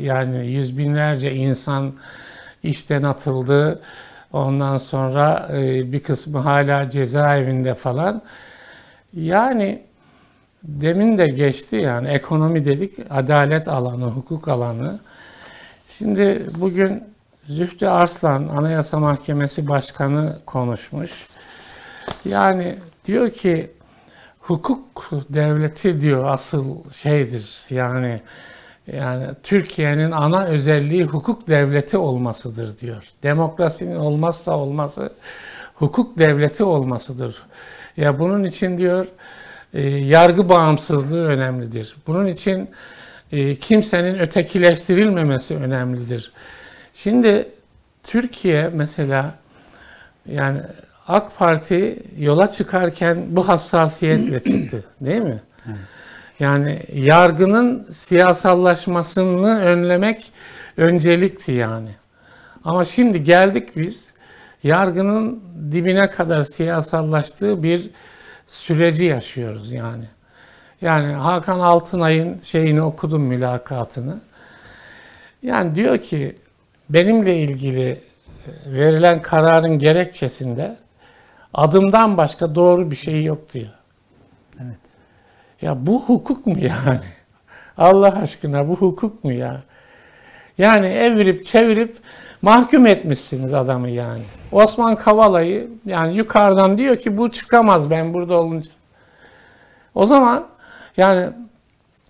yani 0.00 0.46
yüz 0.46 0.78
binlerce 0.78 1.34
insan 1.34 1.92
işten 2.62 3.02
atıldı. 3.02 3.82
Ondan 4.32 4.78
sonra 4.78 5.48
e, 5.52 5.92
bir 5.92 6.02
kısmı 6.02 6.38
hala 6.38 6.90
cezaevinde 6.90 7.74
falan. 7.74 8.22
Yani 9.14 9.82
demin 10.62 11.18
de 11.18 11.26
geçti 11.26 11.76
yani 11.76 12.08
ekonomi 12.08 12.64
dedik, 12.64 12.94
adalet 13.10 13.68
alanı, 13.68 14.04
hukuk 14.04 14.48
alanı. 14.48 15.00
Şimdi 15.88 16.46
bugün 16.56 17.04
Zühtü 17.48 17.86
Arslan 17.86 18.48
Anayasa 18.48 18.98
Mahkemesi 18.98 19.68
Başkanı 19.68 20.38
konuşmuş. 20.46 21.26
Yani 22.24 22.74
diyor 23.06 23.30
ki 23.30 23.70
hukuk 24.48 25.10
devleti 25.30 26.00
diyor 26.00 26.24
asıl 26.24 26.90
şeydir. 26.90 27.64
Yani 27.70 28.20
yani 28.92 29.26
Türkiye'nin 29.42 30.10
ana 30.10 30.44
özelliği 30.44 31.04
hukuk 31.04 31.48
devleti 31.48 31.96
olmasıdır 31.96 32.78
diyor. 32.78 33.04
Demokrasinin 33.22 33.96
olmazsa 33.96 34.56
olması 34.56 35.12
hukuk 35.74 36.18
devleti 36.18 36.64
olmasıdır. 36.64 37.42
Ya 37.96 38.18
bunun 38.18 38.44
için 38.44 38.78
diyor 38.78 39.06
e, 39.74 39.82
yargı 39.88 40.48
bağımsızlığı 40.48 41.26
önemlidir. 41.26 41.96
Bunun 42.06 42.26
için 42.26 42.70
e, 43.32 43.56
kimsenin 43.56 44.18
ötekileştirilmemesi 44.18 45.56
önemlidir. 45.56 46.32
Şimdi 46.94 47.48
Türkiye 48.02 48.68
mesela 48.68 49.34
yani 50.26 50.60
AK 51.08 51.38
Parti 51.38 52.02
yola 52.18 52.50
çıkarken 52.50 53.18
bu 53.28 53.48
hassasiyetle 53.48 54.40
çıktı 54.40 54.84
değil 55.00 55.22
mi? 55.22 55.40
Yani 56.40 56.82
yargının 56.92 57.86
siyasallaşmasını 57.92 59.60
önlemek 59.60 60.32
öncelikti 60.76 61.52
yani. 61.52 61.90
Ama 62.64 62.84
şimdi 62.84 63.22
geldik 63.24 63.76
biz 63.76 64.08
yargının 64.62 65.42
dibine 65.72 66.10
kadar 66.10 66.42
siyasallaştığı 66.42 67.62
bir 67.62 67.90
süreci 68.46 69.04
yaşıyoruz 69.04 69.72
yani. 69.72 70.04
Yani 70.80 71.12
Hakan 71.12 71.60
Altınay'ın 71.60 72.40
şeyini 72.42 72.82
okudum 72.82 73.22
mülakatını. 73.22 74.20
Yani 75.42 75.74
diyor 75.74 75.98
ki 75.98 76.36
benimle 76.90 77.36
ilgili 77.36 78.00
verilen 78.66 79.22
kararın 79.22 79.78
gerekçesinde 79.78 80.76
adımdan 81.54 82.16
başka 82.16 82.54
doğru 82.54 82.90
bir 82.90 82.96
şey 82.96 83.24
yok 83.24 83.52
diyor. 83.52 83.70
Evet. 84.60 84.78
Ya 85.62 85.86
bu 85.86 86.02
hukuk 86.02 86.46
mu 86.46 86.56
yani? 86.58 87.00
Allah 87.78 88.18
aşkına 88.22 88.68
bu 88.68 88.76
hukuk 88.76 89.24
mu 89.24 89.32
ya? 89.32 89.62
Yani 90.58 90.86
evirip 90.86 91.44
çevirip 91.44 91.96
mahkum 92.42 92.86
etmişsiniz 92.86 93.54
adamı 93.54 93.88
yani. 93.88 94.22
Osman 94.52 94.96
Kavala'yı 94.96 95.68
yani 95.86 96.16
yukarıdan 96.16 96.78
diyor 96.78 96.96
ki 96.96 97.16
bu 97.16 97.30
çıkamaz 97.30 97.90
ben 97.90 98.14
burada 98.14 98.34
olunca. 98.40 98.70
O 99.94 100.06
zaman 100.06 100.46
yani 100.96 101.30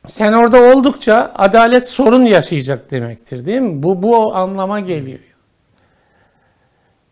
sen 0.06 0.32
orada 0.32 0.62
oldukça 0.62 1.32
adalet 1.34 1.88
sorun 1.88 2.24
yaşayacak 2.24 2.90
demektir 2.90 3.46
değil 3.46 3.60
mi? 3.60 3.82
Bu 3.82 4.02
bu 4.02 4.36
anlama 4.36 4.80
geliyor. 4.80 5.18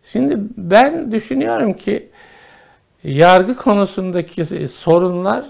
Şimdi 0.03 0.37
ben 0.57 1.11
düşünüyorum 1.11 1.73
ki 1.73 2.09
yargı 3.03 3.55
konusundaki 3.55 4.67
sorunlar 4.67 5.45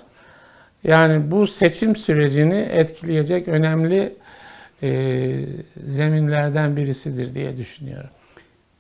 yani 0.84 1.32
bu 1.32 1.48
seçim 1.48 1.96
sürecini 1.96 2.60
etkileyecek 2.60 3.48
önemli 3.48 4.16
e, 4.84 5.32
zeminlerden 5.88 6.78
birisidir 6.78 7.36
diye 7.36 7.58
düşünüyorum. 7.58 8.10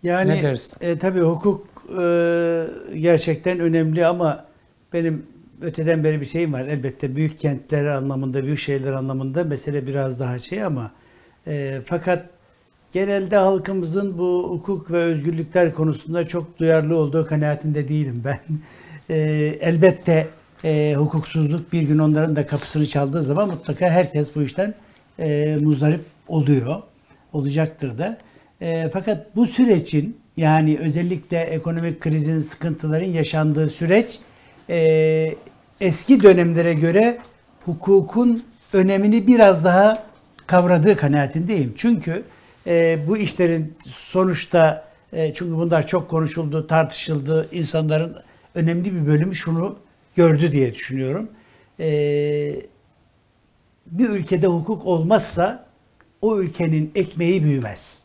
Yani 0.03 0.29
Ne 0.29 0.43
dersin? 0.43 0.77
E, 0.81 0.97
tabii 0.97 1.21
hukuk 1.21 1.67
e, 2.01 2.65
gerçekten 2.99 3.59
önemli 3.59 4.05
ama 4.05 4.45
benim 4.93 5.25
öteden 5.61 6.03
beri 6.03 6.21
bir 6.21 6.25
şeyim 6.25 6.53
var. 6.53 6.65
Elbette 6.65 7.15
büyük 7.15 7.39
kentler 7.39 7.85
anlamında, 7.85 8.43
büyük 8.43 8.59
şehirler 8.59 8.93
anlamında 8.93 9.43
mesele 9.43 9.87
biraz 9.87 10.19
daha 10.19 10.39
şey 10.39 10.63
ama 10.63 10.91
e, 11.47 11.81
fakat 11.85 12.25
genelde 12.93 13.35
halkımızın 13.35 14.17
bu 14.17 14.47
hukuk 14.49 14.91
ve 14.91 14.97
özgürlükler 14.97 15.73
konusunda 15.73 16.27
çok 16.27 16.59
duyarlı 16.59 16.97
olduğu 16.97 17.25
kanaatinde 17.27 17.87
değilim 17.87 18.21
ben. 18.25 18.39
E, 19.09 19.15
elbette 19.61 20.27
e, 20.63 20.93
hukuksuzluk 20.97 21.73
bir 21.73 21.81
gün 21.81 21.99
onların 21.99 22.35
da 22.35 22.45
kapısını 22.45 22.87
çaldığı 22.87 23.23
zaman 23.23 23.47
mutlaka 23.47 23.89
herkes 23.89 24.35
bu 24.35 24.43
işten 24.43 24.73
e, 25.19 25.57
muzdarip 25.61 26.01
oluyor. 26.27 26.81
Olacaktır 27.33 27.97
da. 27.97 28.17
E, 28.61 28.89
fakat 28.93 29.35
bu 29.35 29.47
sürecin 29.47 30.17
yani 30.37 30.77
özellikle 30.81 31.39
ekonomik 31.39 32.01
krizin, 32.01 32.39
sıkıntıların 32.39 33.07
yaşandığı 33.07 33.69
süreç 33.69 34.19
e, 34.69 35.35
eski 35.81 36.23
dönemlere 36.23 36.73
göre 36.73 37.17
hukukun 37.65 38.43
önemini 38.73 39.27
biraz 39.27 39.63
daha 39.63 40.03
kavradığı 40.47 40.95
kanaatindeyim. 40.95 41.73
Çünkü 41.77 42.23
e, 42.67 42.99
bu 43.07 43.17
işlerin 43.17 43.75
sonuçta 43.85 44.87
e, 45.13 45.33
çünkü 45.33 45.55
bunlar 45.55 45.87
çok 45.87 46.09
konuşuldu, 46.09 46.67
tartışıldı. 46.67 47.49
İnsanların 47.51 48.15
önemli 48.55 48.93
bir 48.95 49.07
bölümü 49.07 49.35
şunu 49.35 49.79
gördü 50.15 50.51
diye 50.51 50.73
düşünüyorum. 50.73 51.29
E, 51.79 51.87
bir 53.85 54.09
ülkede 54.09 54.47
hukuk 54.47 54.85
olmazsa 54.85 55.65
o 56.21 56.39
ülkenin 56.39 56.91
ekmeği 56.95 57.43
büyümez. 57.43 58.03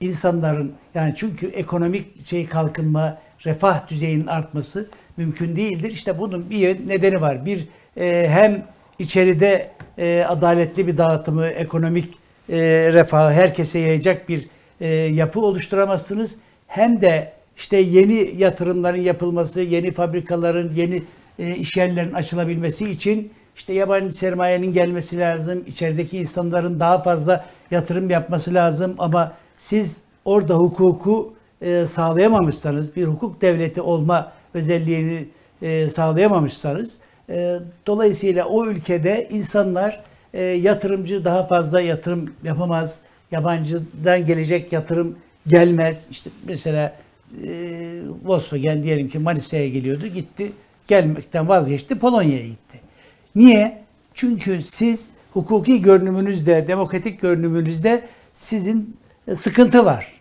İnsanların 0.00 0.74
yani 0.94 1.14
çünkü 1.16 1.46
ekonomik 1.46 2.26
şey 2.26 2.46
kalkınma, 2.46 3.18
refah 3.44 3.88
düzeyinin 3.88 4.26
artması 4.26 4.88
mümkün 5.16 5.56
değildir. 5.56 5.90
İşte 5.90 6.18
bunun 6.18 6.50
bir 6.50 6.88
nedeni 6.88 7.20
var. 7.20 7.46
Bir 7.46 7.68
e, 7.96 8.28
hem 8.28 8.66
içeride 8.98 9.70
e, 9.98 10.24
adaletli 10.28 10.86
bir 10.86 10.98
dağıtımı, 10.98 11.46
ekonomik 11.46 12.23
e, 12.48 12.56
refahı 12.92 13.32
herkese 13.32 13.78
yayacak 13.78 14.28
bir 14.28 14.48
e, 14.80 14.88
yapı 14.94 15.40
oluşturamazsınız. 15.40 16.36
Hem 16.66 17.00
de 17.00 17.32
işte 17.56 17.76
yeni 17.76 18.34
yatırımların 18.36 19.00
yapılması, 19.00 19.60
yeni 19.60 19.92
fabrikaların, 19.92 20.72
yeni 20.74 21.02
e, 21.38 21.56
iş 21.56 21.76
yerlerinin 21.76 22.14
açılabilmesi 22.14 22.90
için 22.90 23.32
işte 23.56 23.72
yabancı 23.72 24.16
sermayenin 24.16 24.72
gelmesi 24.72 25.18
lazım. 25.18 25.64
İçerideki 25.66 26.18
insanların 26.18 26.80
daha 26.80 27.02
fazla 27.02 27.44
yatırım 27.70 28.10
yapması 28.10 28.54
lazım 28.54 28.94
ama 28.98 29.32
siz 29.56 29.96
orada 30.24 30.54
hukuku 30.54 31.34
e, 31.62 31.86
sağlayamamışsanız, 31.86 32.96
bir 32.96 33.04
hukuk 33.04 33.40
devleti 33.40 33.80
olma 33.80 34.32
özelliğini 34.54 35.28
e, 35.62 35.88
sağlayamamışsanız 35.88 36.98
e, 37.30 37.58
dolayısıyla 37.86 38.44
o 38.44 38.66
ülkede 38.66 39.28
insanlar 39.30 40.02
e, 40.34 40.42
yatırımcı 40.42 41.24
daha 41.24 41.46
fazla 41.46 41.80
yatırım 41.80 42.30
yapamaz. 42.44 43.00
Yabancıdan 43.30 44.26
gelecek 44.26 44.72
yatırım 44.72 45.18
gelmez. 45.46 46.08
İşte 46.10 46.30
mesela 46.46 46.96
e, 47.44 47.48
Volkswagen 48.24 48.82
diyelim 48.82 49.08
ki 49.08 49.18
Manisa'ya 49.18 49.68
geliyordu, 49.68 50.06
gitti. 50.06 50.52
Gelmekten 50.88 51.48
vazgeçti, 51.48 51.98
Polonya'ya 51.98 52.46
gitti. 52.46 52.80
Niye? 53.34 53.84
Çünkü 54.14 54.62
siz 54.62 55.08
hukuki 55.32 55.82
görünümünüzde, 55.82 56.66
demokratik 56.66 57.20
görünümünüzde 57.20 58.04
sizin 58.32 58.96
e, 59.28 59.36
sıkıntı 59.36 59.84
var. 59.84 60.12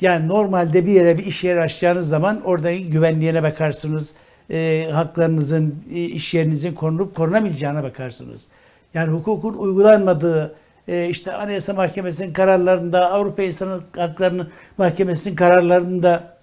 Yani 0.00 0.28
normalde 0.28 0.86
bir 0.86 0.92
yere 0.92 1.18
bir 1.18 1.26
iş 1.26 1.44
yeri 1.44 1.60
açacağınız 1.60 2.08
zaman 2.08 2.42
oradaki 2.44 2.90
güvenliğine 2.90 3.42
bakarsınız. 3.42 4.14
E, 4.50 4.88
haklarınızın, 4.92 5.74
e, 5.92 6.04
iş 6.04 6.34
yerinizin 6.34 6.72
korunup 6.72 7.14
korunamayacağına 7.14 7.82
bakarsınız. 7.82 8.48
Yani 8.96 9.12
hukukun 9.12 9.54
uygulanmadığı 9.54 10.54
e, 10.88 11.08
işte 11.08 11.32
Anayasa 11.32 11.74
Mahkemesi'nin 11.74 12.32
kararlarında, 12.32 13.10
Avrupa 13.10 13.42
İnsan 13.42 13.82
Hakları 13.96 14.46
Mahkemesi'nin 14.78 15.36
kararlarında 15.36 16.36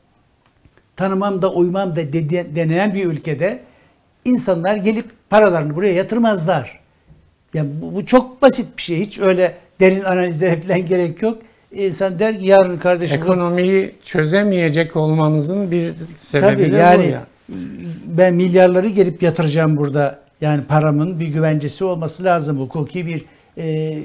tanımam 0.95 1.41
da 1.41 1.54
uymam 1.54 1.95
da 1.95 2.14
dedi- 2.14 2.56
denilen 2.56 2.93
bir 2.93 3.06
ülkede 3.06 3.60
insanlar 4.26 4.76
gelip 4.76 5.06
paralarını 5.30 5.76
buraya 5.76 5.93
yatırmazlar. 5.93 6.80
Yani 7.54 7.70
bu, 7.82 7.95
bu 7.95 8.06
çok 8.06 8.41
basit 8.41 8.78
bir 8.78 8.82
şey. 8.82 8.99
Hiç 8.99 9.20
öyle 9.20 9.58
derin 9.80 10.04
analizlere 10.04 10.62
falan 10.68 10.86
gerek 10.86 11.22
yok. 11.22 11.38
İnsan 11.72 12.20
der 12.20 12.39
ki 12.39 12.47
yarın 12.47 12.78
kardeşim 12.78 13.18
Ekonomiyi 13.18 13.95
çözemeyecek 14.04 14.95
olmanızın 14.95 15.72
bir 15.72 15.93
sebebi 16.20 16.56
Tabii 16.56 16.72
de 16.72 16.78
yani 16.78 17.04
bu 17.08 17.12
ya. 17.12 17.26
ben 18.06 18.34
milyarları 18.34 18.88
gelip 18.89 19.24
yatıracağım 19.24 19.78
burada. 19.78 20.22
Yani 20.44 20.64
paramın 20.64 21.20
bir 21.20 21.28
güvencesi 21.28 21.86
olması 21.86 22.24
lazım. 22.24 22.60
Hukuki 22.60 23.06
bir 23.06 23.26
e, 23.58 24.00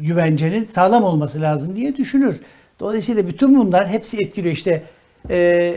güvencenin 0.00 0.64
sağlam 0.64 1.04
olması 1.04 1.40
lazım 1.40 1.76
diye 1.76 1.96
düşünür. 1.96 2.36
Dolayısıyla 2.80 3.26
bütün 3.26 3.58
bunlar 3.58 3.88
hepsi 3.88 4.22
etkiliyor. 4.22 4.54
İşte 4.54 4.82
e, 5.30 5.74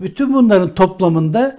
bütün 0.00 0.34
bunların 0.34 0.74
toplamında 0.74 1.58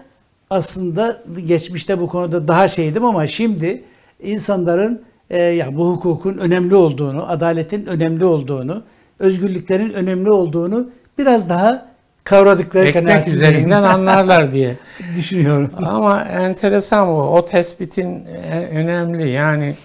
aslında 0.50 1.24
geçmişte 1.46 2.00
bu 2.00 2.08
konuda 2.08 2.48
daha 2.48 2.68
şeydim 2.68 3.06
ama 3.06 3.28
şimdi 3.28 3.84
insanların 4.24 5.02
e, 5.30 5.42
yani 5.44 5.78
bu 5.78 5.92
hukukun 5.92 6.38
önemli 6.38 6.76
olduğunu, 6.76 7.30
adaletin 7.30 7.86
önemli 7.86 8.26
olduğunu, 8.26 8.84
özgürlüklerin 9.20 9.94
önemli 9.94 10.32
olduğunu 10.32 10.90
biraz 11.18 11.50
daha 11.50 11.89
kavradıkları 12.24 12.88
Ekmek 12.88 13.28
üzerinden 13.28 13.84
anlarlar 13.84 14.54
diye. 14.54 14.76
düşünüyorum. 15.16 15.72
Ama 15.78 16.24
enteresan 16.24 17.08
o. 17.08 17.22
O 17.22 17.46
tespitin 17.46 18.26
e, 18.26 18.68
önemli. 18.72 19.30
Yani 19.30 19.76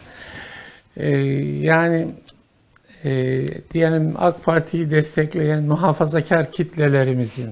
e, 0.96 1.08
yani 1.60 2.08
e, 3.04 3.10
diyelim 3.70 4.14
AK 4.18 4.44
Parti'yi 4.44 4.90
destekleyen 4.90 5.62
muhafazakar 5.62 6.52
kitlelerimizin 6.52 7.50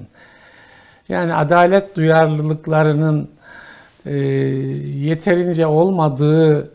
yani 1.09 1.35
adalet 1.35 1.97
duyarlılıklarının 1.97 3.31
e, 4.07 4.17
yeterince 4.97 5.67
olmadığı 5.67 6.71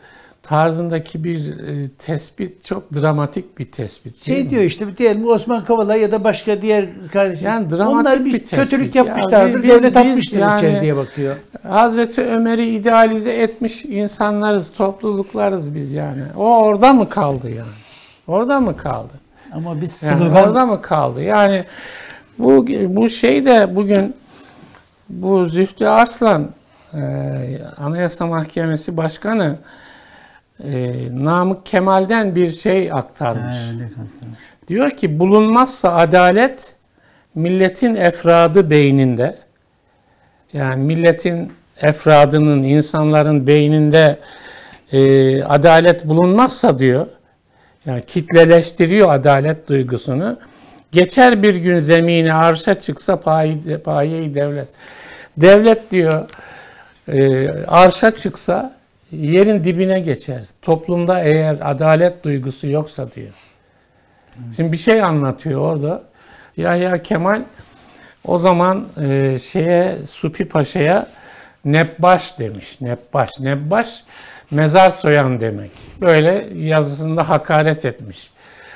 tarzındaki 0.48 1.24
bir 1.24 1.58
e, 1.60 1.90
tespit 1.90 2.64
çok 2.64 2.94
dramatik 2.96 3.60
bir 3.60 3.72
tespit. 3.72 4.18
Şey 4.26 4.44
mi? 4.44 4.50
diyor 4.50 4.62
işte 4.64 4.98
diyelim 4.98 5.28
Osman 5.28 5.64
Kavala 5.64 5.96
ya 5.96 6.12
da 6.12 6.24
başka 6.24 6.62
diğer 6.62 6.86
kardeşim. 7.14 7.48
Yani 7.48 7.70
dramatik 7.70 7.96
onlar 8.02 8.20
bir, 8.20 8.26
bir 8.26 8.40
tespit. 8.40 8.60
kötülük 8.60 8.96
Ya 8.96 9.04
yapmışlardır. 9.04 9.64
biz- 9.64 9.70
devlet 9.70 9.84
biz 9.96 9.98
atmıştır 9.98 10.40
yani- 10.40 10.58
içeri 10.58 10.82
diye 10.82 10.96
bakıyor. 10.96 11.36
Hazreti 11.68 12.22
Ömer'i 12.22 12.66
idealize 12.70 13.34
etmiş 13.34 13.86
insanlarız, 13.86 14.72
topluluklarız 14.74 15.76
biz 15.76 15.92
yani. 15.94 16.24
O 16.38 16.58
orada 16.58 16.94
mı 16.94 17.10
kaldı 17.10 17.50
yani? 17.50 17.72
Orada 18.28 18.60
mı 18.60 18.78
kaldı? 18.78 19.14
Ama 19.52 19.82
biz 19.82 20.04
Yani 20.04 20.18
slogan 20.18 20.44
orada 20.48 20.66
mı 20.66 20.82
kaldı? 20.82 21.24
Yani 21.24 21.64
bu 22.40 22.68
bu 22.96 23.10
şey 23.10 23.46
de 23.46 23.76
bugün 23.76 24.16
bu 25.10 25.46
Zühtü 25.50 25.86
Arslan 25.86 26.50
e, 26.94 27.00
Anayasa 27.78 28.28
Mahkemesi 28.28 28.98
Başkanı 28.98 29.56
e, 30.64 30.94
Namık 31.12 31.66
Kemal'den 31.66 32.36
bir 32.36 32.52
şey 32.52 32.92
aktarmış. 32.92 33.58
Diyor 34.68 34.92
ki 34.92 35.20
bulunmazsa 35.20 35.96
adalet 35.96 36.74
milletin 37.36 37.96
efradı 37.96 38.70
beyninde 38.70 39.38
yani 40.54 40.84
milletin 40.84 41.52
efradının 41.82 42.64
insanların 42.64 43.48
beyninde 43.48 44.20
e, 44.92 45.44
adalet 45.44 46.06
bulunmazsa 46.06 46.80
diyor 46.80 47.08
yani 47.86 48.06
kitleleştiriyor 48.06 49.14
adalet 49.14 49.70
duygusunu. 49.70 50.40
Geçer 50.92 51.44
bir 51.44 51.56
gün 51.56 51.80
zemine 51.80 52.34
arşa 52.34 52.74
çıksa 52.74 53.20
payi, 53.20 53.78
payi 53.78 54.36
devlet. 54.36 54.68
Devlet 55.38 55.92
diyor 55.92 56.30
e, 57.08 57.50
arşa 57.68 58.12
çıksa 58.12 58.77
yerin 59.12 59.64
dibine 59.64 60.00
geçer. 60.00 60.46
Toplumda 60.62 61.24
eğer 61.24 61.58
adalet 61.62 62.24
duygusu 62.24 62.68
yoksa 62.68 63.12
diyor. 63.12 63.34
Şimdi 64.56 64.72
bir 64.72 64.78
şey 64.78 65.02
anlatıyor 65.02 65.62
orada. 65.62 66.04
Yahya 66.58 67.04
Kemal 67.04 67.42
o 68.26 68.38
zaman 68.38 68.88
e, 69.02 69.40
şeye 69.40 69.98
Supi 70.06 70.46
Paşa'ya 70.46 71.08
Nebbaş 71.66 72.40
demiş. 72.40 72.82
Nebbaş. 72.82 73.40
Nebbaş 73.40 74.04
mezar 74.52 74.92
soyan 74.92 75.40
demek. 75.40 75.72
Böyle 76.02 76.48
yazısında 76.56 77.30
hakaret 77.30 77.86
etmiş. 77.86 78.32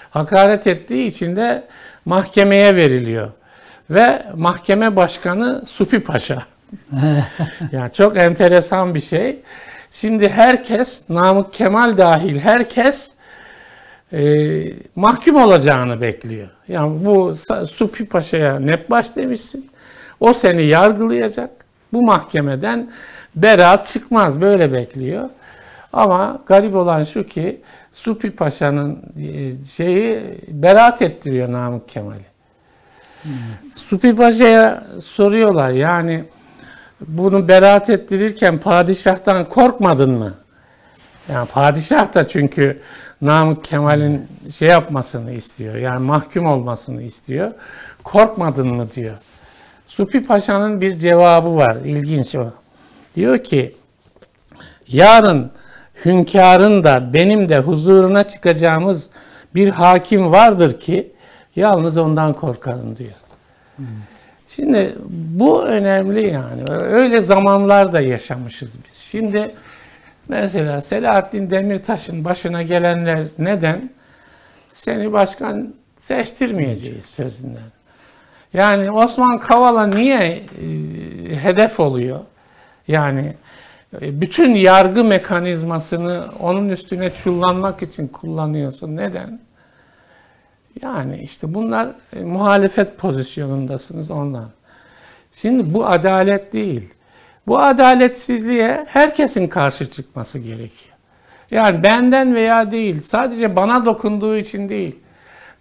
Hakaret 0.09 0.67
ettiği 0.67 1.07
için 1.07 1.35
de 1.35 1.63
mahkemeye 2.05 2.75
veriliyor. 2.75 3.31
Ve 3.89 4.23
mahkeme 4.35 4.95
başkanı 4.95 5.65
Supi 5.67 5.99
Paşa. 5.99 6.43
yani 7.71 7.93
çok 7.93 8.17
enteresan 8.17 8.95
bir 8.95 9.01
şey. 9.01 9.39
Şimdi 9.91 10.29
herkes, 10.29 11.09
Namık 11.09 11.53
Kemal 11.53 11.97
dahil 11.97 12.39
herkes 12.39 13.11
e, 14.13 14.21
mahkum 14.95 15.35
olacağını 15.35 16.01
bekliyor. 16.01 16.47
Yani 16.67 17.05
bu 17.05 17.35
Supi 17.71 18.05
Paşa'ya 18.05 18.59
Nebbaş 18.59 19.15
demişsin. 19.15 19.71
O 20.19 20.33
seni 20.33 20.63
yargılayacak. 20.63 21.49
Bu 21.93 22.01
mahkemeden 22.01 22.91
beraat 23.35 23.87
çıkmaz. 23.87 24.41
Böyle 24.41 24.73
bekliyor. 24.73 25.29
Ama 25.93 26.41
garip 26.45 26.75
olan 26.75 27.03
şu 27.03 27.25
ki 27.25 27.61
Supi 27.93 28.31
Paşa'nın 28.31 28.99
e, 29.19 29.65
şeyi 29.65 30.19
beraat 30.47 31.01
ettiriyor 31.01 31.51
Namık 31.51 31.89
Kemal'i. 31.89 32.31
Supi 33.75 34.15
Paşa'ya 34.15 34.83
soruyorlar 35.03 35.69
yani 35.69 36.23
bunu 37.07 37.47
beraat 37.47 37.89
ettirirken 37.89 38.57
padişahtan 38.57 39.49
korkmadın 39.49 40.11
mı? 40.11 40.33
Yani 41.29 41.47
padişah 41.47 42.13
da 42.13 42.27
çünkü 42.27 42.81
Namık 43.21 43.63
Kemal'in 43.63 44.27
şey 44.51 44.67
yapmasını 44.67 45.31
istiyor. 45.31 45.75
Yani 45.75 45.99
mahkum 45.99 46.45
olmasını 46.45 47.01
istiyor. 47.01 47.51
Korkmadın 48.03 48.75
mı 48.75 48.87
diyor. 48.95 49.17
Supi 49.87 50.23
Paşa'nın 50.23 50.81
bir 50.81 50.99
cevabı 50.99 51.55
var. 51.55 51.75
İlginç 51.75 52.35
o. 52.35 52.53
Diyor 53.15 53.43
ki 53.43 53.75
yarın 54.87 55.51
hünkârın 56.05 56.83
da 56.83 57.13
benim 57.13 57.49
de 57.49 57.59
huzuruna 57.59 58.27
çıkacağımız 58.27 59.09
bir 59.55 59.69
hakim 59.69 60.31
vardır 60.31 60.79
ki 60.79 61.11
yalnız 61.55 61.97
ondan 61.97 62.33
korkarım 62.33 62.97
diyor. 62.97 63.13
Şimdi 64.55 64.95
bu 65.09 65.65
önemli 65.65 66.27
yani. 66.27 66.63
Öyle 66.71 67.21
zamanlarda 67.21 68.01
yaşamışız 68.01 68.71
biz. 68.89 68.97
Şimdi 68.97 69.51
mesela 70.27 70.81
Selahattin 70.81 71.51
Demirtaş'ın 71.51 72.25
başına 72.25 72.63
gelenler 72.63 73.23
neden? 73.37 73.89
Seni 74.73 75.13
başkan 75.13 75.73
seçtirmeyeceğiz 75.99 77.05
sözünden. 77.05 77.71
Yani 78.53 78.91
Osman 78.91 79.39
Kavala 79.39 79.87
niye 79.87 80.17
e, 80.21 80.43
hedef 81.35 81.79
oluyor? 81.79 82.19
Yani 82.87 83.33
e, 84.01 84.21
bütün 84.21 84.55
yargı 84.55 85.03
mekanizmasını 85.03 86.25
onun 86.39 86.69
üstüne 86.69 87.09
çullanmak 87.09 87.81
için 87.81 88.07
kullanıyorsun. 88.07 88.97
Neden? 88.97 89.39
Yani 90.81 91.21
işte 91.23 91.53
bunlar 91.53 91.89
e, 92.13 92.23
muhalefet 92.23 92.97
pozisyonundasınız 92.97 94.11
ondan. 94.11 94.49
Şimdi 95.33 95.73
bu 95.73 95.85
adalet 95.85 96.53
değil. 96.53 96.89
Bu 97.47 97.59
adaletsizliğe 97.59 98.85
herkesin 98.87 99.47
karşı 99.47 99.91
çıkması 99.91 100.39
gerekiyor. 100.39 100.95
Yani 101.51 101.83
benden 101.83 102.35
veya 102.35 102.71
değil, 102.71 103.01
sadece 103.01 103.55
bana 103.55 103.85
dokunduğu 103.85 104.37
için 104.37 104.69
değil. 104.69 104.95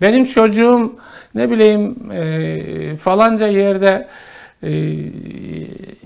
Benim 0.01 0.25
çocuğum 0.25 0.97
ne 1.35 1.51
bileyim 1.51 2.13
e, 2.13 2.97
falanca 2.97 3.47
yerde 3.47 4.09
e, 4.63 4.71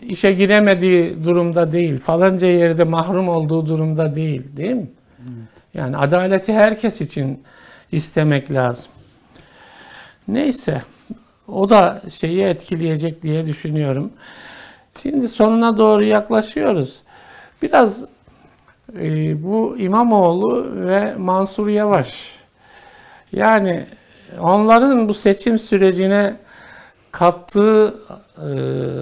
işe 0.02 0.32
giremediği 0.32 1.24
durumda 1.24 1.72
değil, 1.72 1.98
falanca 1.98 2.48
yerde 2.48 2.84
mahrum 2.84 3.28
olduğu 3.28 3.66
durumda 3.66 4.14
değil, 4.14 4.42
değil 4.56 4.74
mi? 4.74 4.86
Yani 5.74 5.96
adaleti 5.96 6.52
herkes 6.52 7.00
için 7.00 7.42
istemek 7.92 8.50
lazım. 8.50 8.92
Neyse, 10.28 10.82
o 11.48 11.70
da 11.70 12.02
şeyi 12.10 12.42
etkileyecek 12.42 13.22
diye 13.22 13.46
düşünüyorum. 13.46 14.12
Şimdi 15.02 15.28
sonuna 15.28 15.78
doğru 15.78 16.04
yaklaşıyoruz. 16.04 17.02
Biraz 17.62 18.04
e, 18.98 19.42
bu 19.44 19.76
İmamoğlu 19.78 20.66
ve 20.86 21.14
Mansur 21.14 21.68
Yavaş, 21.68 22.30
yani 23.32 23.86
onların 24.40 25.08
bu 25.08 25.14
seçim 25.14 25.58
sürecine 25.58 26.36
kattığı 27.12 27.94
e, 28.38 28.48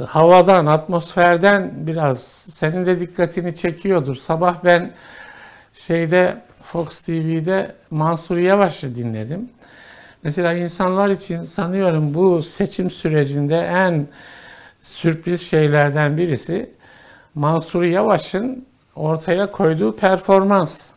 havadan, 0.05 0.67
atmosferden 0.67 1.73
biraz 1.77 2.23
senin 2.53 2.87
de 2.87 3.01
dikkatini 3.01 3.55
çekiyordur. 3.55 4.15
Sabah 4.15 4.65
ben 4.65 4.93
şeyde 5.75 6.37
Fox 6.63 7.01
TV'de 7.01 7.75
Mansur 7.91 8.37
Yavaş'ı 8.37 8.95
dinledim. 8.95 9.51
Mesela 10.23 10.53
insanlar 10.53 11.11
için 11.11 11.45
sanıyorum 11.45 12.15
bu 12.15 12.43
seçim 12.43 12.91
sürecinde 12.91 13.59
en 13.59 14.07
sürpriz 14.83 15.51
şeylerden 15.51 16.17
birisi 16.17 16.71
Mansur 17.35 17.83
Yavaş'ın 17.83 18.67
ortaya 18.97 19.51
koyduğu 19.51 19.97
performans. 19.97 20.93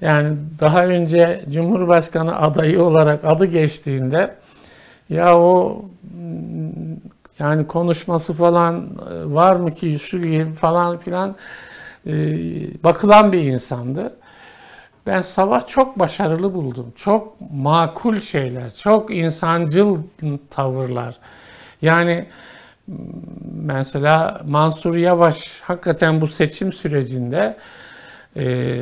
Yani 0.00 0.36
daha 0.60 0.86
önce 0.86 1.44
Cumhurbaşkanı 1.50 2.40
adayı 2.40 2.82
olarak 2.82 3.24
adı 3.24 3.46
geçtiğinde 3.46 4.34
ya 5.08 5.38
o 5.38 5.84
yani 7.38 7.66
konuşması 7.66 8.32
falan 8.32 8.76
e, 9.10 9.34
var 9.34 9.56
mı 9.56 9.74
ki 9.74 9.98
şu 9.98 10.22
gibi 10.22 10.52
falan 10.52 10.98
filan 10.98 11.36
e, 12.06 12.12
bakılan 12.84 13.32
bir 13.32 13.40
insandı. 13.40 14.16
Ben 15.06 15.22
Sabah 15.22 15.66
çok 15.66 15.98
başarılı 15.98 16.54
buldum. 16.54 16.92
Çok 16.96 17.36
makul 17.52 18.20
şeyler, 18.20 18.74
çok 18.74 19.14
insancıl 19.14 19.98
tavırlar. 20.50 21.16
Yani 21.82 22.26
mesela 23.52 24.40
Mansur 24.46 24.96
Yavaş 24.96 25.60
hakikaten 25.60 26.20
bu 26.20 26.28
seçim 26.28 26.72
sürecinde 26.72 27.56
e, 28.36 28.76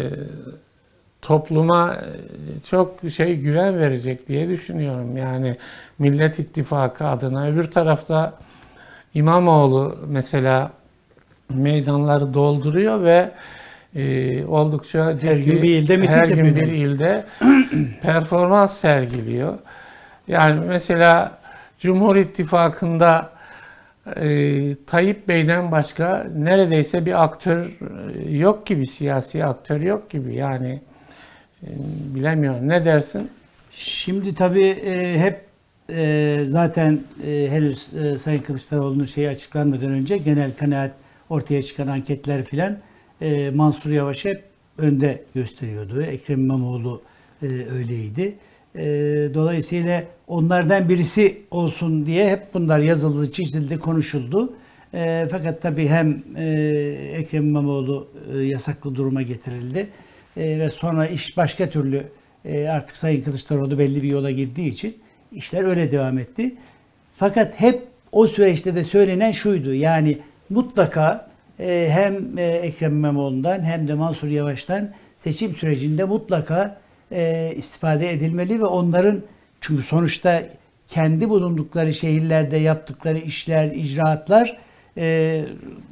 topluma 1.22 1.94
e, 1.94 2.06
çok 2.64 3.00
şey 3.14 3.36
güven 3.36 3.78
verecek 3.78 4.28
diye 4.28 4.48
düşünüyorum. 4.48 5.16
Yani 5.16 5.56
Millet 5.98 6.38
İttifakı 6.38 7.06
adına. 7.06 7.46
Öbür 7.48 7.70
tarafta 7.70 8.38
İmamoğlu 9.14 9.98
mesela 10.06 10.70
meydanları 11.48 12.34
dolduruyor 12.34 13.02
ve 13.02 13.30
e, 13.94 14.44
oldukça 14.44 15.18
ciddi, 15.18 15.44
gün 15.44 15.62
bir 15.62 15.78
ilde 15.78 16.06
her 16.06 16.24
gün 16.24 16.56
bir 16.56 16.66
ilde 16.66 17.24
performans 18.02 18.78
sergiliyor. 18.80 19.58
Yani 20.28 20.60
mesela 20.68 21.38
Cumhur 21.78 22.16
İttifakı'nda 22.16 23.32
e, 24.16 24.76
Tayyip 24.86 25.28
Bey'den 25.28 25.70
başka 25.70 26.26
neredeyse 26.36 27.06
bir 27.06 27.24
aktör 27.24 27.66
e, 27.66 28.36
yok 28.36 28.66
gibi, 28.66 28.86
siyasi 28.86 29.44
aktör 29.44 29.80
yok 29.80 30.10
gibi. 30.10 30.34
Yani 30.34 30.80
e, 31.62 31.68
bilemiyorum. 32.14 32.68
Ne 32.68 32.84
dersin? 32.84 33.30
Şimdi 33.70 34.34
tabii 34.34 34.68
e, 34.68 35.18
hep 35.18 35.40
e, 35.90 36.38
zaten 36.44 37.00
e, 37.26 37.46
henüz 37.50 37.94
e, 37.94 38.16
Sayın 38.18 38.42
Kılıçdaroğlu'nun 38.42 39.04
şeyi 39.04 39.28
açıklanmadan 39.28 39.90
önce 39.90 40.16
genel 40.16 40.50
kanaat 40.56 40.90
ortaya 41.30 41.62
çıkan 41.62 41.86
anketler 41.86 42.42
filan 42.42 42.78
e, 43.22 43.50
Mansur 43.50 43.90
Yavaş 43.90 44.24
hep 44.24 44.44
önde 44.78 45.22
gösteriyordu. 45.34 46.02
Ekrem 46.02 46.40
İmamoğlu 46.40 47.02
e, 47.42 47.46
öyleydi. 47.46 48.34
E, 48.74 48.84
dolayısıyla 49.34 50.04
onlardan 50.26 50.88
birisi 50.88 51.38
olsun 51.50 52.06
diye 52.06 52.30
hep 52.30 52.54
bunlar 52.54 52.78
yazıldı, 52.78 53.32
çizildi, 53.32 53.78
konuşuldu. 53.78 54.52
E, 54.94 55.28
fakat 55.30 55.62
tabii 55.62 55.88
hem 55.88 56.22
e, 56.36 56.44
Ekrem 57.16 57.48
İmamoğlu 57.48 58.08
e, 58.34 58.38
yasaklı 58.38 58.94
duruma 58.94 59.22
getirildi 59.22 59.88
e, 60.36 60.58
ve 60.58 60.70
sonra 60.70 61.06
iş 61.06 61.36
başka 61.36 61.70
türlü 61.70 62.02
e, 62.44 62.68
artık 62.68 62.96
Sayın 62.96 63.22
Kılıçdaroğlu 63.22 63.78
belli 63.78 64.02
bir 64.02 64.10
yola 64.10 64.30
girdiği 64.30 64.68
için 64.68 64.96
işler 65.32 65.64
öyle 65.64 65.90
devam 65.90 66.18
etti. 66.18 66.54
Fakat 67.14 67.60
hep 67.60 67.82
o 68.12 68.26
süreçte 68.26 68.74
de 68.74 68.84
söylenen 68.84 69.30
şuydu 69.30 69.74
yani 69.74 70.18
mutlaka 70.50 71.31
hem 71.90 72.38
e, 72.38 72.42
Ekrem 72.42 72.92
İmamoğlu'ndan 72.92 73.62
hem 73.62 73.88
de 73.88 73.94
Mansur 73.94 74.28
Yavaş'tan 74.28 74.90
seçim 75.16 75.52
sürecinde 75.52 76.04
mutlaka 76.04 76.80
e, 77.12 77.52
istifade 77.56 78.12
edilmeli 78.12 78.60
ve 78.60 78.64
onların 78.64 79.22
çünkü 79.60 79.82
sonuçta 79.82 80.42
kendi 80.88 81.28
bulundukları 81.28 81.94
şehirlerde 81.94 82.56
yaptıkları 82.56 83.18
işler, 83.18 83.70
icraatlar 83.70 84.58
e, 84.96 85.44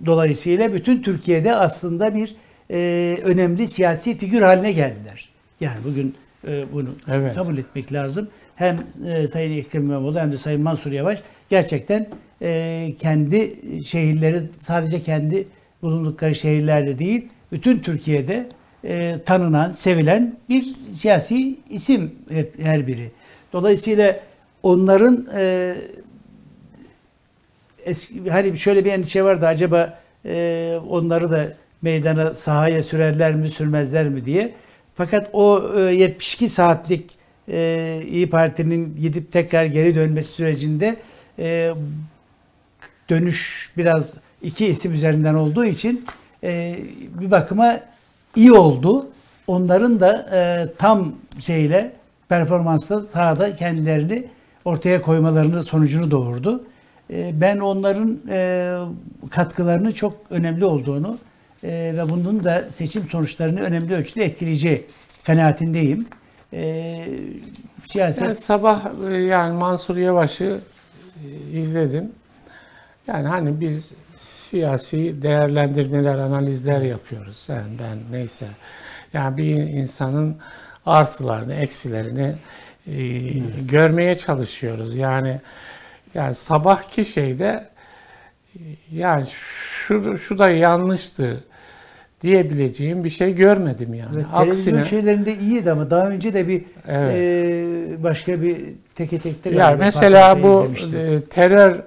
dolayısıyla 0.07 0.75
bütün 0.75 1.03
Türkiye'de 1.03 1.55
aslında 1.55 2.14
bir 2.14 2.37
e, 2.71 3.16
önemli 3.25 3.68
siyasi 3.68 4.18
figür 4.18 4.43
haline 4.43 4.73
geldiler. 4.73 5.29
Yani 5.61 5.77
bugün 5.85 6.14
e, 6.49 6.64
bunu 6.73 6.89
Evet. 7.09 7.35
kabul 7.35 7.59
etmek 7.59 7.93
lazım. 7.93 8.29
Hem 8.57 8.87
e, 9.07 9.27
Sayın 9.27 9.59
Ekrem 9.59 9.83
İmamoğlu 9.83 10.21
hem 10.21 10.33
de 10.33 10.37
Sayın 10.37 10.62
Mansur 10.62 10.93
Yavaş 10.93 11.23
gerçekten 11.51 12.07
e, 12.43 12.93
kendi 13.01 13.57
şehirleri 13.85 14.43
sadece 14.62 15.03
kendi 15.03 15.47
bulundukları 15.83 16.35
şehirlerde 16.35 16.99
değil 16.99 17.28
bütün 17.53 17.78
Türkiye'de 17.78 18.49
e, 18.85 19.16
tanınan, 19.26 19.70
sevilen 19.70 20.37
bir 20.49 20.74
siyasi 20.91 21.57
isim 21.70 22.14
hep 22.31 22.64
her 22.64 22.87
biri. 22.87 23.11
Dolayısıyla 23.53 24.20
onların 24.62 25.26
e, 25.37 25.74
eski 27.85 28.31
hani 28.31 28.57
şöyle 28.57 28.85
bir 28.85 28.93
endişe 28.93 29.24
vardı 29.24 29.47
acaba 29.47 29.99
e, 30.24 30.78
onları 30.89 31.33
da 31.33 31.47
meydana 31.83 32.35
sahaya 32.35 32.83
sürerler 32.83 33.35
mi 33.35 33.49
sürmezler 33.49 34.09
mi 34.09 34.24
diye. 34.24 34.55
Fakat 34.95 35.31
o 35.33 35.62
e, 35.76 35.81
72 35.81 36.49
saatlik 36.49 37.11
e, 37.49 38.03
İyi 38.07 38.31
Parti'nin 38.31 38.97
gidip 38.97 39.33
tekrar 39.33 39.64
geri 39.64 39.95
dönmesi 39.95 40.28
sürecinde 40.28 40.97
e, 41.39 41.70
dönüş 43.11 43.72
biraz 43.76 44.14
iki 44.43 44.66
isim 44.66 44.93
üzerinden 44.93 45.34
olduğu 45.34 45.64
için 45.64 46.05
e, 46.45 46.78
bir 47.20 47.30
bakıma 47.30 47.80
iyi 48.36 48.53
oldu. 48.53 49.07
Onların 49.47 50.01
da 50.01 50.28
e, 50.32 50.68
tam 50.78 51.14
şeyle 51.41 51.93
performansla 52.28 53.01
sahada 53.01 53.57
kendilerini 53.57 54.28
ortaya 54.64 55.03
koymalarını 55.03 55.62
sonucunu 55.62 56.11
doğurdu. 56.11 56.64
E, 57.11 57.41
ben 57.41 57.59
onların 57.59 58.18
e, 58.28 58.76
katkılarını 59.30 59.93
çok 59.93 60.16
önemli 60.30 60.64
olduğunu 60.64 61.18
e, 61.64 61.68
ve 61.97 62.03
bunun 62.11 62.45
da 62.45 62.70
seçim 62.70 63.03
sonuçlarını 63.03 63.61
önemli 63.61 63.95
ölçüde 63.95 64.24
etkileyeceği 64.24 64.86
kanaatindeyim. 65.24 66.07
E, 66.53 67.05
siyaset 67.86 68.28
Ben 68.28 68.34
sabah 68.34 68.91
e, 69.11 69.14
yani 69.14 69.59
Mansur 69.59 69.97
Yavaş'ı 69.97 70.61
e, 71.24 71.59
izledim. 71.61 72.12
Yani 73.07 73.28
hani 73.28 73.61
biz 73.61 73.91
siyasi 74.51 75.23
değerlendirmeler, 75.23 76.19
analizler 76.19 76.81
yapıyoruz. 76.81 77.45
Yani 77.49 77.71
ben 77.79 78.19
neyse. 78.19 78.47
Yani 79.13 79.37
bir 79.37 79.55
insanın 79.55 80.37
artılarını, 80.87 81.55
eksilerini 81.55 82.35
e, 82.87 82.99
görmeye 83.71 84.15
çalışıyoruz. 84.15 84.97
Yani 84.97 85.41
yani 86.15 86.35
sabahki 86.35 87.05
şeyde 87.05 87.69
e, 88.55 88.61
yani 88.93 89.27
şu, 89.31 90.19
şu 90.19 90.39
da 90.39 90.51
yanlıştı 90.51 91.45
diyebileceğim 92.23 93.05
bir 93.05 93.11
şey 93.11 93.35
görmedim 93.35 93.95
yani. 93.95 94.11
Evet, 94.15 94.27
televizyon 94.39 94.77
Aksine 94.77 94.85
şeylerinde 94.85 95.35
iyiydi 95.35 95.71
ama 95.71 95.91
daha 95.91 96.09
önce 96.11 96.35
de 96.35 96.49
bir 96.49 96.63
Evet. 96.89 97.15
e, 97.15 98.03
başka 98.03 98.43
bir 98.43 98.57
teke 98.95 99.19
tekte 99.19 99.51
Ya 99.51 99.57
galiba 99.57 99.85
mesela 99.85 100.43
bu 100.43 100.71
e, 100.97 101.21
terör 101.21 101.81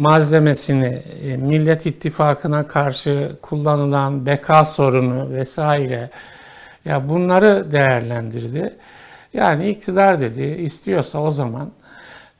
malzemesini 0.00 1.02
e, 1.22 1.36
Millet 1.36 1.86
İttifakı'na 1.86 2.66
karşı 2.66 3.36
kullanılan 3.42 4.26
beka 4.26 4.64
sorunu 4.64 5.30
vesaire 5.30 6.10
ya 6.84 7.08
bunları 7.08 7.72
değerlendirdi. 7.72 8.76
Yani 9.32 9.68
iktidar 9.68 10.20
dedi 10.20 10.42
istiyorsa 10.42 11.18
o 11.18 11.30
zaman 11.30 11.70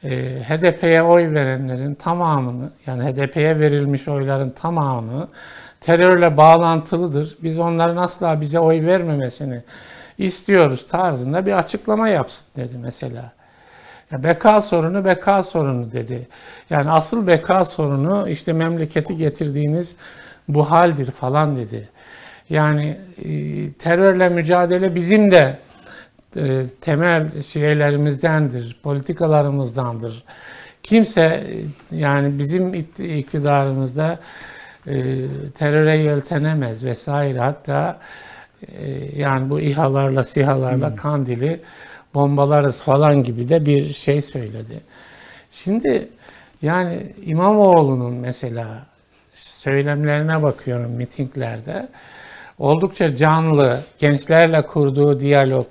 e, 0.04 0.10
HDP'ye 0.48 1.02
oy 1.02 1.34
verenlerin 1.34 1.94
tamamını 1.94 2.70
yani 2.86 3.04
HDP'ye 3.04 3.60
verilmiş 3.60 4.08
oyların 4.08 4.50
tamamı 4.50 5.28
terörle 5.80 6.36
bağlantılıdır. 6.36 7.38
Biz 7.42 7.58
onların 7.58 7.96
asla 7.96 8.40
bize 8.40 8.60
oy 8.60 8.86
vermemesini 8.86 9.62
istiyoruz 10.18 10.86
tarzında 10.86 11.46
bir 11.46 11.58
açıklama 11.58 12.08
yapsın 12.08 12.46
dedi 12.56 12.78
mesela. 12.78 13.32
Beka 14.12 14.62
sorunu 14.62 15.04
beka 15.04 15.42
sorunu 15.42 15.92
dedi. 15.92 16.28
Yani 16.70 16.90
asıl 16.90 17.26
beka 17.26 17.64
sorunu 17.64 18.28
işte 18.28 18.52
memleketi 18.52 19.16
getirdiğiniz 19.16 19.96
bu 20.48 20.70
haldir 20.70 21.10
falan 21.10 21.56
dedi. 21.56 21.88
Yani 22.50 22.98
e, 23.24 23.72
terörle 23.72 24.28
mücadele 24.28 24.94
bizim 24.94 25.30
de 25.30 25.58
e, 26.36 26.62
temel 26.80 27.42
şeylerimizdendir, 27.42 28.80
politikalarımızdandır. 28.82 30.24
Kimse 30.82 31.22
e, 31.22 31.96
yani 31.96 32.38
bizim 32.38 32.74
iktidarımızda 32.98 34.18
teröre 35.54 35.96
yeltenemez 35.96 36.84
vesaire. 36.84 37.38
Hatta 37.38 38.00
yani 39.16 39.50
bu 39.50 39.60
İHA'larla, 39.60 40.22
SİHA'larla 40.22 40.96
Kandil'i 40.96 41.60
bombalarız 42.14 42.82
falan 42.82 43.22
gibi 43.22 43.48
de 43.48 43.66
bir 43.66 43.92
şey 43.92 44.22
söyledi. 44.22 44.80
Şimdi 45.52 46.08
yani 46.62 47.12
İmamoğlu'nun 47.24 48.14
mesela 48.14 48.86
söylemlerine 49.34 50.42
bakıyorum 50.42 50.90
mitinglerde. 50.90 51.88
oldukça 52.58 53.16
canlı, 53.16 53.80
gençlerle 53.98 54.62
kurduğu 54.62 55.20
diyalog, 55.20 55.66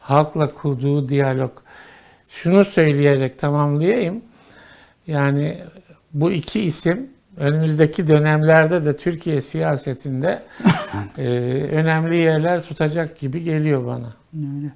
halkla 0.00 0.48
kurduğu 0.54 1.08
diyalog. 1.08 1.52
Şunu 2.28 2.64
söyleyerek 2.64 3.38
tamamlayayım. 3.38 4.22
Yani 5.06 5.58
bu 6.12 6.32
iki 6.32 6.60
isim 6.60 7.10
önümüzdeki 7.36 8.08
dönemlerde 8.08 8.84
de 8.84 8.96
Türkiye 8.96 9.40
siyasetinde 9.40 10.42
e, 11.18 11.28
önemli 11.72 12.22
yerler 12.22 12.62
tutacak 12.62 13.18
gibi 13.18 13.44
geliyor 13.44 13.86
bana. 13.86 14.12
Öyle. 14.34 14.70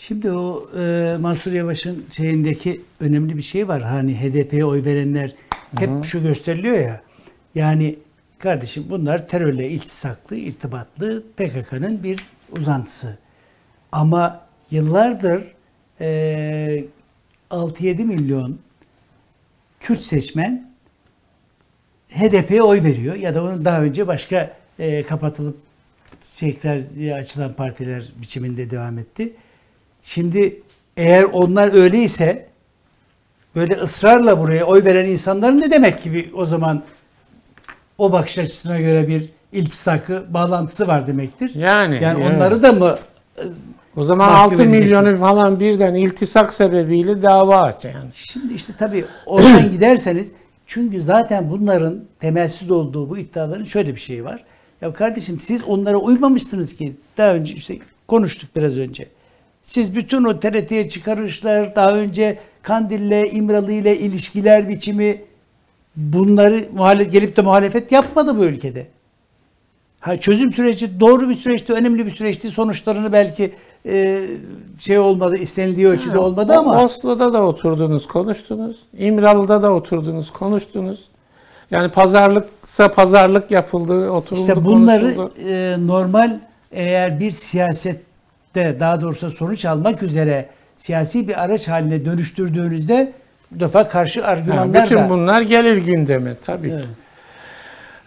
Şimdi 0.00 0.32
o 0.32 0.68
e, 0.78 1.16
Mansur 1.20 1.52
Yavaş'ın 1.52 2.06
şeyindeki 2.10 2.80
önemli 3.00 3.36
bir 3.36 3.42
şey 3.42 3.68
var. 3.68 3.82
Hani 3.82 4.20
HDP'ye 4.20 4.64
oy 4.64 4.84
verenler 4.84 5.34
hep 5.78 6.04
şu 6.04 6.22
gösteriliyor 6.22 6.78
ya. 6.78 7.02
Yani 7.54 7.98
kardeşim 8.38 8.86
bunlar 8.90 9.28
terörle 9.28 9.70
iltisaklı, 9.70 10.36
irtibatlı 10.36 11.22
PKK'nın 11.36 12.02
bir 12.02 12.26
uzantısı. 12.52 13.18
Ama 13.92 14.46
yıllardır 14.70 15.44
e, 16.00 16.84
6-7 17.50 18.04
milyon 18.04 18.58
Kürt 19.80 20.00
seçmen 20.00 20.70
HDP'ye 22.08 22.62
oy 22.62 22.82
veriyor 22.82 23.14
ya 23.14 23.34
da 23.34 23.44
onun 23.44 23.64
daha 23.64 23.82
önce 23.82 24.06
başka 24.06 24.56
e, 24.78 25.02
kapatılıp 25.02 25.56
tekrar 26.38 26.78
açılan 27.18 27.52
partiler 27.52 28.04
biçiminde 28.22 28.70
devam 28.70 28.98
etti. 28.98 29.32
Şimdi 30.02 30.62
eğer 30.96 31.24
onlar 31.24 31.72
öyleyse 31.72 32.46
böyle 33.56 33.74
ısrarla 33.74 34.38
buraya 34.38 34.64
oy 34.64 34.84
veren 34.84 35.06
insanların 35.06 35.60
ne 35.60 35.70
demek 35.70 36.02
gibi 36.02 36.30
o 36.34 36.46
zaman 36.46 36.82
o 37.98 38.12
bakış 38.12 38.38
açısına 38.38 38.80
göre 38.80 39.08
bir 39.08 39.30
iltisakı, 39.52 40.24
bağlantısı 40.28 40.86
var 40.88 41.06
demektir. 41.06 41.54
Yani, 41.54 41.98
Yani 42.02 42.22
evet. 42.24 42.34
onları 42.36 42.62
da 42.62 42.72
mı 42.72 42.98
O 43.96 44.04
zaman 44.04 44.28
mahkum 44.28 44.44
6 44.44 44.54
edeceksin. 44.54 44.84
milyonu 44.84 45.16
falan 45.16 45.60
birden 45.60 45.94
iltisak 45.94 46.54
sebebiyle 46.54 47.22
dava 47.22 47.60
aç 47.62 47.84
yani. 47.84 48.10
Şimdi 48.12 48.54
işte 48.54 48.72
tabii 48.78 49.04
oradan 49.26 49.70
giderseniz 49.72 50.32
çünkü 50.66 51.02
zaten 51.02 51.50
bunların 51.50 52.04
temelsiz 52.20 52.70
olduğu 52.70 53.10
bu 53.10 53.18
iddiaların 53.18 53.64
şöyle 53.64 53.94
bir 53.94 54.00
şeyi 54.00 54.24
var. 54.24 54.44
Ya 54.80 54.92
kardeşim 54.92 55.40
siz 55.40 55.64
onlara 55.64 55.96
uymamışsınız 55.96 56.76
ki 56.76 56.96
daha 57.16 57.32
önce 57.32 57.54
işte 57.54 57.78
konuştuk 58.08 58.56
biraz 58.56 58.78
önce. 58.78 59.08
Siz 59.68 59.96
bütün 59.96 60.24
o 60.24 60.40
TRT'ye 60.40 60.88
çıkarışlar, 60.88 61.76
daha 61.76 61.92
önce 61.92 62.38
Kandil'le, 62.62 63.32
İmralı 63.34 63.72
ile 63.72 63.98
ilişkiler 63.98 64.68
biçimi 64.68 65.22
bunları 65.96 66.64
muhalefet 66.74 67.12
gelip 67.12 67.36
de 67.36 67.42
muhalefet 67.42 67.92
yapmadı 67.92 68.38
bu 68.38 68.44
ülkede. 68.44 68.86
Ha, 70.00 70.16
çözüm 70.16 70.52
süreci 70.52 71.00
doğru 71.00 71.28
bir 71.28 71.34
süreçti, 71.34 71.72
önemli 71.72 72.06
bir 72.06 72.10
süreçti. 72.10 72.48
Sonuçlarını 72.48 73.12
belki 73.12 73.52
e, 73.86 74.20
şey 74.78 74.98
olmadı, 74.98 75.36
istenildiği 75.36 75.88
ölçüde 75.88 76.18
olmadı 76.18 76.52
O- 76.56 76.58
ama 76.58 76.84
Oslo'da 76.84 77.32
da 77.32 77.42
oturdunuz, 77.42 78.06
konuştunuz. 78.06 78.76
İmralı'da 78.98 79.62
da 79.62 79.72
oturdunuz, 79.72 80.30
konuştunuz. 80.32 81.00
Yani 81.70 81.90
pazarlıksa 81.92 82.92
pazarlık 82.92 83.50
yapıldı, 83.50 84.10
oturuldu, 84.10 84.40
İşte 84.40 84.64
bunları 84.64 85.14
konuşuldu. 85.14 85.34
e, 85.48 85.76
normal 85.86 86.38
eğer 86.72 87.20
bir 87.20 87.32
siyasette 88.54 88.80
daha 88.80 89.00
doğrusu 89.00 89.30
sonuç 89.30 89.64
almak 89.64 90.02
üzere 90.02 90.46
siyasi 90.76 91.28
bir 91.28 91.44
araç 91.44 91.68
haline 91.68 92.04
dönüştürdüğünüzde 92.04 93.12
bu 93.50 93.60
defa 93.60 93.88
karşı 93.88 94.20
Ha, 94.22 94.28
argümanlar 94.28 94.84
bütün 94.84 94.96
da 94.96 95.10
bunlar 95.10 95.40
gelir 95.42 95.76
gündeme 95.76 96.34
tabii 96.46 96.68
Evet. 96.70 96.82
ki. 96.82 96.88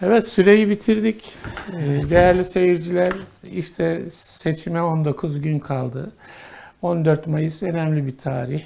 Evet 0.01 0.27
süreyi 0.27 0.69
bitirdik. 0.69 1.31
Ee, 1.79 2.09
Değerli 2.09 2.45
seyirciler 2.45 3.09
işte 3.51 4.01
seçime 4.13 4.81
19 4.81 5.41
gün 5.41 5.59
kaldı. 5.59 6.11
14 6.81 7.27
Mayıs 7.27 7.63
önemli 7.63 8.07
bir 8.07 8.17
tarih. 8.17 8.61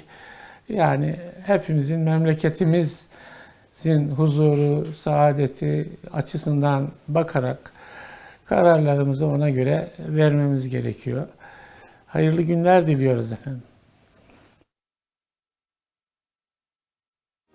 Yani 0.68 1.16
hepimizin 1.46 2.00
memleketimizin 2.00 4.10
huzuru, 4.16 4.86
saadeti 5.02 5.88
açısından 6.12 6.88
bakarak 7.08 7.72
kararlarımızı 8.46 9.26
ona 9.26 9.50
göre 9.50 9.88
vermemiz 9.98 10.68
gerekiyor. 10.68 11.26
Hayırlı 12.06 12.42
günler 12.42 12.86
diliyoruz 12.86 13.32
efendim. 13.32 13.62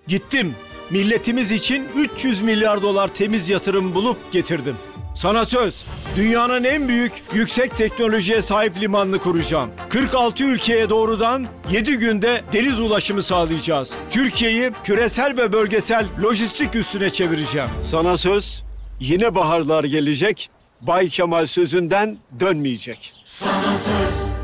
Gittim. 0.08 0.56
Milletimiz 0.90 1.52
için 1.52 1.88
300 1.96 2.42
milyar 2.42 2.82
dolar 2.82 3.08
temiz 3.08 3.50
yatırım 3.50 3.96
bulup 3.96 4.32
getirdim. 4.32 4.76
Sana 5.16 5.46
söz, 5.46 5.86
dünyanın 6.16 6.64
en 6.64 6.88
büyük 6.88 7.12
yüksek 7.34 7.78
teknolojiye 7.78 8.42
sahip 8.42 8.82
limanını 8.82 9.20
kuracağım. 9.20 9.72
46 9.90 10.44
ülkeye 10.44 10.90
doğrudan 10.90 11.48
7 11.72 11.98
günde 11.98 12.42
deniz 12.54 12.80
ulaşımı 12.80 13.24
sağlayacağız. 13.24 13.96
Türkiye'yi 14.10 14.72
küresel 14.84 15.38
ve 15.38 15.54
bölgesel 15.54 16.06
lojistik 16.24 16.76
üstüne 16.76 17.10
çevireceğim. 17.10 17.70
Sana 17.84 18.18
söz, 18.18 18.64
yine 19.00 19.36
baharlar 19.36 19.84
gelecek. 19.84 20.50
Bay 20.82 21.10
Kemal 21.10 21.46
sözünden 21.46 22.18
dönmeyecek. 22.40 23.14
Sana 23.24 23.78
söz 23.78 24.41